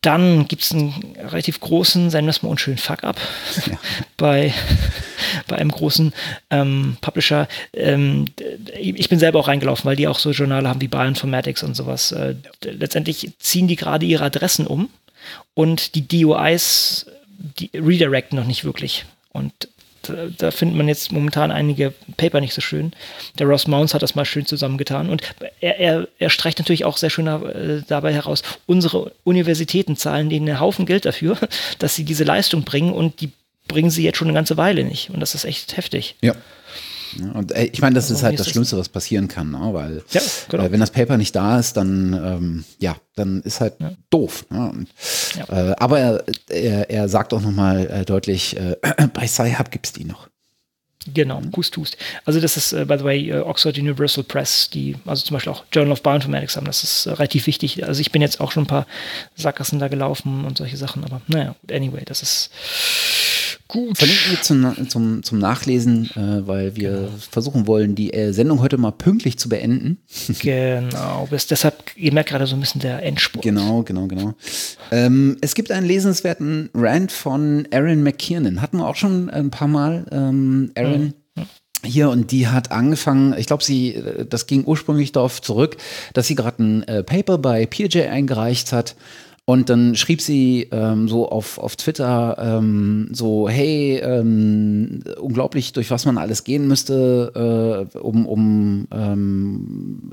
[0.00, 3.18] Dann gibt es einen relativ großen, sagen wir es mal unschön, Fuck-up
[3.66, 3.78] ja.
[4.16, 4.54] bei,
[5.48, 6.12] bei einem großen
[6.50, 7.48] ähm, Publisher.
[7.72, 8.26] Ähm,
[8.78, 12.12] ich bin selber auch reingelaufen, weil die auch so Journale haben wie Bioinformatics und sowas.
[12.12, 14.88] Äh, letztendlich ziehen die gerade ihre Adressen um
[15.54, 17.06] und die DOIs
[17.38, 19.04] die redirecten noch nicht wirklich.
[19.32, 19.68] Und
[20.38, 22.92] da findet man jetzt momentan einige Paper nicht so schön.
[23.38, 25.22] Der Ross Mounds hat das mal schön zusammengetan und
[25.60, 30.48] er, er, er streicht natürlich auch sehr schön äh, dabei heraus, unsere Universitäten zahlen denen
[30.48, 31.38] einen Haufen Geld dafür,
[31.78, 33.30] dass sie diese Leistung bringen und die
[33.68, 35.10] bringen sie jetzt schon eine ganze Weile nicht.
[35.10, 36.16] Und das ist echt heftig.
[36.22, 36.34] Ja.
[37.16, 39.70] Ja, und äh, ich meine, das ist halt das Schlimmste, was passieren kann, ne?
[39.72, 40.64] weil ja, genau.
[40.64, 43.92] äh, wenn das Paper nicht da ist, dann ähm, ja, dann ist halt ja.
[44.10, 44.46] doof.
[44.50, 44.70] Ne?
[44.70, 44.88] Und,
[45.48, 48.76] äh, aber er, er, er, sagt auch nochmal äh, deutlich, äh,
[49.14, 50.28] bei Sci-Hub gibt es die noch.
[51.14, 51.96] Genau, Goose Tooth.
[52.24, 55.52] Also das ist, uh, by the way, uh, Oxford Universal Press, die, also zum Beispiel
[55.52, 57.86] auch Journal of Bioinformatics haben, das ist relativ wichtig.
[57.86, 58.86] Also ich bin jetzt auch schon ein paar
[59.34, 62.50] Sackgassen da gelaufen und solche Sachen, aber naja, anyway, das ist
[63.68, 63.98] Gut.
[63.98, 67.08] Verlinken wir zum, zum, zum Nachlesen, äh, weil wir genau.
[67.30, 69.98] versuchen wollen, die äh, Sendung heute mal pünktlich zu beenden.
[70.40, 73.42] Genau, bis deshalb, ihr merkt gerade so ein bisschen der Endspurt.
[73.42, 74.34] Genau, genau, genau.
[74.90, 78.62] Ähm, es gibt einen lesenswerten Rant von Aaron McKiernan.
[78.62, 80.06] Hatten wir auch schon ein paar Mal.
[80.10, 81.02] Ähm, Aaron.
[81.02, 81.14] Mhm
[81.84, 85.76] hier und die hat angefangen, ich glaube, sie, äh, das ging ursprünglich darauf zurück,
[86.12, 88.96] dass sie gerade ein äh, Paper bei PJ eingereicht hat
[89.48, 95.90] und dann schrieb sie ähm, so auf, auf Twitter ähm, so, hey, ähm, unglaublich, durch
[95.90, 100.10] was man alles gehen müsste, äh, um, um ähm,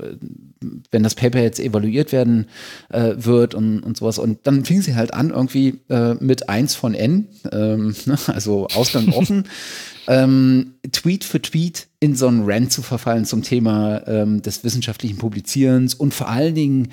[0.90, 2.46] wenn das Paper jetzt evaluiert werden
[2.88, 4.18] äh, wird und, und sowas.
[4.18, 8.68] Und dann fing sie halt an, irgendwie äh, mit 1 von N, ähm, ne, also
[8.74, 9.44] Ausgang offen.
[10.08, 15.18] ähm, Tweet für Tweet in so einen Rant zu verfallen zum Thema ähm, des wissenschaftlichen
[15.18, 16.88] Publizierens und vor allen Dingen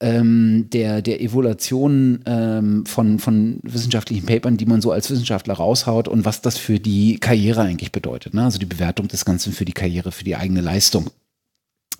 [0.00, 6.08] ähm, der, der Evaluation ähm, von, von wissenschaftlichen Papern, die man so als Wissenschaftler raushaut
[6.08, 8.34] und was das für die Karriere eigentlich bedeutet.
[8.34, 8.44] Ne?
[8.44, 11.10] Also die Bewertung des Ganzen für die Karriere, für die eigene Leistung.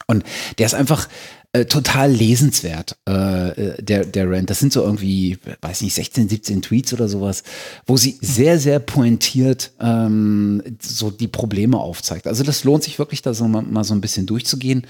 [0.07, 0.25] Und
[0.59, 1.09] der ist einfach
[1.53, 4.51] äh, total lesenswert, äh, äh, der, der Rant.
[4.51, 7.43] Das sind so irgendwie, weiß nicht, 16, 17 Tweets oder sowas,
[7.87, 12.27] wo sie sehr, sehr pointiert ähm, so die Probleme aufzeigt.
[12.27, 14.87] Also das lohnt sich wirklich, da so mal, mal so ein bisschen durchzugehen.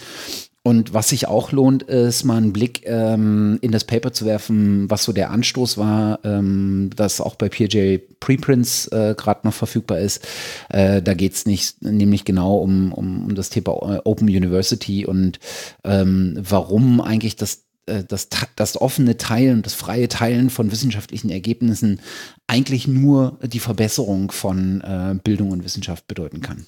[0.64, 4.90] Und was sich auch lohnt, ist mal einen Blick ähm, in das Paper zu werfen,
[4.90, 10.00] was so der Anstoß war, ähm, das auch bei PJ Preprints äh, gerade noch verfügbar
[10.00, 10.26] ist.
[10.68, 15.06] Äh, da geht es nicht, nämlich genau um, um, um das Thema äh, Open University
[15.06, 15.38] und
[15.84, 22.00] ähm, warum eigentlich das äh, das, das offene Teilen, das freie Teilen von wissenschaftlichen Ergebnissen
[22.46, 26.66] eigentlich nur die Verbesserung von äh, Bildung und Wissenschaft bedeuten kann.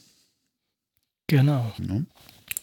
[1.27, 1.73] Genau.
[1.79, 2.03] Ja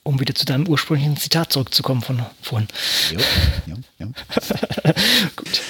[0.08, 2.68] um wieder zu deinem ursprünglichen Zitat zurückzukommen von vorhin.
[3.12, 3.20] Jo,
[3.68, 4.08] jo, jo.
[5.36, 5.62] Gut.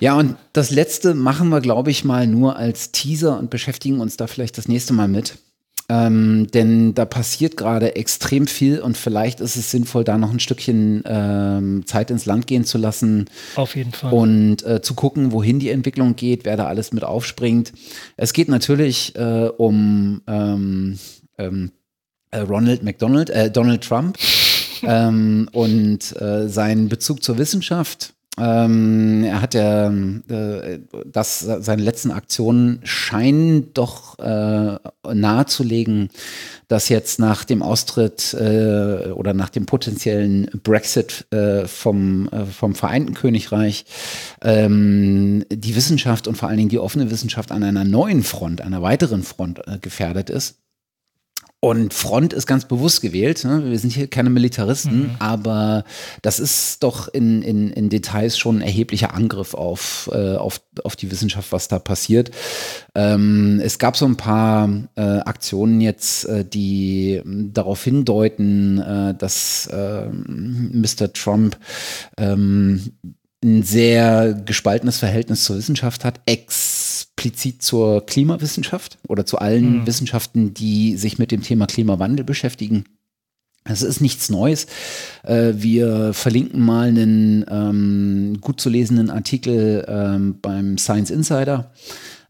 [0.00, 4.16] Ja, und das letzte machen wir, glaube ich, mal nur als Teaser und beschäftigen uns
[4.16, 5.38] da vielleicht das nächste Mal mit.
[5.88, 10.40] Ähm, denn da passiert gerade extrem viel und vielleicht ist es sinnvoll, da noch ein
[10.40, 13.26] Stückchen ähm, Zeit ins Land gehen zu lassen.
[13.54, 14.12] Auf jeden Fall.
[14.12, 17.72] Und äh, zu gucken, wohin die Entwicklung geht, wer da alles mit aufspringt.
[18.16, 20.98] Es geht natürlich äh, um ähm,
[21.38, 21.81] ähm äh,
[22.40, 24.18] Ronald McDonald, äh, Donald Trump
[24.82, 28.14] ähm, und äh, seinen Bezug zur Wissenschaft.
[28.38, 34.78] Ähm, er hat ja, äh, dass seine letzten Aktionen scheinen doch äh,
[35.12, 36.08] nahezulegen,
[36.66, 42.74] dass jetzt nach dem Austritt äh, oder nach dem potenziellen Brexit äh, vom, äh, vom
[42.74, 43.84] Vereinten Königreich
[44.40, 48.80] ähm, die Wissenschaft und vor allen Dingen die offene Wissenschaft an einer neuen Front, einer
[48.80, 50.61] weiteren Front äh, gefährdet ist.
[51.64, 53.44] Und Front ist ganz bewusst gewählt.
[53.44, 53.70] Ne?
[53.70, 55.10] Wir sind hier keine Militaristen, mhm.
[55.20, 55.84] aber
[56.20, 60.96] das ist doch in, in, in Details schon ein erheblicher Angriff auf, äh, auf, auf
[60.96, 62.32] die Wissenschaft, was da passiert.
[62.96, 69.68] Ähm, es gab so ein paar äh, Aktionen jetzt, äh, die darauf hindeuten, äh, dass
[69.72, 71.12] Mr.
[71.12, 71.56] Trump
[72.16, 72.92] ähm,
[73.42, 79.86] ein sehr gespaltenes Verhältnis zur Wissenschaft hat, explizit zur Klimawissenschaft oder zu allen mhm.
[79.86, 82.84] Wissenschaften, die sich mit dem Thema Klimawandel beschäftigen.
[83.64, 84.66] Es ist nichts Neues.
[85.22, 91.70] Äh, wir verlinken mal einen ähm, gut zu lesenden Artikel ähm, beim Science Insider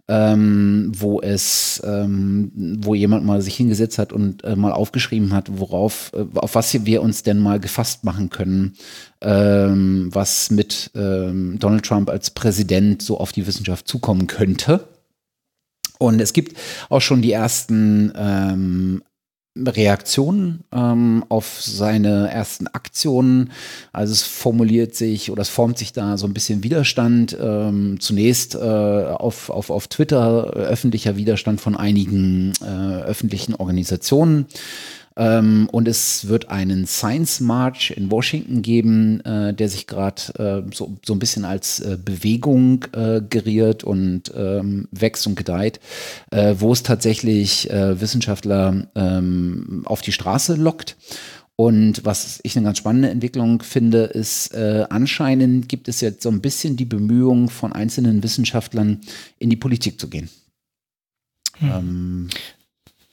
[0.08, 2.50] ähm, wo es, ähm,
[2.82, 6.84] wo jemand mal sich hingesetzt hat und äh, mal aufgeschrieben hat, worauf, äh, auf was
[6.84, 8.74] wir uns denn mal gefasst machen können,
[9.20, 14.88] ähm, was mit ähm, Donald Trump als Präsident so auf die Wissenschaft zukommen könnte.
[15.98, 16.58] Und es gibt
[16.88, 19.02] auch schon die ersten ähm,
[19.56, 23.52] Reaktionen ähm, auf seine ersten Aktionen.
[23.92, 27.36] Also es formuliert sich oder es formt sich da so ein bisschen Widerstand.
[27.40, 34.46] Ähm, zunächst äh, auf, auf, auf Twitter äh, öffentlicher Widerstand von einigen äh, öffentlichen Organisationen.
[35.16, 40.22] Ähm, und es wird einen Science March in Washington geben, äh, der sich gerade
[40.68, 45.80] äh, so, so ein bisschen als äh, Bewegung äh, geriert und ähm, wächst und gedeiht,
[46.30, 50.96] äh, wo es tatsächlich äh, Wissenschaftler ähm, auf die Straße lockt.
[51.54, 56.30] Und was ich eine ganz spannende Entwicklung finde, ist, äh, anscheinend gibt es jetzt so
[56.30, 59.02] ein bisschen die Bemühungen von einzelnen Wissenschaftlern,
[59.38, 60.30] in die Politik zu gehen.
[61.58, 61.70] Hm.
[61.70, 62.28] Ähm,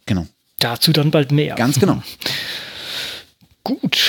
[0.06, 0.26] genau.
[0.60, 1.56] Dazu dann bald mehr.
[1.56, 2.02] Ganz genau.
[3.64, 4.00] Gut,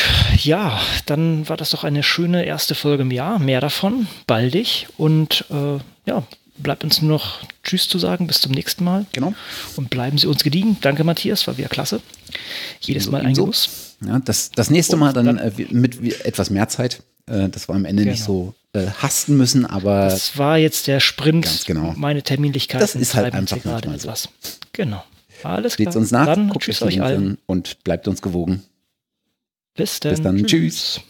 [0.43, 3.39] ja, dann war das doch eine schöne erste Folge im Jahr.
[3.39, 4.87] Mehr davon, baldig.
[4.97, 5.79] Und äh,
[6.09, 6.23] ja,
[6.57, 8.27] bleibt uns nur noch Tschüss zu sagen.
[8.27, 9.07] Bis zum nächsten Mal.
[9.13, 9.35] Genau.
[9.77, 10.77] Und bleiben Sie uns gediegen.
[10.81, 12.01] Danke, Matthias, war wieder klasse.
[12.81, 13.97] Jedes Mal ein Genuss.
[14.07, 17.75] Ja, das, das nächste Mal dann, dann äh, mit etwas mehr Zeit, äh, dass wir
[17.75, 18.13] am Ende genau.
[18.13, 20.07] nicht so äh, hasten müssen, aber.
[20.07, 21.45] Das war jetzt der Sprint.
[21.45, 21.93] Ganz genau.
[21.97, 22.81] Meine Terminlichkeit.
[22.81, 24.29] Das ist halt einfach gerade etwas.
[24.73, 25.03] Genau.
[25.45, 25.97] Alles Steht klar.
[25.97, 28.63] uns nach, dann guckt tschüss euch allen und bleibt uns gewogen.
[29.75, 30.11] Bis dann.
[30.13, 30.37] Bis dann.
[30.39, 30.51] tschüss.
[30.51, 31.01] tschüss.